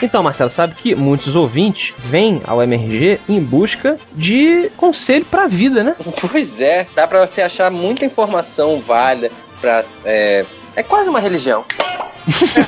Então, 0.00 0.22
Marcelo, 0.22 0.48
sabe 0.48 0.74
que 0.76 0.94
muitos 0.94 1.34
ouvintes 1.34 1.92
vêm 1.98 2.40
ao 2.46 2.62
MRG 2.62 3.18
em 3.28 3.40
busca 3.40 3.98
de 4.12 4.70
conselho 4.76 5.24
pra 5.24 5.48
vida, 5.48 5.82
né? 5.82 5.96
Pois 6.30 6.60
é, 6.60 6.86
dá 6.94 7.04
pra 7.06 7.26
você 7.26 7.42
achar 7.42 7.68
muita 7.68 8.04
informação 8.04 8.80
válida 8.80 9.32
pra. 9.60 9.82
É, 10.04 10.46
é 10.76 10.82
quase 10.84 11.08
uma 11.08 11.18
religião. 11.18 11.64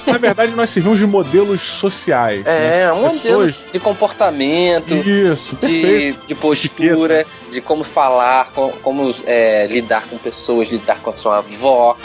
Na 0.06 0.18
verdade, 0.18 0.54
nós 0.54 0.70
servimos 0.70 0.98
de 0.98 1.06
modelos 1.06 1.60
sociais. 1.60 2.46
É, 2.46 2.80
né? 2.86 2.92
um 2.92 3.02
modelo 3.02 3.46
de 3.50 3.78
comportamento, 3.78 4.94
Isso, 4.94 5.56
de, 5.56 6.12
de 6.26 6.34
postura, 6.34 7.26
de 7.50 7.60
como 7.60 7.84
falar, 7.84 8.52
com- 8.52 8.72
como 8.82 9.12
é, 9.26 9.66
lidar 9.66 10.08
com 10.08 10.16
pessoas, 10.18 10.70
lidar 10.70 11.00
com 11.00 11.10
a 11.10 11.12
sua 11.12 11.38
avó, 11.38 11.96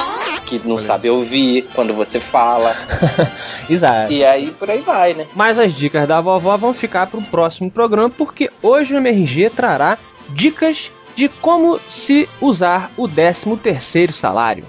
que 0.45 0.61
não 0.63 0.77
sabe 0.77 1.09
ouvir 1.09 1.67
quando 1.73 1.93
você 1.93 2.19
fala. 2.19 2.75
Exato. 3.69 4.11
E 4.11 4.23
aí 4.23 4.51
por 4.51 4.69
aí 4.69 4.81
vai, 4.81 5.13
né? 5.13 5.25
Mas 5.35 5.57
as 5.57 5.73
dicas 5.73 6.07
da 6.07 6.21
vovó 6.21 6.55
vão 6.57 6.73
ficar 6.73 7.07
para 7.07 7.19
o 7.19 7.23
próximo 7.23 7.71
programa, 7.71 8.09
porque 8.09 8.51
hoje 8.61 8.93
o 8.93 8.97
MRG 8.97 9.49
trará 9.49 9.97
dicas 10.29 10.91
de 11.15 11.29
como 11.29 11.79
se 11.89 12.27
usar 12.41 12.91
o 12.97 13.07
13 13.07 13.55
terceiro 13.57 14.11
salário. 14.13 14.65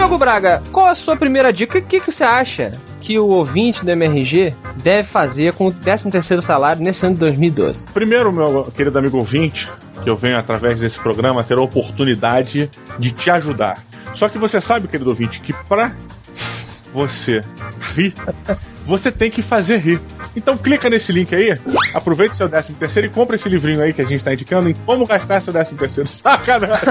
Diogo 0.00 0.16
Braga, 0.16 0.62
qual 0.72 0.86
a 0.86 0.94
sua 0.94 1.14
primeira 1.14 1.52
dica? 1.52 1.76
O 1.76 1.82
que, 1.82 2.00
que 2.00 2.10
você 2.10 2.24
acha 2.24 2.72
que 3.02 3.18
o 3.18 3.26
ouvinte 3.26 3.84
do 3.84 3.90
MRG 3.90 4.54
deve 4.76 5.06
fazer 5.06 5.52
com 5.52 5.66
o 5.66 5.72
13 5.72 6.10
terceiro 6.10 6.42
salário 6.42 6.82
nesse 6.82 7.04
ano 7.04 7.16
de 7.16 7.20
2012? 7.20 7.84
Primeiro, 7.92 8.32
meu 8.32 8.72
querido 8.74 8.98
amigo 8.98 9.18
ouvinte, 9.18 9.70
que 10.02 10.08
eu 10.08 10.16
venho 10.16 10.38
através 10.38 10.80
desse 10.80 10.98
programa 10.98 11.44
ter 11.44 11.58
a 11.58 11.60
oportunidade 11.60 12.70
de 12.98 13.10
te 13.10 13.30
ajudar. 13.30 13.84
Só 14.14 14.26
que 14.30 14.38
você 14.38 14.58
sabe, 14.58 14.88
querido 14.88 15.10
ouvinte, 15.10 15.38
que 15.38 15.52
pra 15.52 15.94
você 16.94 17.42
rir, 17.94 18.14
você 18.86 19.12
tem 19.12 19.30
que 19.30 19.42
fazer 19.42 19.76
rir. 19.76 20.00
Então 20.34 20.56
clica 20.56 20.88
nesse 20.88 21.12
link 21.12 21.34
aí, 21.34 21.60
aproveita 21.92 22.32
o 22.32 22.36
seu 22.38 22.48
13 22.48 22.72
terceiro 22.72 23.06
e 23.06 23.10
compra 23.10 23.36
esse 23.36 23.50
livrinho 23.50 23.82
aí 23.82 23.92
que 23.92 24.00
a 24.00 24.06
gente 24.06 24.24
tá 24.24 24.32
indicando 24.32 24.70
em 24.70 24.74
como 24.86 25.06
gastar 25.06 25.42
seu 25.42 25.52
13 25.52 25.74
terceiro. 25.74 26.08
Sacanagem! 26.08 26.88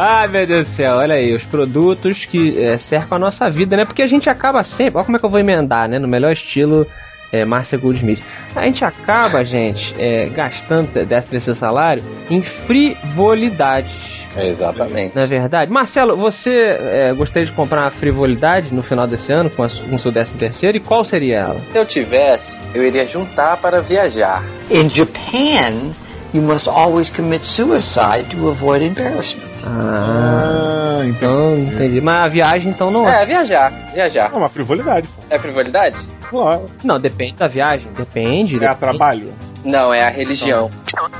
Ai 0.00 0.28
meu 0.28 0.46
Deus 0.46 0.68
do 0.68 0.74
céu, 0.74 0.98
olha 0.98 1.16
aí, 1.16 1.34
os 1.34 1.44
produtos 1.44 2.24
que 2.24 2.56
é, 2.56 2.78
cercam 2.78 3.16
a 3.16 3.18
nossa 3.18 3.50
vida, 3.50 3.76
né? 3.76 3.84
Porque 3.84 4.00
a 4.00 4.06
gente 4.06 4.30
acaba 4.30 4.62
sempre. 4.62 4.96
Olha 4.96 5.04
como 5.04 5.16
é 5.16 5.18
que 5.18 5.26
eu 5.26 5.30
vou 5.30 5.40
emendar, 5.40 5.88
né? 5.88 5.98
No 5.98 6.06
melhor 6.06 6.30
estilo 6.30 6.86
é, 7.32 7.44
Márcia 7.44 7.76
Goldsmith. 7.76 8.22
A 8.54 8.64
gente 8.64 8.84
acaba, 8.84 9.44
gente, 9.44 9.92
é, 9.98 10.26
gastando 10.26 11.04
desse 11.04 11.28
terceiro 11.28 11.58
salário 11.58 12.04
em 12.30 12.40
frivolidades. 12.42 13.90
Exatamente. 14.36 15.16
Não 15.16 15.22
é 15.22 15.26
verdade? 15.26 15.68
Marcelo, 15.72 16.16
você 16.16 16.78
é, 16.80 17.12
gostaria 17.12 17.46
de 17.46 17.52
comprar 17.52 17.80
uma 17.80 17.90
frivolidade 17.90 18.72
no 18.72 18.84
final 18.84 19.04
desse 19.04 19.32
ano 19.32 19.50
com, 19.50 19.64
a, 19.64 19.68
com 19.68 19.96
o 19.96 19.98
seu 19.98 20.12
13 20.12 20.34
terceiro? 20.34 20.76
E 20.76 20.80
qual 20.80 21.04
seria 21.04 21.38
ela? 21.38 21.60
Se 21.72 21.76
eu 21.76 21.84
tivesse, 21.84 22.56
eu 22.72 22.86
iria 22.86 23.04
juntar 23.08 23.56
para 23.56 23.80
viajar. 23.80 24.44
In 24.70 24.88
Japan, 24.88 25.92
you 26.32 26.40
must 26.40 26.68
always 26.68 27.10
commit 27.10 27.44
suicide 27.44 28.26
to 28.30 28.48
avoid 28.48 28.84
embarrassment. 28.84 29.47
Ah, 29.64 31.00
então 31.04 31.56
entendi. 31.56 32.00
Mas 32.00 32.24
a 32.24 32.28
viagem 32.28 32.70
então 32.70 32.90
não 32.90 33.08
é. 33.08 33.22
É, 33.22 33.26
viajar, 33.26 33.70
viajar. 33.92 34.30
É 34.32 34.36
uma 34.36 34.48
frivolidade, 34.48 35.08
pô. 35.08 35.22
É 35.30 35.38
frivolidade? 35.38 36.00
Claro. 36.28 36.66
Não, 36.84 37.00
depende 37.00 37.34
da 37.34 37.48
viagem. 37.48 37.86
Depende. 37.96 38.54
É 38.54 38.58
a 38.58 38.60
depende. 38.60 38.80
trabalho? 38.80 39.34
Não, 39.64 39.92
é 39.92 40.04
a 40.04 40.08
religião. 40.08 40.70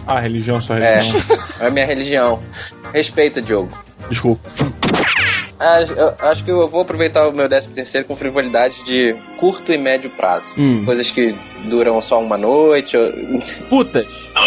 Ah, 0.07 0.21
religião, 0.21 0.61
sua 0.61 0.79
É, 0.79 0.99
religião. 0.99 1.39
é 1.61 1.67
a 1.67 1.71
minha 1.71 1.87
religião. 1.87 2.41
Respeita, 2.93 3.43
Diogo. 3.43 3.71
Desculpa. 4.09 4.49
Ah, 5.61 5.79
acho 6.31 6.45
que 6.45 6.51
eu 6.51 6.69
vou 6.69 6.83
aproveitar 6.83 7.27
o 7.27 7.33
meu 7.33 7.49
13 7.49 7.69
terceiro 7.71 8.07
com 8.07 8.15
frivolidades 8.15 8.83
de 8.85 9.17
curto 9.39 9.73
e 9.73 9.79
médio 9.79 10.09
prazo. 10.11 10.53
Hum. 10.57 10.85
Coisas 10.85 11.11
que 11.11 11.35
duram 11.65 12.01
só 12.01 12.21
uma 12.21 12.39
noite. 12.39 12.97
Ou... 12.97 13.13
Putas. 13.69 14.07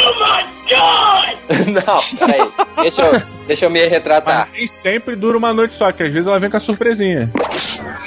Não, 1.67 2.17
peraí. 2.17 2.49
Deixa 2.81 3.01
eu, 3.01 3.21
deixa 3.51 3.65
eu 3.65 3.69
me 3.69 3.85
retratar. 3.85 4.47
Nem 4.53 4.65
sempre 4.65 5.15
dura 5.15 5.37
uma 5.37 5.53
noite 5.53 5.73
só, 5.73 5.91
que 5.91 6.03
às 6.03 6.13
vezes 6.13 6.27
ela 6.27 6.39
vem 6.39 6.49
com 6.49 6.55
a 6.55 6.59
surpresinha. 6.59 7.29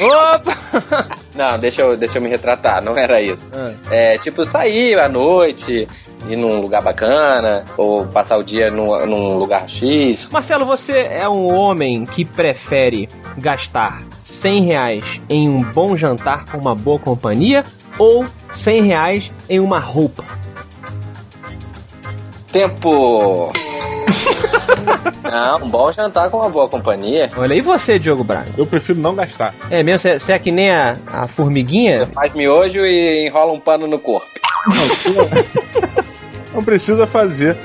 Opa! 0.01 0.57
Não, 1.37 1.59
deixa 1.59 1.83
eu, 1.83 1.97
deixa 1.97 2.17
eu 2.19 2.23
me 2.23 2.29
retratar, 2.29 2.81
não 2.81 2.97
era 2.97 3.21
isso. 3.21 3.51
Ah. 3.53 3.75
É 3.91 4.19
tipo 4.19 4.45
sair 4.45 5.01
à 5.01 5.09
noite, 5.09 5.89
ir 6.29 6.37
num 6.37 6.61
lugar 6.61 6.81
bacana, 6.81 7.65
ou 7.77 8.07
passar 8.07 8.37
o 8.37 8.45
dia 8.45 8.71
num, 8.71 9.05
num 9.05 9.37
lugar 9.37 9.69
X. 9.69 10.31
Marcelo, 10.31 10.65
você 10.65 10.93
é 10.93 11.29
um 11.29 11.53
homem 11.53 12.07
que 12.07 12.25
prefere 12.25 13.09
gastar 13.37 14.05
100 14.21 14.63
reais 14.63 15.05
em 15.29 15.49
um 15.49 15.61
bom 15.61 15.97
jantar 15.97 16.45
com 16.45 16.57
uma 16.57 16.75
boa 16.77 17.01
companhia 17.01 17.65
ou 17.99 18.25
100 18.53 18.83
reais 18.83 19.33
em 19.49 19.59
uma 19.59 19.81
roupa? 19.81 20.25
Tempo! 22.53 23.53
Não, 25.25 25.65
um 25.65 25.71
bom 25.71 25.91
jantar 25.91 26.31
com 26.31 26.37
uma 26.37 26.51
boa 26.51 26.69
companhia. 26.69 27.31
Olha, 27.37 27.55
e 27.55 27.61
você, 27.61 27.99
Diogo 27.99 28.23
Braga? 28.23 28.51
Eu 28.57 28.67
prefiro 28.67 29.01
não 29.01 29.15
gastar. 29.15 29.55
É 29.71 29.83
mesmo? 29.83 30.01
Você 30.01 30.21
você 30.21 30.33
é 30.33 30.39
que 30.39 30.53
nem 30.53 30.71
a, 30.71 30.99
a 31.07 31.27
formiguinha? 31.27 32.07
Faz 32.07 32.35
miojo 32.35 32.85
e 32.85 33.27
enrola 33.27 33.53
um 33.53 33.61
pano 33.61 33.87
no 33.87 33.99
corpo. 33.99 34.29
Não 36.53 36.63
precisa 36.63 37.07
fazer 37.07 37.57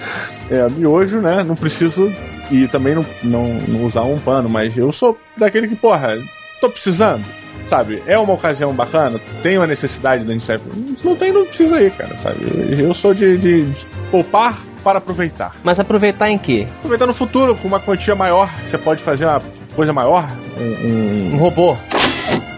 é, 0.49 0.67
miojo, 0.69 1.19
né? 1.19 1.43
Não 1.43 1.55
preciso. 1.55 2.11
E 2.49 2.67
também 2.67 2.95
não, 2.95 3.05
não, 3.23 3.45
não 3.67 3.85
usar 3.85 4.01
um 4.01 4.17
pano, 4.17 4.49
mas 4.49 4.75
eu 4.75 4.91
sou 4.91 5.15
daquele 5.37 5.67
que, 5.67 5.75
porra, 5.75 6.17
tô 6.59 6.69
precisando. 6.69 7.23
Sabe? 7.65 8.01
É 8.07 8.17
uma 8.17 8.33
ocasião 8.33 8.73
bacana, 8.73 9.19
tem 9.43 9.57
uma 9.57 9.67
necessidade 9.67 10.23
da 10.23 10.33
gente 10.33 10.43
sair. 10.43 10.59
Se 10.95 11.05
não 11.05 11.15
tem, 11.15 11.31
não 11.31 11.45
precisa 11.45 11.79
ir, 11.81 11.91
cara, 11.91 12.17
sabe? 12.17 12.37
Eu, 12.71 12.87
eu 12.87 12.93
sou 12.93 13.13
de, 13.13 13.37
de, 13.37 13.65
de 13.65 13.85
poupar 14.09 14.63
para 14.89 14.97
aproveitar. 14.99 15.51
Mas 15.63 15.79
aproveitar 15.79 16.29
em 16.31 16.37
quê? 16.37 16.67
Aproveitar 16.79 17.05
no 17.05 17.13
futuro, 17.13 17.55
com 17.55 17.67
uma 17.67 17.79
quantia 17.79 18.15
maior, 18.15 18.49
você 18.65 18.77
pode 18.77 19.03
fazer 19.03 19.25
uma 19.25 19.41
coisa 19.75 19.93
maior, 19.93 20.27
um, 20.59 21.35
Um 21.35 21.37
robô. 21.37 21.77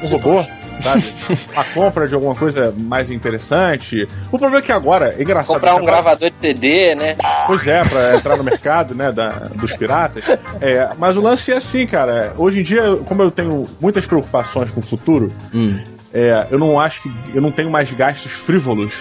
um 0.03 0.07
robô, 0.07 0.41
sabe? 0.81 1.03
A 1.55 1.63
compra 1.65 2.07
de 2.07 2.15
alguma 2.15 2.33
coisa 2.33 2.73
mais 2.77 3.11
interessante. 3.11 4.07
O 4.31 4.39
problema 4.39 4.57
é 4.57 4.61
que 4.61 4.71
agora, 4.71 5.13
é 5.17 5.21
engraçado. 5.21 5.55
Comprar 5.55 5.73
um 5.73 5.77
agora- 5.79 5.91
gravador 5.91 6.29
de 6.29 6.35
CD, 6.37 6.95
né? 6.95 7.17
Pois 7.45 7.67
é, 7.67 7.83
pra 7.83 8.15
entrar 8.15 8.37
no 8.37 8.43
mercado, 8.45 8.95
né, 8.95 9.11
da, 9.11 9.27
dos 9.53 9.73
piratas. 9.73 10.23
É, 10.61 10.89
mas 10.97 11.17
o 11.17 11.21
lance 11.21 11.51
é 11.51 11.57
assim, 11.57 11.85
cara. 11.85 12.33
Hoje 12.37 12.61
em 12.61 12.63
dia, 12.63 12.97
como 13.05 13.21
eu 13.21 13.29
tenho 13.29 13.67
muitas 13.81 14.05
preocupações 14.05 14.71
com 14.71 14.79
o 14.79 14.83
futuro, 14.83 15.31
Hum. 15.53 15.77
é, 16.13 16.47
eu 16.49 16.57
não 16.57 16.79
acho 16.79 17.01
que 17.03 17.11
eu 17.35 17.41
não 17.41 17.51
tenho 17.51 17.69
mais 17.69 17.91
gastos 17.93 18.31
frívolos 18.31 18.93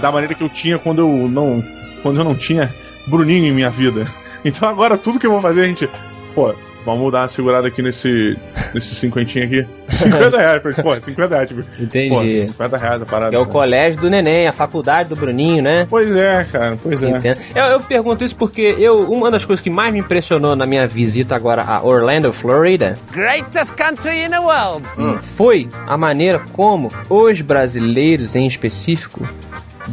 da 0.00 0.12
maneira 0.12 0.34
que 0.34 0.42
eu 0.42 0.48
tinha 0.48 0.78
quando 0.78 1.00
eu 1.00 1.28
não 1.28 1.62
quando 2.06 2.18
eu 2.18 2.24
não 2.24 2.36
tinha 2.36 2.72
Bruninho 3.04 3.46
em 3.46 3.52
minha 3.52 3.68
vida. 3.68 4.06
Então 4.44 4.68
agora 4.68 4.96
tudo 4.96 5.18
que 5.18 5.26
eu 5.26 5.30
vou 5.32 5.42
fazer, 5.42 5.62
a 5.62 5.66
gente, 5.66 5.90
pô, 6.36 6.54
vamos 6.84 7.10
dar 7.10 7.22
uma 7.22 7.28
segurada 7.28 7.66
aqui 7.66 7.82
nesse 7.82 8.38
nesse 8.72 8.94
cinquentinho 8.94 9.44
aqui. 9.44 9.66
50 9.90 10.38
reais, 10.38 10.62
pô, 10.62 11.00
50 11.00 11.34
reais, 11.34 11.48
tipo, 11.48 11.64
Entendi. 11.82 12.08
pô, 12.08 12.22
50 12.22 12.76
reais 12.76 13.02
a 13.02 13.04
parada. 13.04 13.30
Que 13.30 13.36
é 13.36 13.40
o 13.40 13.44
né? 13.44 13.50
colégio 13.50 14.00
do 14.00 14.08
neném, 14.08 14.46
a 14.46 14.52
faculdade 14.52 15.08
do 15.08 15.16
Bruninho, 15.16 15.60
né? 15.64 15.84
Pois 15.90 16.14
é, 16.14 16.44
cara, 16.44 16.78
pois 16.80 17.02
é. 17.02 17.10
Entendo. 17.10 17.40
Eu, 17.52 17.64
eu 17.64 17.80
pergunto 17.80 18.24
isso 18.24 18.36
porque 18.36 18.76
eu, 18.78 19.10
uma 19.10 19.28
das 19.28 19.44
coisas 19.44 19.60
que 19.60 19.70
mais 19.70 19.92
me 19.92 19.98
impressionou 19.98 20.54
na 20.54 20.64
minha 20.64 20.86
visita 20.86 21.34
agora 21.34 21.64
a 21.64 21.84
Orlando, 21.84 22.32
Florida, 22.32 22.96
Greatest 23.10 23.72
country 23.72 24.26
in 24.26 24.30
the 24.30 24.38
world. 24.38 24.86
foi 25.20 25.68
a 25.88 25.96
maneira 25.96 26.40
como 26.52 26.88
os 27.10 27.40
brasileiros, 27.40 28.36
em 28.36 28.46
específico, 28.46 29.28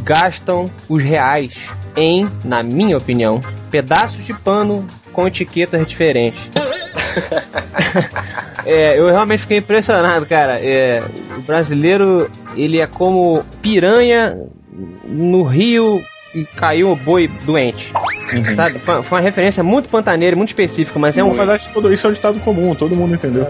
gastam 0.04 0.70
os 0.88 1.02
reais 1.02 1.52
em, 1.96 2.28
na 2.44 2.62
minha 2.62 2.96
opinião, 2.96 3.40
pedaços 3.70 4.24
de 4.24 4.32
pano 4.34 4.86
com 5.12 5.26
etiquetas 5.26 5.88
diferentes. 5.88 6.40
É, 8.66 8.98
eu 8.98 9.06
realmente 9.08 9.40
fiquei 9.40 9.58
impressionado, 9.58 10.24
cara. 10.24 10.58
É, 10.58 11.02
o 11.36 11.42
brasileiro, 11.42 12.30
ele 12.56 12.78
é 12.80 12.86
como 12.86 13.44
piranha 13.60 14.38
no 15.04 15.42
rio 15.42 16.02
e 16.34 16.44
caiu 16.46 16.90
o 16.90 16.96
boi 16.96 17.28
doente. 17.44 17.92
Sabe? 18.56 18.78
Foi, 18.78 19.02
foi 19.02 19.18
uma 19.18 19.22
referência 19.22 19.62
muito 19.62 19.88
pantaneira, 19.90 20.34
muito 20.34 20.48
específica, 20.48 20.98
mas 20.98 21.18
é 21.18 21.22
um. 21.22 21.28
Na 21.28 21.34
verdade, 21.44 21.68
todo- 21.74 21.92
isso 21.92 22.06
é 22.06 22.10
um 22.10 22.12
ditado 22.14 22.40
comum, 22.40 22.74
todo 22.74 22.96
mundo 22.96 23.14
entendeu. 23.14 23.46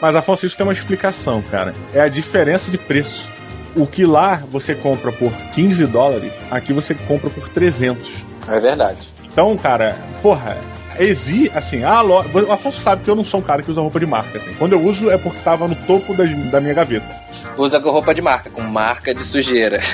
Mas 0.00 0.14
Afonso, 0.14 0.44
isso 0.46 0.56
tem 0.56 0.66
uma 0.66 0.72
explicação, 0.72 1.42
cara. 1.50 1.74
É 1.94 2.00
a 2.00 2.08
diferença 2.08 2.70
de 2.70 2.76
preço. 2.78 3.30
O 3.76 3.86
que 3.86 4.04
lá 4.06 4.42
você 4.50 4.74
compra 4.74 5.10
por 5.12 5.32
15 5.52 5.86
dólares, 5.86 6.32
aqui 6.50 6.72
você 6.72 6.94
compra 6.94 7.28
por 7.30 7.48
300. 7.48 8.24
É 8.48 8.60
verdade. 8.60 8.98
Então, 9.32 9.56
cara, 9.56 9.96
porra, 10.22 10.56
exi, 10.98 11.50
assim, 11.54 11.82
a 11.82 12.00
lo... 12.00 12.22
o 12.22 12.52
Afonso 12.52 12.80
sabe 12.80 13.02
que 13.02 13.10
eu 13.10 13.16
não 13.16 13.24
sou 13.24 13.40
um 13.40 13.42
cara 13.42 13.62
que 13.62 13.70
usa 13.70 13.80
roupa 13.80 13.98
de 13.98 14.06
marca, 14.06 14.38
assim. 14.38 14.52
Quando 14.58 14.74
eu 14.74 14.80
uso 14.82 15.10
é 15.10 15.18
porque 15.18 15.40
tava 15.40 15.66
no 15.66 15.74
topo 15.74 16.14
das- 16.14 16.32
da 16.50 16.60
minha 16.60 16.72
gaveta. 16.74 17.14
Usa 17.56 17.80
com 17.80 17.90
roupa 17.90 18.14
de 18.14 18.22
marca, 18.22 18.48
com 18.50 18.62
marca 18.62 19.12
de 19.14 19.22
sujeira. 19.22 19.80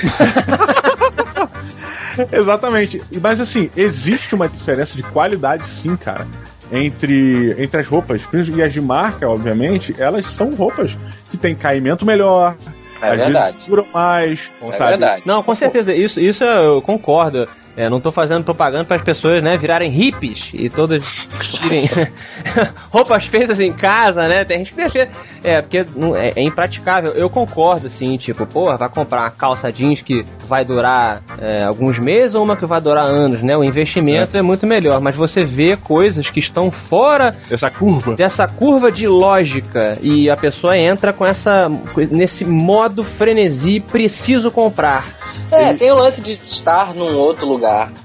Exatamente. 2.31 3.01
Mas 3.21 3.39
assim, 3.39 3.69
existe 3.75 4.35
uma 4.35 4.47
diferença 4.47 4.95
de 4.97 5.03
qualidade, 5.03 5.65
sim, 5.67 5.95
cara. 5.95 6.27
Entre, 6.71 7.55
entre 7.57 7.81
as 7.81 7.87
roupas. 7.87 8.21
E 8.55 8.61
as 8.63 8.71
de 8.73 8.81
marca, 8.81 9.27
obviamente, 9.27 9.95
elas 9.97 10.25
são 10.25 10.51
roupas 10.53 10.97
que 11.29 11.37
têm 11.37 11.53
caimento 11.55 12.05
melhor. 12.05 12.55
É 13.01 13.11
às 13.11 13.17
verdade. 13.17 13.53
vezes 13.53 13.67
duram 13.67 13.87
mais. 13.93 14.51
É 14.61 14.71
sabe? 14.73 14.89
verdade. 14.91 15.23
Não, 15.25 15.41
com 15.43 15.55
certeza, 15.55 15.93
isso, 15.93 16.19
isso 16.19 16.43
eu 16.43 16.81
concordo. 16.81 17.47
É, 17.77 17.89
não 17.89 17.99
tô 18.01 18.11
fazendo 18.11 18.43
propaganda 18.43 18.83
para 18.85 18.97
as 18.97 19.03
pessoas, 19.03 19.41
né, 19.41 19.57
virarem 19.57 19.89
hippies 19.89 20.49
e 20.53 20.69
todas 20.69 21.33
tirem 21.61 21.89
roupas 22.91 23.25
feitas 23.25 23.59
em 23.59 23.71
casa, 23.71 24.27
né? 24.27 24.43
Tem 24.43 24.59
gente 24.59 24.71
que 24.73 24.77
deixa. 24.81 25.09
É, 25.43 25.61
porque 25.61 25.85
não- 25.95 26.15
é, 26.15 26.33
é 26.35 26.41
impraticável. 26.43 27.11
Eu 27.13 27.29
concordo, 27.29 27.87
assim, 27.87 28.17
tipo, 28.17 28.45
porra, 28.45 28.77
vai 28.77 28.89
comprar 28.89 29.21
uma 29.21 29.31
calça 29.31 29.71
jeans 29.71 30.01
que 30.01 30.25
vai 30.47 30.63
durar 30.65 31.21
é, 31.39 31.63
alguns 31.63 31.97
meses 31.97 32.35
ou 32.35 32.43
uma 32.43 32.55
que 32.57 32.65
vai 32.65 32.81
durar 32.81 33.05
anos, 33.05 33.41
né? 33.41 33.55
O 33.57 33.63
investimento 33.63 34.35
é 34.37 34.41
muito 34.41 34.67
melhor, 34.67 34.99
mas 34.99 35.15
você 35.15 35.43
vê 35.43 35.75
coisas 35.77 36.29
que 36.29 36.39
estão 36.39 36.69
fora 36.69 37.35
Essa 37.49 37.69
curva. 37.71 38.15
dessa 38.15 38.47
curva 38.47 38.91
de 38.91 39.07
lógica 39.07 39.97
e 40.01 40.29
a 40.29 40.35
pessoa 40.37 40.77
entra 40.77 41.13
com 41.13 41.25
essa 41.25 41.71
nesse 42.11 42.43
modo 42.45 43.03
frenesi 43.03 43.79
preciso 43.79 44.51
comprar. 44.51 45.07
É, 45.49 45.73
tem 45.73 45.91
o 45.91 45.95
lance 45.95 46.21
de 46.21 46.33
estar 46.33 46.93
num 46.93 47.15
outro 47.17 47.45
lugar 47.45 47.60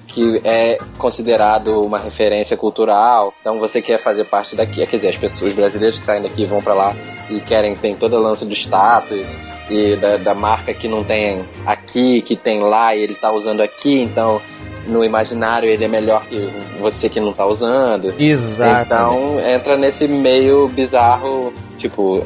que 0.07 0.40
é 0.45 0.79
considerado 0.97 1.83
uma 1.83 1.99
referência 1.99 2.57
cultural. 2.57 3.35
Então 3.40 3.59
você 3.59 3.83
quer 3.83 3.99
fazer 3.99 4.25
parte 4.25 4.57
daqui. 4.57 4.87
Quer 4.87 4.97
dizer, 4.97 5.09
as 5.09 5.19
pessoas, 5.19 5.53
os 5.53 5.53
brasileiros 5.53 5.99
que 5.99 6.05
saem 6.05 6.23
daqui 6.23 6.45
vão 6.45 6.62
pra 6.62 6.75
lá 6.75 6.97
e 7.29 7.40
querem, 7.40 7.75
tem 7.75 7.95
todo 7.95 8.16
o 8.16 8.23
lance 8.23 8.45
do 8.45 8.55
status 8.55 9.27
e 9.69 9.97
da, 9.97 10.16
da 10.16 10.35
marca 10.35 10.73
que 10.73 10.88
não 10.88 11.05
tem 11.05 11.45
aqui, 11.66 12.23
que 12.23 12.37
tem 12.37 12.61
lá 12.61 12.95
e 12.95 13.03
ele 13.03 13.14
tá 13.14 13.33
usando 13.33 13.61
aqui, 13.61 14.01
então 14.01 14.40
no 14.87 15.05
imaginário 15.05 15.69
ele 15.69 15.85
é 15.85 15.88
melhor 15.88 16.25
que 16.27 16.49
você 16.79 17.09
que 17.09 17.21
não 17.21 17.33
tá 17.33 17.45
usando. 17.45 18.14
Exato. 18.19 18.87
Então 18.87 19.40
entra 19.40 19.77
nesse 19.77 20.07
meio 20.07 20.69
bizarro, 20.69 21.53
tipo, 21.77 22.23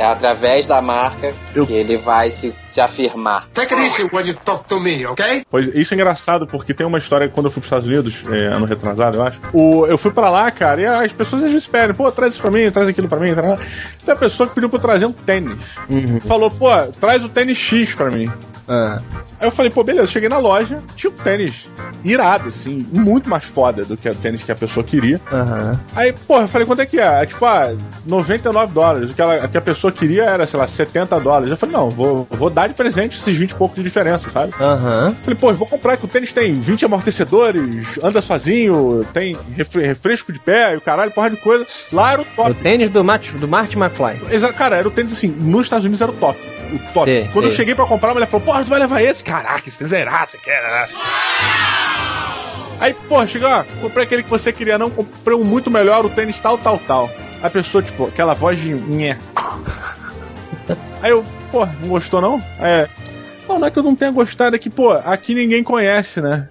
é 0.00 0.06
através 0.06 0.66
da 0.66 0.80
marca 0.80 1.34
que 1.52 1.72
ele 1.74 1.98
vai 1.98 2.30
se, 2.30 2.54
se 2.70 2.80
afirmar. 2.80 3.46
Take 3.52 3.74
it 3.74 3.84
easy 3.84 4.08
when 4.10 4.26
you 4.26 4.34
talk 4.34 4.64
to 4.64 4.80
me, 4.80 5.06
okay? 5.06 5.42
Pois 5.50 5.66
isso 5.74 5.92
é 5.92 5.94
engraçado, 5.94 6.46
porque 6.46 6.72
tem 6.72 6.86
uma 6.86 6.96
história 6.96 7.28
quando 7.28 7.46
eu 7.46 7.50
fui 7.50 7.60
pros 7.60 7.66
Estados 7.66 7.86
Unidos, 7.86 8.24
é, 8.32 8.46
ano 8.46 8.64
retrasado, 8.64 9.18
eu 9.18 9.22
acho. 9.22 9.38
O, 9.52 9.86
eu 9.86 9.98
fui 9.98 10.10
pra 10.10 10.30
lá, 10.30 10.50
cara, 10.50 10.80
e 10.80 10.86
as 10.86 11.12
pessoas 11.12 11.44
às 11.44 11.52
vezes 11.52 11.66
pedem, 11.66 11.94
pô, 11.94 12.10
traz 12.10 12.32
isso 12.32 12.40
pra 12.40 12.50
mim, 12.50 12.70
traz 12.70 12.88
aquilo 12.88 13.08
pra 13.08 13.20
mim. 13.20 13.34
Traz... 13.34 13.60
Tem 14.02 14.14
uma 14.14 14.16
pessoa 14.16 14.48
que 14.48 14.54
pediu 14.54 14.70
pra 14.70 14.78
eu 14.78 14.82
trazer 14.82 15.04
um 15.04 15.12
tênis. 15.12 15.58
Falou, 16.26 16.50
pô, 16.50 16.70
traz 16.98 17.22
o 17.22 17.28
tênis 17.28 17.58
X 17.58 17.94
pra 17.94 18.10
mim. 18.10 18.32
Ah. 18.70 19.00
Aí 19.40 19.46
eu 19.48 19.50
falei, 19.50 19.70
pô, 19.70 19.82
beleza, 19.82 20.06
cheguei 20.06 20.28
na 20.28 20.38
loja, 20.38 20.80
tinha 20.94 21.10
um 21.10 21.14
tênis 21.16 21.68
irado, 22.04 22.48
assim, 22.50 22.86
muito 22.92 23.28
mais 23.28 23.44
foda 23.44 23.84
do 23.84 23.96
que 23.96 24.08
o 24.08 24.14
tênis 24.14 24.42
que 24.42 24.52
a 24.52 24.54
pessoa 24.54 24.84
queria. 24.84 25.20
Aham. 25.32 25.80
Aí, 25.96 26.12
porra, 26.12 26.42
eu 26.42 26.48
falei, 26.48 26.66
quanto 26.66 26.80
é 26.82 26.86
que 26.86 27.00
é? 27.00 27.22
É 27.22 27.26
tipo, 27.26 27.44
ah, 27.46 27.72
99 28.06 28.72
dólares. 28.72 29.10
O 29.10 29.14
que, 29.14 29.20
ela, 29.20 29.44
o 29.44 29.48
que 29.48 29.56
a 29.58 29.60
pessoa 29.62 29.90
queria 29.92 30.24
era, 30.24 30.46
sei 30.46 30.58
lá, 30.60 30.68
70 30.68 31.18
dólares. 31.20 31.50
Eu 31.50 31.56
falei, 31.56 31.74
não, 31.74 31.88
vou, 31.90 32.26
vou 32.30 32.50
dar 32.50 32.66
de 32.68 32.74
presente 32.74 33.16
esses 33.16 33.34
20 33.36 33.50
e 33.50 33.54
pouco 33.54 33.74
de 33.74 33.82
diferença, 33.82 34.30
sabe? 34.30 34.52
Aham. 34.60 35.16
Falei, 35.22 35.38
pô, 35.38 35.50
eu 35.50 35.56
vou 35.56 35.66
comprar 35.66 35.96
que 35.96 36.04
o 36.04 36.08
tênis 36.08 36.32
tem 36.32 36.54
20 36.60 36.84
amortecedores, 36.84 37.98
anda 38.02 38.20
sozinho, 38.20 39.04
tem 39.12 39.36
refre- 39.56 39.86
refresco 39.86 40.32
de 40.32 40.38
pé 40.38 40.74
e 40.74 40.76
o 40.76 40.80
caralho, 40.80 41.10
porra 41.12 41.30
de 41.30 41.36
coisa. 41.36 41.66
Lá 41.92 42.12
era 42.12 42.20
o 42.20 42.24
O 42.24 42.26
top. 42.36 42.54
tênis 42.54 42.90
do, 42.90 43.02
Matt, 43.02 43.30
do 43.32 43.48
Marty 43.48 43.76
McFly. 43.78 44.20
Exa- 44.34 44.52
Cara, 44.52 44.76
era 44.76 44.86
o 44.86 44.90
tênis 44.90 45.12
assim, 45.12 45.28
nos 45.28 45.66
Estados 45.66 45.84
Unidos 45.84 46.00
era 46.02 46.10
o 46.10 46.14
top. 46.14 46.38
O 46.72 46.78
top. 46.92 47.10
Sei, 47.10 47.28
Quando 47.32 47.44
eu 47.46 47.50
sei. 47.50 47.56
cheguei 47.58 47.74
pra 47.74 47.86
comprar, 47.86 48.10
a 48.10 48.14
mulher 48.14 48.26
falou, 48.26 48.44
porra, 48.46 48.64
tu 48.64 48.70
vai 48.70 48.78
levar 48.80 49.02
esse? 49.02 49.22
Caraca, 49.24 49.62
tênis 49.70 49.92
é 49.92 50.00
irado, 50.00 50.30
você 50.30 50.38
quer, 50.38 50.62
né? 50.62 50.86
Aí, 52.80 52.94
porra, 52.94 53.26
chegou, 53.26 53.48
ó, 53.48 53.62
comprei 53.80 54.04
aquele 54.04 54.22
que 54.22 54.30
você 54.30 54.52
queria, 54.52 54.78
não, 54.78 54.88
comprei 54.88 55.36
um 55.36 55.44
muito 55.44 55.70
melhor, 55.70 56.04
o 56.04 56.08
tênis 56.08 56.38
tal, 56.38 56.56
tal, 56.56 56.78
tal. 56.78 57.10
A 57.42 57.50
pessoa, 57.50 57.82
tipo, 57.82 58.06
aquela 58.06 58.34
voz 58.34 58.58
de 58.58 58.72
nhé. 58.74 59.18
Aí 61.02 61.10
eu, 61.10 61.24
pô, 61.50 61.66
não 61.66 61.88
gostou 61.88 62.20
não? 62.20 62.42
É. 62.58 62.88
Não, 63.48 63.58
não 63.58 63.66
é 63.66 63.70
que 63.70 63.78
eu 63.78 63.82
não 63.82 63.96
tenha 63.96 64.10
gostado, 64.12 64.54
é 64.54 64.58
que, 64.58 64.70
pô, 64.70 64.92
aqui 64.92 65.34
ninguém 65.34 65.62
conhece, 65.64 66.20
né? 66.20 66.48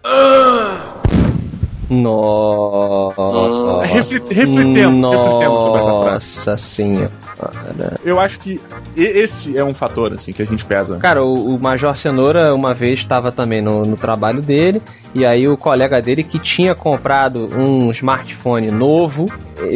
Nossa. 1.89 3.84
Reflit- 3.86 4.32
reflitemos, 4.32 5.15
reflitemos 5.15 5.62
sobre 5.62 5.80
essa 5.82 5.99
frase. 6.04 6.38
Nossa 6.38 6.58
senhora. 6.58 7.12
Eu 8.04 8.19
acho 8.19 8.39
que 8.39 8.60
esse 8.97 9.58
é 9.58 9.63
um 9.63 9.73
fator, 9.73 10.12
assim, 10.13 10.34
que 10.34 10.41
a 10.41 10.45
gente 10.45 10.65
pesa. 10.65 10.97
Cara, 10.97 11.23
o, 11.23 11.56
o 11.56 11.60
Major 11.60 11.95
Cenoura 11.95 12.54
uma 12.54 12.73
vez 12.73 12.99
estava 12.99 13.32
também 13.32 13.62
no, 13.62 13.84
no 13.84 13.95
trabalho 13.95 14.41
dele, 14.41 14.82
e 15.15 15.25
aí 15.25 15.47
o 15.47 15.56
colega 15.56 16.02
dele 16.02 16.21
que 16.23 16.38
tinha 16.38 16.75
comprado 16.75 17.47
um 17.58 17.89
smartphone 17.91 18.69
novo, 18.69 19.25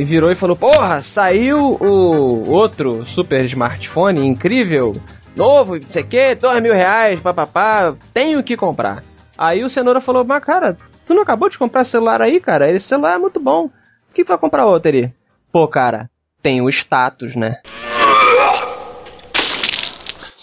virou 0.05 0.29
e 0.31 0.35
falou: 0.35 0.55
Porra, 0.55 1.01
saiu 1.01 1.77
o 1.79 2.49
outro 2.49 3.05
super 3.05 3.45
smartphone 3.45 4.25
incrível, 4.27 4.95
novo, 5.35 5.75
não 5.77 5.89
sei 5.89 6.03
o 6.03 6.07
que, 6.07 6.35
dois 6.35 6.61
mil 6.61 6.73
reais, 6.73 7.21
papapá, 7.21 7.93
tenho 8.13 8.43
que 8.43 8.57
comprar. 8.57 9.01
Aí 9.37 9.63
o 9.63 9.69
Cenoura 9.69 10.01
falou: 10.01 10.25
Mas 10.25 10.43
cara, 10.43 10.77
tu 11.05 11.13
não 11.13 11.23
acabou 11.23 11.49
de 11.49 11.57
comprar 11.57 11.85
celular 11.85 12.21
aí, 12.21 12.39
cara? 12.39 12.71
Esse 12.71 12.87
celular 12.87 13.15
é 13.15 13.17
muito 13.17 13.39
bom. 13.39 13.67
Por 13.67 14.15
que 14.15 14.23
tu 14.23 14.29
vai 14.29 14.37
comprar 14.37 14.65
outro 14.65 14.89
ali? 14.89 15.13
Pô, 15.51 15.67
cara, 15.67 16.09
tem 16.41 16.61
o 16.61 16.69
status, 16.69 17.35
né? 17.35 17.61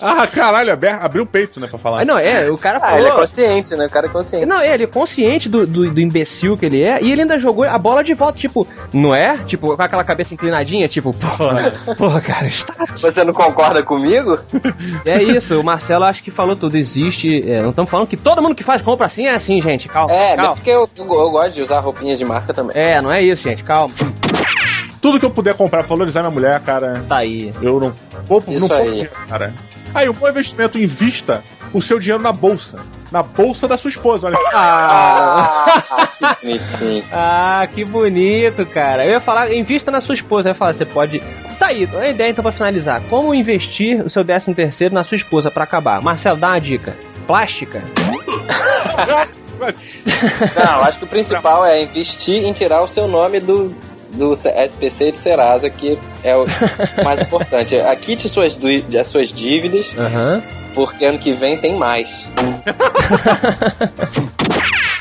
Ah, 0.03 0.27
caralho, 0.27 0.73
abri- 0.73 0.89
abriu 0.89 1.23
o 1.23 1.27
peito, 1.27 1.59
né, 1.61 1.67
pra 1.67 1.79
falar. 1.79 2.03
Ah, 2.03 2.05
não, 2.05 2.19
é, 2.19 2.51
o 2.51 2.57
cara 2.59 2.79
Ah, 2.79 2.81
falou. 2.81 2.99
ele 2.99 3.09
é 3.09 3.13
consciente, 3.13 3.75
né? 3.77 3.87
O 3.87 3.91
cara 3.91 4.07
é 4.07 4.11
consciente. 4.11 4.47
Não, 4.47 4.63
ele 4.63 4.85
é 4.85 4.87
consciente 4.87 5.49
do, 5.49 5.67
do, 5.67 5.91
do 5.91 6.01
imbecil 6.01 6.57
que 6.57 6.67
ele 6.67 6.83
é, 6.83 7.03
e 7.03 7.11
ele 7.13 7.23
ainda 7.23 7.39
jogou 7.41 7.65
a 7.65 7.79
bola 7.79 8.03
de 8.05 8.15
volta, 8.15 8.39
tipo, 8.39 8.67
não 8.93 9.15
é? 9.15 9.39
Tipo, 9.47 9.77
com 9.77 9.83
aquela 9.83 10.05
cabeça 10.05 10.35
inclinadinha, 10.35 10.89
tipo, 10.89 11.13
porra, 11.15 11.73
porra, 11.97 12.21
cara, 12.21 12.47
está. 12.47 12.75
Você 13.01 13.23
não 13.25 13.33
concorda 13.33 13.83
comigo? 13.83 14.39
É 15.05 15.23
isso, 15.23 15.61
o 15.61 15.65
Marcelo 15.65 16.05
acho 16.05 16.23
que 16.23 16.31
falou 16.31 16.57
tudo. 16.57 16.77
Existe. 16.77 17.45
é, 17.51 17.61
não 17.63 17.71
estamos 17.71 17.91
falando 17.91 18.07
que 18.07 18.17
todo 18.17 18.41
mundo 18.43 18.55
que 18.55 18.65
faz 18.65 18.81
compra 18.83 19.07
assim 19.07 19.27
é 19.27 19.35
assim, 19.35 19.61
gente. 19.61 19.89
Calma. 19.89 20.15
É, 20.15 20.37
calma. 20.37 20.55
porque 20.55 20.71
eu, 20.71 20.89
eu, 20.97 21.05
eu 21.05 21.31
gosto 21.31 21.53
de 21.55 21.63
usar 21.63 21.81
roupinhas 21.81 22.19
de 22.19 22.25
marca 22.25 22.53
também. 22.55 22.73
É, 22.77 23.01
não 23.01 23.11
é 23.13 23.23
isso, 23.23 23.43
gente, 23.43 23.63
calma. 23.65 23.95
Tudo 25.01 25.19
que 25.19 25.25
eu 25.25 25.31
puder 25.31 25.55
comprar 25.55 25.79
pra 25.81 25.89
valorizar 25.89 26.21
minha 26.21 26.31
mulher, 26.31 26.61
cara, 26.61 27.03
Tá 27.09 27.17
aí. 27.19 27.55
eu 27.63 27.81
não 27.81 27.93
poupo, 28.29 28.51
Isso 28.53 28.61
não 28.61 28.69
poupo 28.69 28.83
aí. 28.93 29.09
cara. 29.29 29.53
Aí, 29.95 30.09
o 30.09 30.13
bom 30.13 30.29
investimento, 30.29 30.79
invista 30.79 31.43
o 31.73 31.83
seu 31.83 31.99
dinheiro 31.99 32.23
na 32.23 32.33
bolsa. 32.33 32.79
Na 33.11 33.23
bolsa 33.23 33.67
da 33.67 33.77
sua 33.77 33.91
esposa, 33.91 34.29
olha. 34.29 34.39
Ah, 34.55 36.09
que 36.41 36.47
bonitinho. 36.47 37.05
ah, 37.13 37.69
que 37.73 37.85
bonito, 37.85 38.65
cara. 38.67 39.05
Eu 39.05 39.13
ia 39.13 39.21
falar, 39.21 39.53
invista 39.53 39.91
na 39.91 40.01
sua 40.01 40.15
esposa. 40.15 40.49
Eu 40.49 40.51
ia 40.51 40.55
falar, 40.55 40.75
você 40.75 40.85
pode. 40.85 41.21
Tá 41.59 41.67
aí, 41.67 41.89
a 41.99 42.09
ideia 42.09 42.31
então 42.31 42.43
pra 42.43 42.53
finalizar. 42.53 43.03
Como 43.11 43.35
investir 43.35 44.05
o 44.05 44.11
seu 44.11 44.25
13 44.25 44.55
terceiro 44.55 44.95
na 44.95 45.03
sua 45.03 45.17
esposa 45.17 45.51
pra 45.51 45.65
acabar? 45.65 46.01
Marcelo, 46.01 46.39
dá 46.39 46.49
uma 46.49 46.61
dica. 46.61 46.97
Plástica? 47.27 47.83
Não, 49.61 50.85
acho 50.85 50.99
que 50.99 51.05
o 51.05 51.09
principal 51.09 51.67
é 51.67 51.83
investir 51.83 52.45
em 52.45 52.53
tirar 52.53 52.81
o 52.81 52.89
seu 52.89 53.07
nome 53.07 53.41
do, 53.41 53.75
do 54.13 54.33
SPC 54.33 55.09
e 55.09 55.13
do 55.13 55.17
Serasa, 55.17 55.71
que 55.71 55.99
é 56.23 56.37
o 56.37 56.45
mais 57.05 57.21
importante. 57.21 57.75
Quite 58.01 58.29
suas, 58.29 58.59
as 58.99 59.07
suas 59.07 59.33
dívidas, 59.33 59.95
Aham. 59.97 60.43
porque 60.75 61.05
ano 61.05 61.19
que 61.19 61.33
vem 61.33 61.57
tem 61.57 61.75
mais. 61.77 62.29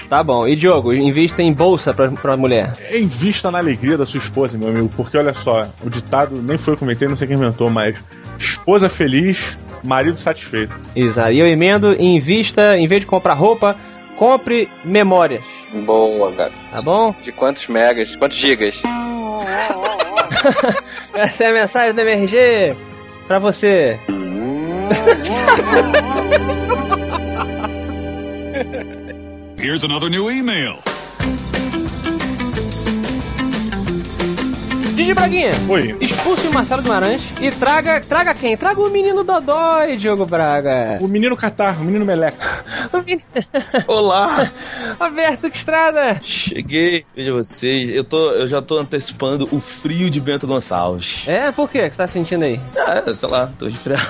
Tá 0.10 0.24
bom. 0.24 0.48
E 0.48 0.56
Diogo, 0.56 0.92
invista 0.92 1.44
em 1.44 1.54
bolsa 1.54 1.94
pra, 1.94 2.10
pra 2.10 2.36
mulher. 2.36 2.74
Invista 2.92 3.52
na 3.52 3.60
alegria 3.60 3.96
da 3.96 4.08
sua 4.08 4.18
esposa, 4.18 4.58
meu 4.58 4.70
amigo, 4.70 4.90
porque 4.98 5.16
olha 5.16 5.36
só, 5.36 5.68
o 5.84 5.90
ditado 5.90 6.42
nem 6.42 6.58
foi 6.58 6.74
eu 6.74 6.76
que 6.76 6.80
comentei, 6.80 7.08
não 7.08 7.16
sei 7.16 7.28
quem 7.28 7.38
inventou, 7.38 7.70
mas 7.70 7.96
esposa 8.40 8.90
feliz, 8.90 9.56
marido 9.84 10.18
satisfeito. 10.18 10.74
Exato. 10.96 11.32
E 11.32 11.40
eu 11.40 11.46
emendo, 11.46 11.94
invista, 11.94 12.76
em 12.76 12.88
vez 12.88 13.02
de 13.02 13.08
comprar 13.08 13.36
roupa, 13.36 13.76
compre 14.18 14.68
memórias. 14.84 15.44
Boa, 15.74 16.32
cara. 16.34 16.52
Tá 16.72 16.82
bom? 16.82 17.14
De 17.22 17.32
quantos 17.32 17.68
megas? 17.68 18.16
Quantos 18.16 18.38
gigas? 18.38 18.82
Essa 21.14 21.44
é 21.44 21.50
a 21.50 21.54
mensagem 21.54 21.94
do 21.94 22.02
MRG 22.02 22.76
pra 23.28 23.40
você. 23.40 24.00
Here's 29.58 29.84
another 29.84 30.10
new 30.10 30.32
email. 30.32 30.78
Didi 35.00 35.14
Braguinha. 35.14 35.52
Oi. 35.70 35.96
Expulse 36.02 36.46
o 36.50 36.54
Marcelo 36.54 36.82
Guimarães 36.82 37.22
e 37.40 37.50
traga. 37.52 38.02
Traga 38.02 38.34
quem? 38.34 38.58
Traga 38.58 38.82
o 38.82 38.90
menino 38.90 39.24
Dodói, 39.24 39.96
Diogo 39.96 40.26
Braga. 40.26 40.98
O 41.00 41.08
menino 41.08 41.38
Catar, 41.38 41.80
o 41.80 41.86
menino 41.86 42.04
Meleca. 42.04 42.66
O 42.92 42.98
menino... 42.98 43.22
Olá! 43.88 44.52
Roberto 45.00 45.48
Estrada. 45.48 46.20
Cheguei, 46.22 47.06
veja 47.16 47.32
vocês. 47.32 47.96
Eu, 47.96 48.04
tô, 48.04 48.32
eu 48.32 48.48
já 48.48 48.62
tô 48.62 48.78
antecipando 48.78 49.48
o 49.54 49.62
frio 49.62 50.10
de 50.10 50.20
Bento 50.20 50.46
Gonçalves. 50.46 51.24
É, 51.28 51.50
por 51.52 51.70
quê? 51.70 51.88
que 51.88 51.92
você 51.92 51.98
tá 51.98 52.08
sentindo 52.08 52.44
aí? 52.44 52.60
Ah, 52.76 53.02
sei 53.14 53.30
lá, 53.30 53.52
tô 53.58 53.68
resfriado. 53.68 54.04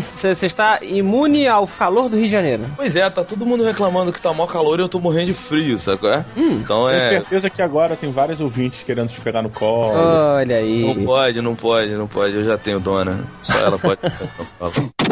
Você, 0.16 0.46
está 0.46 0.80
imune 0.82 1.46
ao 1.46 1.66
calor 1.66 2.08
do 2.08 2.16
Rio 2.16 2.26
de 2.26 2.32
Janeiro. 2.32 2.64
Pois 2.76 2.96
é, 2.96 3.08
tá 3.08 3.24
todo 3.24 3.46
mundo 3.46 3.64
reclamando 3.64 4.12
que 4.12 4.20
tá 4.20 4.32
mó 4.32 4.46
calor 4.46 4.78
e 4.78 4.82
eu 4.82 4.88
tô 4.88 5.00
morrendo 5.00 5.26
de 5.26 5.34
frio, 5.34 5.78
sabe 5.78 5.98
qual 5.98 6.12
é? 6.12 6.24
Então 6.36 6.86
Tenho 6.86 6.98
é. 6.98 7.08
certeza 7.08 7.50
que 7.50 7.62
agora 7.62 7.96
tem 7.96 8.10
vários 8.10 8.40
ouvintes 8.40 8.82
querendo 8.82 9.08
te 9.08 9.20
pegar 9.20 9.42
no 9.42 9.50
colo. 9.50 9.94
Olha 9.96 10.56
aí. 10.56 10.94
Não 10.94 11.04
pode, 11.04 11.40
não 11.40 11.54
pode, 11.54 11.90
não 11.92 12.06
pode. 12.06 12.34
Eu 12.34 12.44
já 12.44 12.58
tenho 12.58 12.80
dona. 12.80 13.24
Só 13.42 13.58
ela 13.58 13.78
pode. 13.78 14.00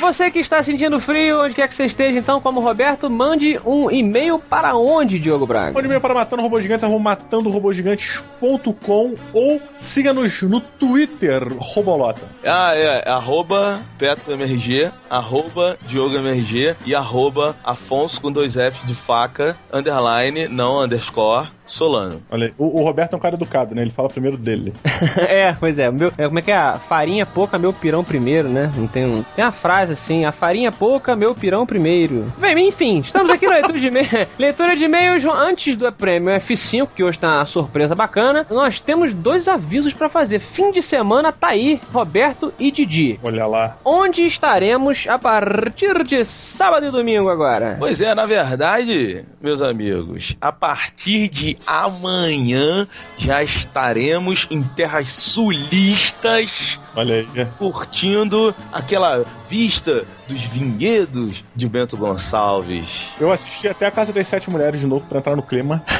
Você 0.00 0.30
que 0.30 0.38
está 0.38 0.62
sentindo 0.62 1.00
frio, 1.00 1.42
onde 1.42 1.54
quer 1.54 1.68
que 1.68 1.74
você 1.74 1.86
esteja, 1.86 2.18
então, 2.18 2.40
como 2.40 2.60
Roberto, 2.60 3.08
mande 3.08 3.58
um 3.64 3.90
e-mail 3.90 4.38
para 4.38 4.76
onde, 4.76 5.18
Diogo 5.18 5.46
Braga? 5.46 5.72
Mande 5.72 5.86
e-mail 5.86 6.00
para 6.00 6.12
matando 6.12 6.42
robôs 6.42 6.62
gigantes, 6.62 6.86
matandorobogigantes.com 6.88 9.14
ou 9.32 9.62
siga-nos 9.78 10.42
no 10.42 10.60
Twitter, 10.60 11.42
Robolota. 11.58 12.26
Ah, 12.44 12.74
é. 12.74 13.08
Arroba 13.08 13.80
PetoMRG, 13.98 14.90
arroba 15.08 15.78
DiogoMRG 15.88 16.76
e 16.84 16.94
arroba 16.94 17.56
Afonso 17.64 18.20
com 18.20 18.30
dois 18.30 18.54
Fs 18.54 18.86
de 18.86 18.94
faca, 18.94 19.56
underline, 19.72 20.48
não 20.48 20.82
underscore, 20.82 21.48
Solano. 21.66 22.22
Olha 22.30 22.46
aí, 22.46 22.54
o, 22.56 22.80
o 22.80 22.84
Roberto 22.84 23.14
é 23.14 23.16
um 23.16 23.20
cara 23.20 23.34
educado, 23.34 23.74
né? 23.74 23.82
Ele 23.82 23.90
fala 23.90 24.08
primeiro 24.08 24.36
dele. 24.36 24.72
é, 25.28 25.52
pois 25.52 25.78
é. 25.78 25.90
o 25.90 25.92
Meu, 25.92 26.12
é, 26.16 26.26
Como 26.26 26.38
é 26.38 26.42
que 26.42 26.50
é? 26.50 26.56
A 26.56 26.78
farinha 26.78 27.26
pouca, 27.26 27.58
meu 27.58 27.72
pirão 27.72 28.04
primeiro, 28.04 28.48
né? 28.48 28.70
Não 28.76 28.86
tem 28.86 29.04
um. 29.04 29.22
Tem 29.34 29.44
uma 29.44 29.52
frase 29.52 29.85
assim: 29.90 30.24
a 30.24 30.32
farinha 30.32 30.70
pouca, 30.72 31.14
meu 31.16 31.34
pirão 31.34 31.66
primeiro. 31.66 32.32
Bem, 32.38 32.68
enfim, 32.68 32.98
estamos 33.00 33.30
aqui 33.30 33.46
na 33.46 33.54
leitura 33.66 33.78
de 33.78 33.86
e-mail. 33.86 34.28
leitura 34.38 34.76
de 34.76 34.84
e-mails 34.84 35.24
antes 35.24 35.76
do 35.76 35.90
prêmio 35.92 36.34
F5, 36.34 36.88
que 36.94 37.04
hoje 37.04 37.18
tá 37.18 37.36
uma 37.36 37.46
surpresa 37.46 37.94
bacana. 37.94 38.46
Nós 38.50 38.80
temos 38.80 39.12
dois 39.14 39.48
avisos 39.48 39.92
pra 39.92 40.08
fazer. 40.08 40.40
Fim 40.40 40.72
de 40.72 40.82
semana 40.82 41.32
tá 41.32 41.48
aí, 41.48 41.80
Roberto 41.92 42.52
e 42.58 42.70
Didi. 42.70 43.18
Olha 43.22 43.46
lá. 43.46 43.78
Onde 43.84 44.22
estaremos 44.24 45.06
a 45.08 45.18
partir 45.18 46.04
de 46.04 46.24
sábado 46.24 46.86
e 46.86 46.90
domingo 46.90 47.28
agora? 47.28 47.76
Pois 47.78 48.00
é, 48.00 48.14
na 48.14 48.26
verdade, 48.26 49.24
meus 49.40 49.62
amigos, 49.62 50.36
a 50.40 50.52
partir 50.52 51.28
de 51.28 51.56
amanhã 51.66 52.86
já 53.16 53.42
estaremos 53.42 54.46
em 54.50 54.62
terras 54.62 55.10
sulistas. 55.10 56.78
Olha 56.94 57.16
aí. 57.16 57.46
Curtindo 57.58 58.54
aquela 58.72 59.24
vista 59.48 59.75
vista 59.76 60.06
dos 60.26 60.42
vinhedos 60.42 61.44
de 61.54 61.68
Bento 61.68 61.96
Gonçalves. 61.96 63.08
Eu 63.20 63.32
assisti 63.32 63.68
até 63.68 63.86
a 63.86 63.90
Casa 63.90 64.12
das 64.12 64.26
Sete 64.26 64.50
Mulheres 64.50 64.80
de 64.80 64.86
novo 64.86 65.06
pra 65.06 65.18
entrar 65.18 65.36
no 65.36 65.42
clima. 65.42 65.82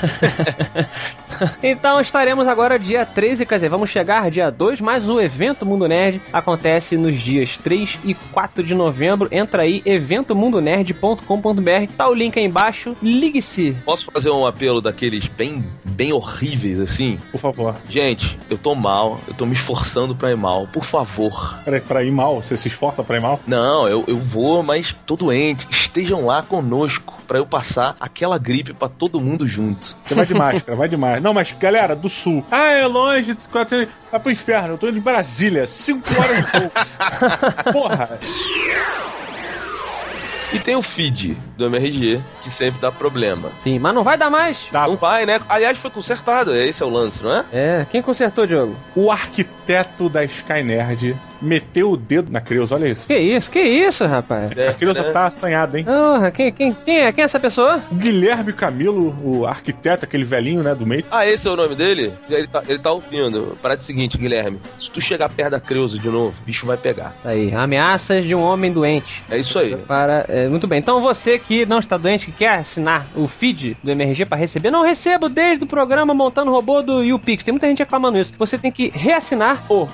Então 1.62 2.00
estaremos 2.00 2.46
agora 2.48 2.78
dia 2.78 3.04
13, 3.04 3.44
quer 3.44 3.56
dizer, 3.56 3.68
vamos 3.68 3.90
chegar 3.90 4.30
dia 4.30 4.50
2, 4.50 4.80
mas 4.80 5.08
o 5.08 5.20
evento 5.20 5.66
Mundo 5.66 5.86
Nerd 5.86 6.20
acontece 6.32 6.96
nos 6.96 7.20
dias 7.20 7.58
3 7.58 7.98
e 8.04 8.14
4 8.14 8.64
de 8.64 8.74
novembro. 8.74 9.28
Entra 9.30 9.62
aí, 9.62 9.82
eventomundonerd.com.br. 9.84 11.92
Tá 11.96 12.08
o 12.08 12.14
link 12.14 12.38
aí 12.38 12.44
embaixo. 12.44 12.96
Ligue-se. 13.02 13.76
Posso 13.84 14.10
fazer 14.10 14.30
um 14.30 14.46
apelo 14.46 14.80
daqueles 14.80 15.26
bem, 15.28 15.64
bem 15.84 16.12
horríveis 16.12 16.80
assim? 16.80 17.18
Por 17.30 17.38
favor. 17.38 17.74
Gente, 17.88 18.38
eu 18.48 18.56
tô 18.56 18.74
mal, 18.74 19.20
eu 19.28 19.34
tô 19.34 19.44
me 19.44 19.52
esforçando 19.52 20.14
pra 20.14 20.30
ir 20.30 20.36
mal. 20.36 20.66
Por 20.68 20.84
favor. 20.84 21.58
Peraí, 21.64 21.80
pra 21.80 22.02
ir 22.02 22.10
mal? 22.10 22.42
Você 22.42 22.56
se 22.56 22.68
esforça 22.68 23.02
pra 23.02 23.16
ir 23.16 23.20
mal? 23.20 23.40
Não, 23.46 23.86
eu, 23.88 24.04
eu 24.06 24.15
vou, 24.18 24.62
mas 24.62 24.94
tô 25.06 25.16
doente. 25.16 25.66
Estejam 25.70 26.26
lá 26.26 26.42
conosco 26.42 27.14
pra 27.26 27.38
eu 27.38 27.46
passar 27.46 27.96
aquela 28.00 28.38
gripe 28.38 28.72
pra 28.72 28.88
todo 28.88 29.20
mundo 29.20 29.46
junto. 29.46 29.96
Você 30.04 30.14
vai 30.14 30.26
de 30.26 30.34
máscara, 30.34 30.76
vai 30.76 30.88
de 30.88 30.96
máscara. 30.96 31.20
Não, 31.20 31.34
mas 31.34 31.52
galera, 31.52 31.96
do 31.96 32.08
sul. 32.08 32.44
Ah, 32.50 32.72
é 32.72 32.86
longe, 32.86 33.36
400... 33.50 33.88
vai 34.10 34.20
pro 34.20 34.32
inferno. 34.32 34.74
Eu 34.74 34.78
tô 34.78 34.86
indo 34.88 34.94
de 34.94 35.00
Brasília, 35.00 35.66
5 35.66 36.08
horas 36.20 36.36
de 36.36 36.58
voo. 36.58 36.70
Porra. 37.72 38.18
E 40.52 40.60
tem 40.60 40.76
o 40.76 40.82
feed 40.82 41.36
do 41.56 41.66
MRG, 41.66 42.22
que 42.40 42.50
sempre 42.50 42.80
dá 42.80 42.92
problema. 42.92 43.50
Sim, 43.60 43.78
mas 43.78 43.94
não 43.94 44.04
vai 44.04 44.16
dar 44.16 44.30
mais. 44.30 44.56
Tá. 44.70 44.86
Não 44.86 44.96
vai, 44.96 45.26
né? 45.26 45.40
Aliás, 45.48 45.76
foi 45.76 45.90
consertado. 45.90 46.54
Esse 46.54 46.82
é 46.82 46.86
o 46.86 46.88
lance, 46.88 47.22
não 47.22 47.34
é? 47.34 47.44
É, 47.52 47.86
quem 47.90 48.00
consertou, 48.00 48.46
Diogo? 48.46 48.76
O 48.94 49.10
arquiteto 49.10 50.08
da 50.08 50.24
Sky 50.24 50.62
Nerd 50.62 51.16
meteu 51.40 51.90
o 51.90 51.96
dedo 51.96 52.30
na 52.30 52.40
Creuza, 52.40 52.74
olha 52.74 52.88
isso. 52.88 53.06
Que 53.06 53.16
isso, 53.18 53.50
que 53.50 53.60
isso, 53.60 54.04
rapaz? 54.04 54.56
É, 54.56 54.68
A 54.68 54.74
Creuza 54.74 55.02
né? 55.02 55.12
tá 55.12 55.26
assanhada, 55.26 55.78
hein? 55.78 55.84
Porra, 55.84 56.30
quem, 56.30 56.52
quem, 56.52 56.72
quem 56.72 56.98
é? 56.98 57.12
Quem 57.12 57.22
é 57.22 57.24
essa 57.24 57.40
pessoa? 57.40 57.80
Guilherme 57.92 58.52
Camilo, 58.52 59.16
o 59.22 59.46
arquiteto, 59.46 60.04
aquele 60.04 60.24
velhinho, 60.24 60.62
né, 60.62 60.74
do 60.74 60.86
meio. 60.86 61.04
Ah, 61.10 61.26
esse 61.26 61.46
é 61.46 61.50
o 61.50 61.56
nome 61.56 61.74
dele? 61.74 62.12
Ele 62.28 62.46
tá, 62.46 62.62
ele 62.68 62.78
tá 62.78 62.92
ouvindo. 62.92 63.56
Parada 63.62 63.80
é 63.80 63.82
o 63.82 63.84
seguinte, 63.84 64.18
Guilherme. 64.18 64.60
Se 64.80 64.90
tu 64.90 65.00
chegar 65.00 65.28
perto 65.28 65.50
da 65.52 65.60
Creuza 65.60 65.98
de 65.98 66.08
novo, 66.08 66.34
o 66.40 66.44
bicho 66.44 66.66
vai 66.66 66.76
pegar. 66.76 67.14
Tá 67.22 67.30
aí, 67.30 67.54
ameaças 67.54 68.24
de 68.24 68.34
um 68.34 68.42
homem 68.42 68.72
doente. 68.72 69.22
É 69.30 69.38
isso 69.38 69.58
aí. 69.58 69.76
Para, 69.76 70.24
é, 70.28 70.48
muito 70.48 70.66
bem. 70.66 70.78
Então 70.78 71.00
você 71.00 71.38
que 71.38 71.66
não 71.66 71.78
está 71.78 71.96
doente, 71.96 72.26
que 72.26 72.32
quer 72.32 72.58
assinar 72.58 73.06
o 73.14 73.26
feed 73.28 73.76
do 73.82 73.90
MRG 73.90 74.26
para 74.26 74.38
receber, 74.38 74.70
não 74.70 74.82
recebo 74.82 75.28
desde 75.28 75.64
o 75.64 75.66
programa 75.66 76.14
Montando 76.14 76.50
Robô 76.50 76.82
do 76.82 77.02
YouPix. 77.02 77.44
Tem 77.44 77.52
muita 77.52 77.66
gente 77.66 77.78
reclamando 77.78 78.18
isso. 78.18 78.32
Você 78.38 78.58
tem 78.58 78.70
que 78.70 78.90
reassinar 78.94 79.64
o 79.68 79.86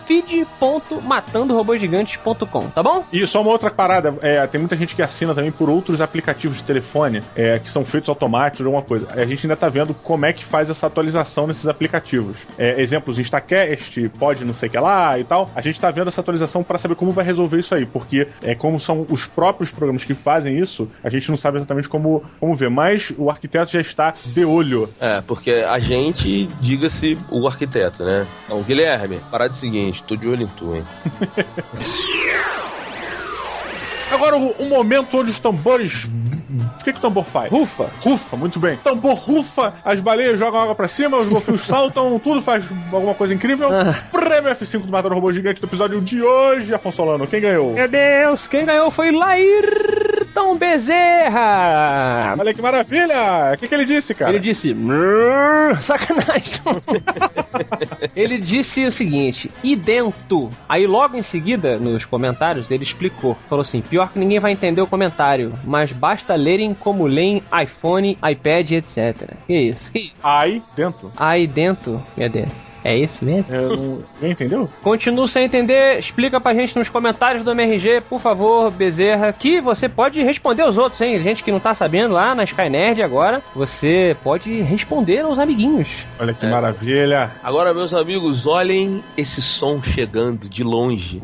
feed.matandorobogigante.com, 1.32 2.68
tá 2.70 2.82
bom? 2.82 3.04
E 3.12 3.26
só 3.26 3.40
uma 3.40 3.50
outra 3.50 3.70
parada, 3.70 4.14
é, 4.20 4.46
tem 4.46 4.60
muita 4.60 4.76
gente 4.76 4.94
que 4.94 5.02
assina 5.02 5.34
também 5.34 5.50
por 5.50 5.70
outros 5.70 6.00
aplicativos 6.00 6.58
de 6.58 6.64
telefone 6.64 7.22
é, 7.34 7.58
que 7.58 7.70
são 7.70 7.84
feitos 7.84 8.08
automáticos 8.08 8.60
ou 8.60 8.66
alguma 8.66 8.82
coisa. 8.82 9.08
A 9.10 9.24
gente 9.24 9.46
ainda 9.46 9.56
tá 9.56 9.68
vendo 9.68 9.94
como 9.94 10.26
é 10.26 10.32
que 10.32 10.44
faz 10.44 10.68
essa 10.70 10.86
atualização 10.86 11.46
nesses 11.46 11.66
aplicativos. 11.66 12.46
É, 12.58 12.80
exemplos, 12.80 13.18
Instacast, 13.18 14.08
pode 14.18 14.44
não 14.44 14.52
sei 14.52 14.68
o 14.68 14.72
que 14.72 14.78
lá 14.78 15.18
e 15.18 15.24
tal. 15.24 15.50
A 15.54 15.60
gente 15.60 15.80
tá 15.80 15.90
vendo 15.90 16.08
essa 16.08 16.20
atualização 16.20 16.62
para 16.62 16.78
saber 16.78 16.94
como 16.94 17.10
vai 17.10 17.24
resolver 17.24 17.58
isso 17.58 17.74
aí, 17.74 17.86
porque 17.86 18.28
é 18.42 18.54
como 18.54 18.78
são 18.78 19.06
os 19.08 19.26
próprios 19.26 19.70
programas 19.70 20.04
que 20.04 20.14
fazem 20.14 20.58
isso, 20.58 20.88
a 21.02 21.08
gente 21.08 21.28
não 21.30 21.36
sabe 21.36 21.56
exatamente 21.56 21.88
como, 21.88 22.22
como 22.38 22.54
ver. 22.54 22.70
Mas 22.70 23.12
o 23.16 23.30
arquiteto 23.30 23.72
já 23.72 23.80
está 23.80 24.12
de 24.26 24.44
olho. 24.44 24.88
É, 25.00 25.20
porque 25.22 25.50
a 25.50 25.78
gente, 25.78 26.46
diga-se, 26.60 27.18
o 27.30 27.46
arquiteto, 27.46 28.04
né? 28.04 28.26
Então, 28.44 28.62
Guilherme, 28.62 29.20
parada 29.30 29.52
é 29.52 29.56
seguinte, 29.56 30.02
tô 30.04 30.16
de 30.16 30.28
olho 30.28 30.42
em 30.42 30.46
tu, 30.46 30.74
hein? 30.74 30.82
Agora 34.12 34.36
o, 34.36 34.50
o 34.58 34.68
momento 34.68 35.18
onde 35.18 35.30
os 35.30 35.38
tambores. 35.38 36.04
O 36.04 36.84
que, 36.84 36.92
que 36.92 36.98
o 36.98 37.00
tambor 37.00 37.24
faz? 37.24 37.50
Rufa. 37.50 37.90
Rufa, 38.02 38.36
muito 38.36 38.60
bem. 38.60 38.76
Tambor 38.76 39.14
rufa, 39.14 39.72
as 39.82 40.00
baleias 40.00 40.38
jogam 40.38 40.60
água 40.60 40.74
pra 40.74 40.86
cima, 40.86 41.16
os 41.16 41.28
golfinhos 41.28 41.62
saltam, 41.64 42.18
tudo 42.18 42.42
faz 42.42 42.70
alguma 42.92 43.14
coisa 43.14 43.32
incrível. 43.32 43.70
Ah. 43.72 43.94
Prêmio 44.12 44.50
F5 44.50 44.80
do 44.80 44.92
Matando 44.92 45.14
Robô 45.14 45.32
Gigante 45.32 45.62
do 45.62 45.66
episódio 45.66 45.98
de 46.02 46.22
hoje. 46.22 46.74
Afonso 46.74 46.98
Solano, 46.98 47.26
quem 47.26 47.40
ganhou? 47.40 47.72
Meu 47.72 47.88
Deus, 47.88 48.46
quem 48.46 48.66
ganhou 48.66 48.90
foi 48.90 49.10
Laírton 50.32 50.56
Bezerra. 50.56 52.34
Olha 52.38 52.54
que 52.54 52.62
maravilha! 52.62 53.52
O 53.54 53.58
que, 53.58 53.68
que 53.68 53.74
ele 53.74 53.84
disse, 53.84 54.14
cara? 54.14 54.32
Ele 54.32 54.40
disse. 54.40 54.74
Sacanagem. 55.80 56.60
ele 58.16 58.38
disse 58.38 58.84
o 58.84 58.92
seguinte: 58.92 59.50
idento. 59.62 60.50
Aí 60.68 60.86
logo 60.86 61.16
em 61.16 61.22
seguida, 61.22 61.78
nos 61.78 62.04
comentários, 62.04 62.70
ele 62.70 62.82
explicou. 62.82 63.36
Falou 63.48 63.62
assim: 63.62 63.80
pior 63.82 64.10
que 64.10 64.18
ninguém 64.18 64.40
vai 64.40 64.52
entender 64.52 64.80
o 64.80 64.86
comentário, 64.86 65.52
mas 65.64 65.92
basta 65.92 66.34
lerem 66.34 66.74
como 66.74 67.06
leem 67.06 67.42
iPhone, 67.62 68.18
iPad, 68.30 68.72
etc. 68.72 69.34
Que 69.46 69.54
isso? 69.54 69.92
Que? 69.92 70.12
Aí, 70.22 70.62
dentro. 70.74 71.12
Aí 71.16 71.46
dentro, 71.46 72.02
meu 72.16 72.28
Deus. 72.28 72.71
É 72.84 72.96
isso 72.96 73.24
mesmo? 73.24 73.46
É, 73.48 73.60
não- 73.60 74.02
entendeu? 74.30 74.68
Continuo 74.82 75.28
sem 75.28 75.44
entender, 75.44 75.98
explica 75.98 76.40
pra 76.40 76.54
gente 76.54 76.76
nos 76.76 76.88
comentários 76.88 77.44
do 77.44 77.50
MRG, 77.52 78.00
por 78.08 78.20
favor, 78.20 78.70
Bezerra, 78.70 79.32
que 79.32 79.60
você 79.60 79.88
pode 79.88 80.20
responder 80.22 80.62
aos 80.62 80.76
outros, 80.78 81.00
hein? 81.00 81.22
Gente 81.22 81.44
que 81.44 81.52
não 81.52 81.60
tá 81.60 81.74
sabendo 81.74 82.14
lá 82.14 82.34
na 82.34 82.44
Sky 82.44 82.68
Nerd 82.68 83.02
agora, 83.02 83.40
você 83.54 84.16
pode 84.24 84.52
responder 84.62 85.20
aos 85.20 85.38
amiguinhos. 85.38 86.04
Olha 86.18 86.34
que 86.34 86.46
maravilha. 86.46 87.30
Agora, 87.42 87.72
meus 87.72 87.94
amigos, 87.94 88.46
olhem 88.46 89.02
esse 89.16 89.40
som 89.40 89.82
chegando 89.82 90.48
de 90.48 90.64
longe. 90.64 91.22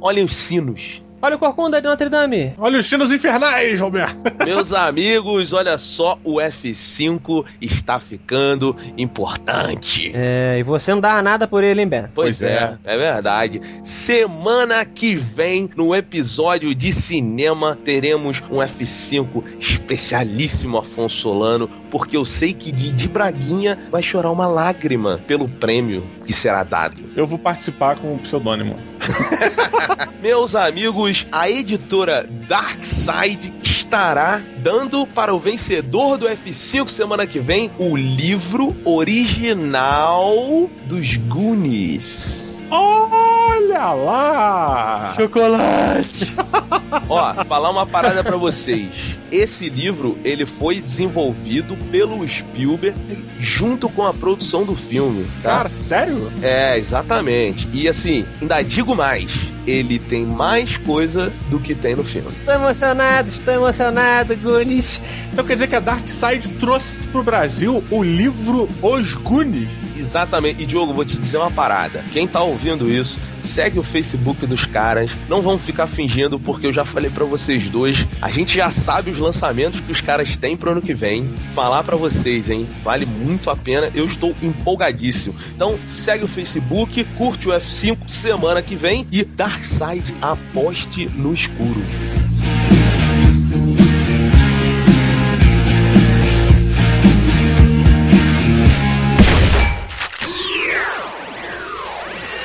Olhem 0.00 0.24
os 0.24 0.34
sinos. 0.34 1.02
Olha 1.22 1.36
o 1.36 1.38
Corcunda 1.38 1.82
de 1.82 1.86
Notre 1.86 2.08
Dame. 2.08 2.54
Olha 2.56 2.78
os 2.78 2.86
chinos 2.86 3.12
infernais, 3.12 3.78
Roberto. 3.78 4.16
Meus 4.42 4.72
amigos, 4.72 5.52
olha 5.52 5.76
só, 5.76 6.18
o 6.24 6.36
F5 6.36 7.44
está 7.60 8.00
ficando 8.00 8.74
importante. 8.96 10.10
É, 10.14 10.58
e 10.58 10.62
você 10.62 10.94
não 10.94 11.00
dava 11.00 11.20
nada 11.20 11.46
por 11.46 11.62
ele, 11.62 11.82
hein, 11.82 11.88
Beto? 11.88 12.08
Pois, 12.14 12.38
Pois 12.38 12.50
é, 12.50 12.74
é, 12.84 12.96
verdade. 12.96 13.60
Semana 13.84 14.82
que 14.86 15.14
vem, 15.14 15.68
no 15.76 15.94
episódio 15.94 16.74
de 16.74 16.90
cinema, 16.90 17.76
teremos 17.84 18.42
um 18.50 18.56
F5 18.56 19.44
especialíssimo 19.60 20.78
Afonso 20.78 21.16
Solano, 21.16 21.68
porque 21.90 22.16
eu 22.16 22.24
sei 22.24 22.54
que 22.54 22.72
Didi 22.72 23.08
Braguinha 23.08 23.78
vai 23.90 24.02
chorar 24.02 24.30
uma 24.30 24.46
lágrima 24.46 25.20
pelo 25.26 25.46
prêmio 25.46 26.02
que 26.24 26.32
será 26.32 26.64
dado. 26.64 26.96
Eu 27.14 27.26
vou 27.26 27.38
participar 27.38 27.98
com 27.98 28.14
o 28.14 28.18
pseudônimo. 28.18 28.78
Meus 30.22 30.54
amigos, 30.54 31.09
a 31.32 31.50
editora 31.50 32.26
Darkside 32.48 33.52
estará 33.62 34.40
dando 34.58 35.06
para 35.06 35.34
o 35.34 35.38
vencedor 35.38 36.16
do 36.16 36.26
F5 36.26 36.88
semana 36.88 37.26
que 37.26 37.40
vem 37.40 37.70
o 37.78 37.96
livro 37.96 38.76
original 38.84 40.70
dos 40.86 41.16
Goonies. 41.16 42.49
Olha 42.70 43.92
lá! 43.92 45.14
Chocolate! 45.16 46.34
Ó, 47.08 47.44
falar 47.44 47.70
uma 47.70 47.86
parada 47.86 48.22
pra 48.22 48.36
vocês. 48.36 48.90
Esse 49.30 49.68
livro, 49.68 50.18
ele 50.24 50.44
foi 50.46 50.80
desenvolvido 50.80 51.76
pelo 51.90 52.26
Spielberg 52.28 52.96
junto 53.38 53.88
com 53.88 54.06
a 54.06 54.12
produção 54.12 54.64
do 54.64 54.74
filme, 54.74 55.26
tá? 55.42 55.56
Cara, 55.56 55.68
sério? 55.70 56.30
É, 56.42 56.78
exatamente. 56.78 57.68
E 57.72 57.88
assim, 57.88 58.24
ainda 58.40 58.62
digo 58.62 58.94
mais, 58.94 59.26
ele 59.66 59.98
tem 59.98 60.24
mais 60.24 60.76
coisa 60.78 61.32
do 61.48 61.60
que 61.60 61.74
tem 61.74 61.94
no 61.94 62.04
filme. 62.04 62.30
Estou 62.38 62.54
emocionado, 62.54 63.28
estou 63.28 63.54
emocionado, 63.54 64.36
Goonies. 64.36 65.00
Então 65.32 65.44
quer 65.44 65.54
dizer 65.54 65.68
que 65.68 65.76
a 65.76 65.80
Dark 65.80 66.06
Side 66.06 66.48
trouxe 66.60 66.96
pro 67.08 67.22
Brasil 67.22 67.82
o 67.90 68.02
livro 68.02 68.68
Os 68.82 69.14
Goonies? 69.14 69.70
Exatamente. 70.10 70.60
E 70.60 70.66
Diogo, 70.66 70.92
vou 70.92 71.04
te 71.04 71.16
dizer 71.16 71.36
uma 71.36 71.52
parada. 71.52 72.04
Quem 72.10 72.26
tá 72.26 72.42
ouvindo 72.42 72.90
isso, 72.90 73.16
segue 73.40 73.78
o 73.78 73.82
Facebook 73.82 74.44
dos 74.44 74.64
caras. 74.64 75.16
Não 75.28 75.40
vão 75.40 75.56
ficar 75.56 75.86
fingindo, 75.86 76.38
porque 76.38 76.66
eu 76.66 76.72
já 76.72 76.84
falei 76.84 77.08
pra 77.08 77.24
vocês 77.24 77.68
dois. 77.68 78.04
A 78.20 78.28
gente 78.28 78.56
já 78.56 78.72
sabe 78.72 79.12
os 79.12 79.18
lançamentos 79.18 79.78
que 79.78 79.92
os 79.92 80.00
caras 80.00 80.36
têm 80.36 80.56
pro 80.56 80.72
ano 80.72 80.82
que 80.82 80.94
vem. 80.94 81.32
Falar 81.54 81.84
pra 81.84 81.96
vocês, 81.96 82.50
hein? 82.50 82.68
Vale 82.82 83.06
muito 83.06 83.50
a 83.50 83.56
pena. 83.56 83.88
Eu 83.94 84.04
estou 84.04 84.34
empolgadíssimo. 84.42 85.36
Então, 85.54 85.78
segue 85.88 86.24
o 86.24 86.28
Facebook, 86.28 87.04
curte 87.16 87.48
o 87.48 87.52
F5 87.52 88.08
semana 88.08 88.60
que 88.62 88.74
vem 88.74 89.06
e 89.12 89.22
Darkside 89.22 90.12
aposte 90.20 91.08
no 91.08 91.32
escuro. 91.32 91.80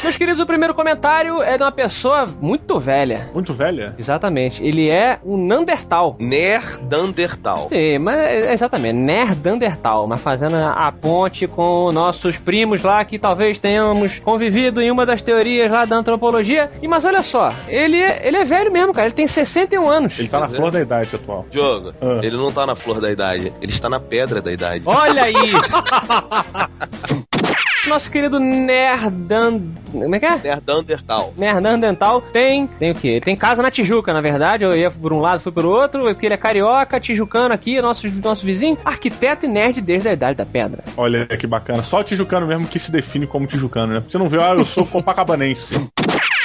Meus 0.05 0.17
queridos, 0.17 0.39
o 0.39 0.45
primeiro 0.45 0.75
comentário 0.75 1.41
é 1.41 1.57
de 1.57 1.63
uma 1.63 1.71
pessoa 1.71 2.27
muito 2.39 2.79
velha. 2.79 3.27
Muito 3.33 3.55
velha? 3.55 3.95
Exatamente. 3.97 4.63
Ele 4.63 4.87
é 4.87 5.19
um 5.25 5.35
Nandertal. 5.35 6.15
Nerdandertal. 6.19 7.69
Sim, 7.69 7.97
mas 7.97 8.19
é 8.19 8.53
exatamente, 8.53 8.93
Nerdandertal, 8.93 10.05
mas 10.05 10.21
fazendo 10.21 10.57
a 10.57 10.91
ponte 10.91 11.47
com 11.47 11.91
nossos 11.91 12.37
primos 12.37 12.83
lá 12.83 13.03
que 13.03 13.17
talvez 13.17 13.57
tenhamos 13.57 14.19
convivido 14.19 14.79
em 14.79 14.91
uma 14.91 15.07
das 15.07 15.23
teorias 15.23 15.71
lá 15.71 15.85
da 15.85 15.95
antropologia. 15.95 16.69
E 16.83 16.87
mas 16.87 17.03
olha 17.03 17.23
só, 17.23 17.51
ele 17.67 17.97
é, 17.97 18.27
ele 18.27 18.37
é 18.37 18.45
velho 18.45 18.71
mesmo, 18.71 18.93
cara, 18.93 19.07
ele 19.07 19.15
tem 19.15 19.27
61 19.27 19.89
anos. 19.89 20.19
Ele 20.19 20.27
tá 20.27 20.39
na 20.39 20.45
é. 20.45 20.49
flor 20.49 20.69
da 20.69 20.81
idade 20.81 21.15
atual. 21.15 21.47
Diogo, 21.49 21.95
Ah. 21.99 22.19
ele 22.21 22.37
não 22.37 22.51
tá 22.51 22.67
na 22.67 22.75
flor 22.75 23.01
da 23.01 23.11
idade, 23.11 23.51
ele 23.59 23.71
está 23.71 23.89
na 23.89 23.99
pedra 23.99 24.39
da 24.39 24.53
idade. 24.53 24.83
Olha 24.85 25.23
aí! 25.23 25.33
Nosso 27.87 28.09
querido 28.09 28.39
Nerdan. 28.39 29.61
Como 29.91 30.15
é 30.15 30.19
que 30.19 30.25
é? 30.25 30.37
Nerdandertal. 30.37 31.33
Nerdandental 31.37 32.19
tem. 32.19 32.67
Tem 32.67 32.91
o 32.91 32.95
quê? 32.95 33.07
Ele 33.09 33.21
tem 33.21 33.35
casa 33.35 33.61
na 33.61 33.69
Tijuca, 33.69 34.11
na 34.11 34.21
verdade. 34.21 34.63
Eu 34.63 34.75
ia 34.75 34.89
por 34.89 35.13
um 35.13 35.19
lado, 35.19 35.41
fui 35.41 35.51
por 35.51 35.65
outro. 35.65 36.03
Porque 36.03 36.25
ele 36.25 36.33
é 36.33 36.37
carioca, 36.37 36.99
tijucano 36.99 37.53
aqui, 37.53 37.79
nosso, 37.81 38.09
nosso 38.09 38.45
vizinho. 38.45 38.77
Arquiteto 38.83 39.45
e 39.45 39.49
nerd 39.49 39.81
desde 39.81 40.09
a 40.09 40.13
idade 40.13 40.37
da 40.37 40.45
pedra. 40.45 40.83
Olha 40.97 41.27
que 41.27 41.45
bacana. 41.45 41.83
Só 41.83 41.99
o 41.99 42.03
tijucano 42.03 42.47
mesmo 42.47 42.67
que 42.67 42.79
se 42.79 42.91
define 42.91 43.27
como 43.27 43.45
tijucano, 43.45 43.93
né? 43.93 44.03
Você 44.07 44.17
não 44.17 44.27
vê, 44.27 44.41
ah, 44.41 44.55
eu 44.57 44.65
sou 44.65 44.85
copacabanense. 44.85 45.75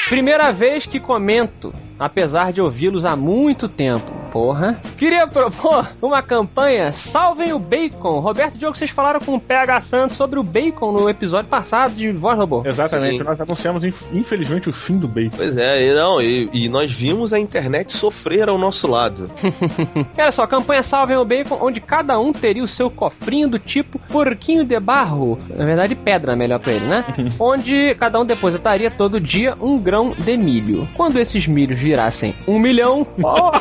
Primeira 0.08 0.52
vez 0.52 0.86
que 0.86 1.00
comento, 1.00 1.72
apesar 1.98 2.52
de 2.52 2.60
ouvi-los 2.60 3.04
há 3.04 3.16
muito 3.16 3.68
tempo. 3.68 4.19
Porra. 4.30 4.80
Queria 4.96 5.26
propor 5.26 5.88
uma 6.00 6.22
campanha 6.22 6.92
Salvem 6.92 7.52
o 7.52 7.58
Bacon. 7.58 8.20
Roberto 8.20 8.54
e 8.54 8.58
Diogo, 8.58 8.76
vocês 8.76 8.90
falaram 8.90 9.20
com 9.20 9.34
o 9.34 9.40
PH 9.40 9.80
Santos 9.82 10.16
sobre 10.16 10.38
o 10.38 10.42
bacon 10.42 10.92
no 10.92 11.08
episódio 11.08 11.48
passado 11.48 11.94
de 11.94 12.10
Voz 12.12 12.38
Robô. 12.38 12.62
Exatamente. 12.64 13.18
Sim. 13.18 13.24
Nós 13.24 13.40
anunciamos, 13.40 13.84
inf- 13.84 14.12
infelizmente, 14.12 14.68
o 14.68 14.72
fim 14.72 14.98
do 14.98 15.08
bacon. 15.08 15.36
Pois 15.36 15.56
é, 15.56 15.86
e 15.88 15.94
não, 15.94 16.20
e, 16.20 16.48
e 16.52 16.68
nós 16.68 16.92
vimos 16.92 17.32
a 17.32 17.38
internet 17.38 17.92
sofrer 17.96 18.48
ao 18.48 18.58
nosso 18.58 18.86
lado. 18.86 19.30
Olha 20.18 20.32
só, 20.32 20.46
campanha 20.46 20.82
Salvem 20.82 21.16
o 21.16 21.24
Bacon, 21.24 21.58
onde 21.60 21.80
cada 21.80 22.18
um 22.18 22.32
teria 22.32 22.62
o 22.62 22.68
seu 22.68 22.90
cofrinho 22.90 23.48
do 23.48 23.58
tipo 23.58 23.98
porquinho 24.08 24.64
de 24.64 24.78
barro. 24.78 25.38
Na 25.48 25.64
verdade, 25.64 25.94
pedra 25.94 26.32
é 26.32 26.36
melhor 26.36 26.58
pra 26.60 26.72
ele, 26.72 26.86
né? 26.86 27.04
onde 27.38 27.94
cada 27.96 28.20
um 28.20 28.24
depositaria 28.24 28.90
todo 28.90 29.20
dia 29.20 29.56
um 29.60 29.78
grão 29.78 30.10
de 30.16 30.36
milho. 30.36 30.88
Quando 30.96 31.18
esses 31.18 31.46
milhos 31.46 31.78
virassem 31.78 32.34
um 32.46 32.58
milhão, 32.58 33.06
ó, 33.22 33.60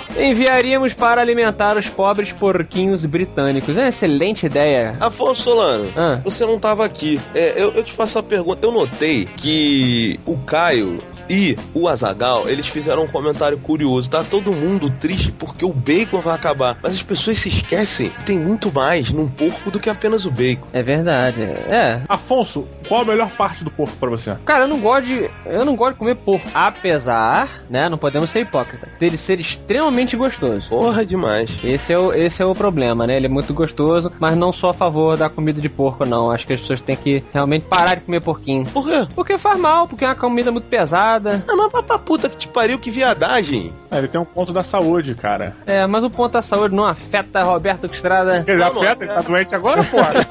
enviaríamos 0.60 0.94
para 0.94 1.22
alimentar 1.22 1.78
os 1.78 1.88
pobres 1.88 2.34
porquinhos 2.34 3.06
britânicos. 3.06 3.78
É 3.78 3.82
uma 3.82 3.90
excelente 3.90 4.46
ideia. 4.46 4.94
Afonso 5.00 5.44
Solano, 5.44 5.90
Ah. 5.96 6.20
você 6.24 6.46
não 6.46 6.60
tava 6.60 6.84
aqui. 6.86 7.20
É, 7.34 7.54
eu, 7.56 7.72
eu 7.72 7.84
te 7.84 7.94
faço 7.94 8.20
a 8.20 8.24
pergunta. 8.24 8.66
Eu 8.66 8.72
notei 8.72 9.26
que 9.38 10.20
o 10.26 10.36
Caio 10.38 11.02
e 11.30 11.56
o 11.74 11.88
Azagal, 11.88 12.50
eles 12.50 12.68
fizeram 12.68 13.04
um 13.04 13.08
comentário 13.08 13.58
curioso. 13.60 14.10
Tá 14.10 14.24
todo 14.24 14.52
mundo 14.52 14.90
triste 14.90 15.32
porque 15.32 15.64
o 15.64 15.72
bacon 15.72 16.22
vai 16.22 16.36
acabar. 16.36 16.78
Mas 16.82 16.96
as 16.96 17.04
pessoas 17.04 17.38
se 17.38 17.50
esquecem. 17.50 18.12
Tem 18.26 18.38
muito 18.38 18.74
mais 18.74 19.12
num 19.12 19.28
porco 19.28 19.70
do 19.70 19.80
que 19.80 19.90
apenas 19.90 20.26
o 20.26 20.32
bacon. 20.32 20.68
É 20.74 20.82
verdade. 20.82 21.42
É. 21.42 22.02
Afonso, 22.08 22.68
qual 22.88 23.02
a 23.02 23.06
melhor 23.06 23.30
parte 23.32 23.64
do 23.64 23.70
porco 23.70 23.96
pra 23.98 24.10
você? 24.10 24.36
Cara, 24.46 24.64
eu 24.64 24.68
não 24.68 24.80
gosto 24.80 25.06
de. 25.06 25.30
Eu 25.46 25.66
não 25.66 25.76
gosto 25.76 25.94
de 25.94 26.00
comer 26.00 26.16
porco. 26.16 26.48
Apesar, 26.54 27.64
né? 27.70 27.88
Não 27.88 27.98
podemos 27.98 28.30
ser 28.30 28.42
hipócrita. 28.42 28.90
Dele 29.00 29.18
ser 29.18 29.40
extremamente 29.40 30.16
gostoso. 30.18 30.70
Porra, 30.70 31.06
demais. 31.06 31.58
Esse 31.64 31.94
é, 31.94 32.00
o, 32.00 32.12
esse 32.12 32.42
é 32.42 32.46
o 32.46 32.56
problema, 32.56 33.06
né? 33.06 33.18
Ele 33.18 33.28
é 33.28 33.30
muito 33.30 33.54
gostoso, 33.54 34.12
mas 34.20 34.36
não 34.36 34.52
sou 34.52 34.70
a 34.70 34.74
favor 34.74 35.16
da 35.16 35.30
comida 35.30 35.62
de 35.62 35.70
porco, 35.70 36.06
não. 36.06 36.32
Acho 36.32 36.48
que 36.48 36.54
as 36.54 36.62
pessoas 36.62 36.82
têm 36.82 36.96
que 36.96 37.24
realmente 37.34 37.66
parar 37.70 37.96
de 37.96 38.02
comer 38.02 38.22
porquinho. 38.24 38.66
Por 38.66 38.88
quê? 38.88 39.08
Porque 39.14 39.38
faz 39.38 39.60
mal, 39.60 39.88
porque 39.88 40.04
é 40.06 40.08
uma 40.08 40.16
comida 40.16 40.52
muito 40.52 40.68
pesada. 40.68 41.19
Ah, 41.48 41.56
mas 41.56 41.72
pra- 41.72 41.84
pra 41.84 42.00
puta 42.00 42.30
que 42.30 42.38
te 42.38 42.48
pariu, 42.48 42.80
que 42.80 42.90
viadagem. 42.92 43.74
É, 43.92 43.98
ele 43.98 44.08
tem 44.08 44.20
um 44.20 44.26
ponto 44.26 44.52
da 44.54 44.64
saúde, 44.64 45.16
cara. 45.16 45.56
É, 45.66 45.86
mas 45.88 46.04
o 46.04 46.10
ponto 46.10 46.34
da 46.34 46.42
saúde 46.42 46.74
não 46.76 46.86
afeta 46.86 47.44
Roberto 47.44 47.86
Estrada. 47.88 48.44
Ele 48.48 48.58
Vamos, 48.64 48.82
afeta, 48.84 49.04
ele 49.06 49.14
tá 49.14 49.22
doente 49.22 49.54
agora, 49.56 49.84
porra? 49.84 50.14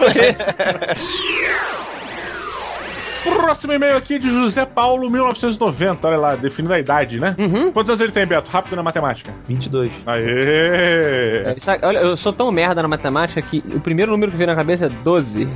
Próximo 3.25 3.73
e-mail 3.73 3.97
aqui 3.97 4.19
de 4.19 4.29
José 4.31 4.65
Paulo, 4.65 5.11
1990. 5.11 6.07
Olha 6.09 6.17
lá, 6.17 6.37
definindo 6.37 6.73
a 6.73 6.79
idade, 6.79 7.21
né? 7.21 7.35
Uhum. 7.39 7.73
Quantos 7.73 7.91
anos 7.91 8.01
ele 8.01 8.13
tem, 8.13 8.25
Beto? 8.27 8.51
Rápido 8.51 8.77
na 8.77 8.83
matemática. 8.83 9.33
22. 9.47 9.91
Aê! 10.07 11.43
É, 11.45 11.57
sabe, 11.59 11.85
olha, 11.85 11.99
eu 11.99 12.17
sou 12.17 12.33
tão 12.33 12.51
merda 12.51 12.81
na 12.83 12.89
matemática 12.89 13.43
que 13.43 13.63
o 13.75 13.81
primeiro 13.81 14.13
número 14.13 14.31
que 14.31 14.37
veio 14.39 14.49
na 14.49 14.57
cabeça 14.57 14.87
é 14.87 14.89
12. 14.89 15.49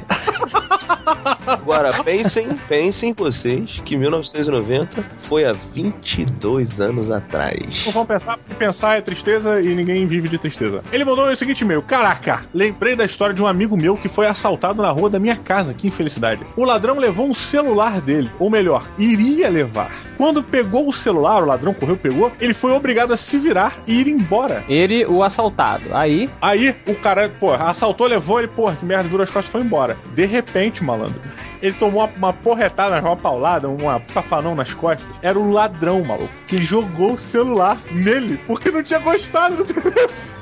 Agora, 1.47 1.93
pensem, 2.03 2.49
pensem 2.69 3.13
vocês 3.13 3.81
que 3.85 3.97
1990 3.97 5.05
foi 5.19 5.45
há 5.45 5.53
22 5.53 6.81
anos 6.81 7.11
atrás. 7.11 7.85
Não 7.87 7.93
vamos 7.93 8.09
pensar, 8.09 8.37
porque 8.39 8.55
pensar 8.55 8.99
é 8.99 9.01
tristeza 9.01 9.61
e 9.61 9.75
ninguém 9.75 10.07
vive 10.07 10.29
de 10.29 10.39
tristeza. 10.39 10.83
Ele 10.93 11.05
mandou 11.05 11.27
o 11.31 11.37
seguinte 11.37 11.63
e-mail: 11.63 11.83
Caraca, 11.83 12.43
lembrei 12.53 12.95
da 12.95 13.05
história 13.05 13.35
de 13.35 13.43
um 13.43 13.47
amigo 13.47 13.77
meu 13.77 13.97
que 13.97 14.09
foi 14.09 14.27
assaltado 14.27 14.83
na 14.83 14.91
rua 14.91 15.11
da 15.11 15.19
minha 15.19 15.37
casa, 15.37 15.75
que 15.75 15.87
infelicidade. 15.89 16.43
O 16.57 16.65
ladrão 16.65 16.99
levou 16.99 17.27
um 17.27 17.35
celular 17.35 18.01
dele, 18.01 18.31
ou 18.39 18.51
melhor, 18.51 18.87
iria 18.99 19.49
levar. 19.49 19.91
Quando 20.17 20.43
pegou 20.43 20.87
o 20.89 20.93
celular, 20.93 21.43
o 21.43 21.47
ladrão 21.47 21.75
correu, 21.75 21.97
pegou, 21.97 22.31
ele 22.41 22.55
foi 22.55 22.73
obrigado 22.73 23.13
a 23.13 23.17
se 23.17 23.39
virar 23.39 23.83
e 23.87 24.01
ir 24.01 24.09
embora. 24.09 24.63
Ele, 24.69 25.05
o 25.07 25.23
assaltado. 25.23 25.85
Aí, 25.93 26.29
Aí 26.41 26.75
o 26.87 26.95
cara, 26.95 27.31
pô, 27.41 27.53
assaltou, 27.53 28.07
levou 28.07 28.39
ele, 28.39 28.49
pô, 28.49 28.71
que 28.73 28.85
merda, 28.85 29.09
virou 29.09 29.23
as 29.23 29.31
costas 29.31 29.49
e 29.49 29.53
foi 29.53 29.61
embora. 29.63 29.97
De 30.15 30.27
repente, 30.27 30.83
malandro, 30.85 31.21
ele 31.61 31.75
tomou 31.75 32.05
uma, 32.05 32.13
uma 32.17 32.33
porretada, 32.33 33.01
uma 33.01 33.17
paulada, 33.17 33.69
uma 33.69 34.03
safanão 34.13 34.55
nas 34.55 34.75
costas. 34.75 35.07
Era 35.23 35.39
o 35.39 35.51
ladrão, 35.51 36.05
maluco, 36.05 36.33
que 36.47 36.59
jogou 36.59 37.15
o 37.15 37.19
celular 37.19 37.79
nele 37.91 38.39
porque 38.47 38.71
não 38.71 38.83
tinha 38.83 38.99
gostado 38.99 39.57
do 39.57 39.65
telefone. 39.65 40.33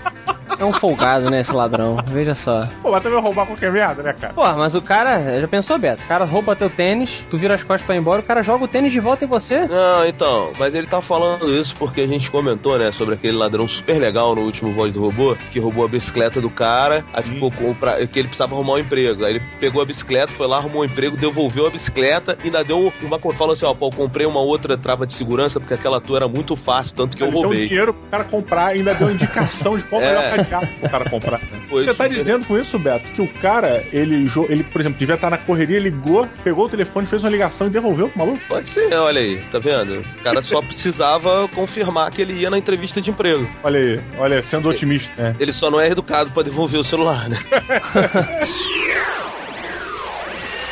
É 0.58 0.64
um 0.64 0.72
folgado, 0.74 1.30
né, 1.30 1.40
esse 1.40 1.52
ladrão. 1.52 1.96
Veja 2.06 2.34
só. 2.34 2.66
Pô, 2.82 2.90
mas 2.90 3.02
também 3.02 3.18
roubar 3.18 3.46
qualquer 3.46 3.72
merda, 3.72 4.02
né, 4.02 4.12
cara? 4.12 4.34
Pô, 4.34 4.42
mas 4.52 4.74
o 4.74 4.82
cara, 4.82 5.40
já 5.40 5.48
pensou, 5.48 5.78
Beto? 5.78 6.02
O 6.02 6.06
cara 6.06 6.24
rouba 6.26 6.54
teu 6.54 6.68
tênis, 6.68 7.24
tu 7.30 7.38
vira 7.38 7.54
as 7.54 7.62
costas 7.62 7.86
pra 7.86 7.94
ir 7.94 7.98
embora, 7.98 8.20
o 8.20 8.24
cara 8.24 8.42
joga 8.42 8.64
o 8.64 8.68
tênis 8.68 8.92
de 8.92 9.00
volta 9.00 9.24
em 9.24 9.28
você. 9.28 9.60
Não, 9.60 10.06
então, 10.06 10.52
mas 10.58 10.74
ele 10.74 10.86
tá 10.86 11.00
falando 11.00 11.50
isso 11.50 11.74
porque 11.76 12.02
a 12.02 12.06
gente 12.06 12.30
comentou, 12.30 12.78
né, 12.78 12.92
sobre 12.92 13.14
aquele 13.14 13.36
ladrão 13.36 13.66
super 13.66 13.98
legal 13.98 14.34
no 14.34 14.42
último 14.42 14.72
Voz 14.72 14.92
do 14.92 15.00
Robô, 15.00 15.34
que 15.50 15.58
roubou 15.58 15.84
a 15.84 15.88
bicicleta 15.88 16.42
do 16.42 16.50
cara, 16.50 17.04
aí 17.12 17.22
ficou 17.22 17.50
com 17.50 17.72
pra, 17.72 18.06
que 18.06 18.18
ele 18.18 18.28
precisava 18.28 18.54
arrumar 18.54 18.74
um 18.74 18.78
emprego. 18.78 19.24
Aí 19.24 19.36
ele 19.36 19.42
pegou 19.58 19.80
a 19.80 19.86
bicicleta, 19.86 20.32
foi 20.34 20.46
lá, 20.46 20.58
arrumou 20.58 20.79
um 20.80 20.84
emprego, 20.84 21.16
devolveu 21.16 21.66
a 21.66 21.70
bicicleta 21.70 22.36
e 22.42 22.46
ainda 22.46 22.62
deu 22.64 22.92
uma. 23.02 23.18
Falou 23.32 23.52
assim: 23.52 23.64
ó, 23.64 23.74
pô, 23.74 23.90
comprei 23.90 24.26
uma 24.26 24.40
outra 24.40 24.76
trava 24.76 25.06
de 25.06 25.12
segurança 25.12 25.60
porque 25.60 25.74
aquela 25.74 26.00
tua 26.00 26.18
era 26.18 26.28
muito 26.28 26.56
fácil, 26.56 26.94
tanto 26.94 27.16
que 27.16 27.22
eu 27.22 27.26
Ele 27.28 27.32
deu 27.34 27.42
roubei. 27.42 27.66
dinheiro 27.68 27.94
pro 27.94 28.08
cara 28.10 28.24
comprar 28.24 28.74
e 28.74 28.78
ainda 28.78 28.94
deu 28.94 29.10
indicação 29.10 29.76
de 29.76 29.84
qual 29.84 30.00
É. 30.00 30.06
melhor 30.08 30.36
cadeado 30.36 30.66
pro 30.80 30.90
cara 30.90 31.10
comprar. 31.10 31.40
Foi 31.68 31.80
Você 31.80 31.94
tá 31.94 32.04
super- 32.04 32.08
dizendo 32.16 32.44
com 32.46 32.58
isso, 32.58 32.78
Beto, 32.78 33.10
que 33.12 33.22
o 33.22 33.28
cara, 33.28 33.84
ele, 33.92 34.28
ele, 34.48 34.64
por 34.64 34.80
exemplo, 34.80 34.98
devia 34.98 35.14
estar 35.14 35.30
na 35.30 35.38
correria, 35.38 35.78
ligou, 35.78 36.28
pegou 36.42 36.64
o 36.64 36.68
telefone, 36.68 37.06
fez 37.06 37.22
uma 37.22 37.30
ligação 37.30 37.66
e 37.66 37.70
devolveu 37.70 38.08
pro 38.08 38.18
maluco? 38.18 38.40
Pode 38.48 38.68
ser, 38.68 38.92
olha 38.94 39.20
aí, 39.20 39.36
tá 39.52 39.58
vendo? 39.58 40.00
O 40.00 40.22
cara 40.24 40.42
só 40.42 40.60
precisava 40.60 41.48
confirmar 41.54 42.10
que 42.10 42.20
ele 42.22 42.32
ia 42.40 42.50
na 42.50 42.58
entrevista 42.58 43.00
de 43.00 43.10
emprego. 43.10 43.48
Olha 43.62 43.78
aí, 43.78 44.00
olha, 44.18 44.36
aí, 44.36 44.42
sendo 44.42 44.68
otimista. 44.68 45.22
né? 45.22 45.36
Ele 45.38 45.52
só 45.52 45.70
não 45.70 45.80
é 45.80 45.88
educado 45.88 46.30
pra 46.32 46.42
devolver 46.42 46.80
o 46.80 46.84
celular, 46.84 47.28
né? 47.28 47.38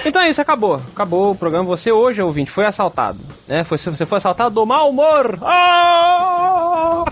Então 0.09 0.23
é 0.23 0.31
isso, 0.31 0.41
acabou. 0.41 0.81
Acabou 0.91 1.33
o 1.33 1.37
programa. 1.37 1.65
Você 1.67 1.93
hoje, 1.93 2.23
ouvinte, 2.23 2.51
foi 2.51 2.65
assaltado. 2.65 3.19
Né? 3.47 3.63
Foi, 3.63 3.77
você 3.77 4.07
foi 4.07 4.17
assaltado 4.17 4.55
do 4.55 4.65
mau 4.65 4.89
humor. 4.89 5.39
Ah! 5.43 7.05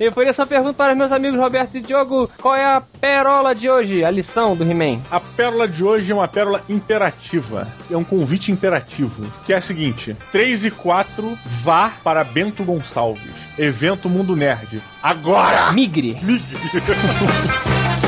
e 0.00 0.10
por 0.10 0.26
isso 0.26 0.40
eu 0.40 0.46
pergunto 0.46 0.74
para 0.74 0.92
os 0.92 0.98
meus 0.98 1.12
amigos 1.12 1.38
Roberto 1.38 1.76
e 1.76 1.82
Diogo, 1.82 2.30
qual 2.40 2.56
é 2.56 2.64
a 2.64 2.80
perola 2.80 3.54
de 3.54 3.68
hoje? 3.68 4.02
A 4.02 4.10
lição 4.10 4.56
do 4.56 4.64
He-Man. 4.64 5.00
A 5.10 5.20
pérola 5.20 5.68
de 5.68 5.84
hoje 5.84 6.10
é 6.10 6.14
uma 6.14 6.26
pérola 6.26 6.62
imperativa. 6.66 7.68
É 7.90 7.96
um 7.96 8.04
convite 8.04 8.50
imperativo. 8.50 9.26
Que 9.44 9.52
é 9.52 9.56
a 9.56 9.60
seguinte: 9.60 10.16
3 10.32 10.64
e 10.64 10.70
4, 10.70 11.38
vá 11.44 11.92
para 12.02 12.24
Bento 12.24 12.64
Gonçalves. 12.64 13.34
Evento 13.58 14.08
Mundo 14.08 14.34
Nerd. 14.34 14.82
Agora! 15.02 15.72
Migre! 15.72 16.18
Migre! 16.22 16.56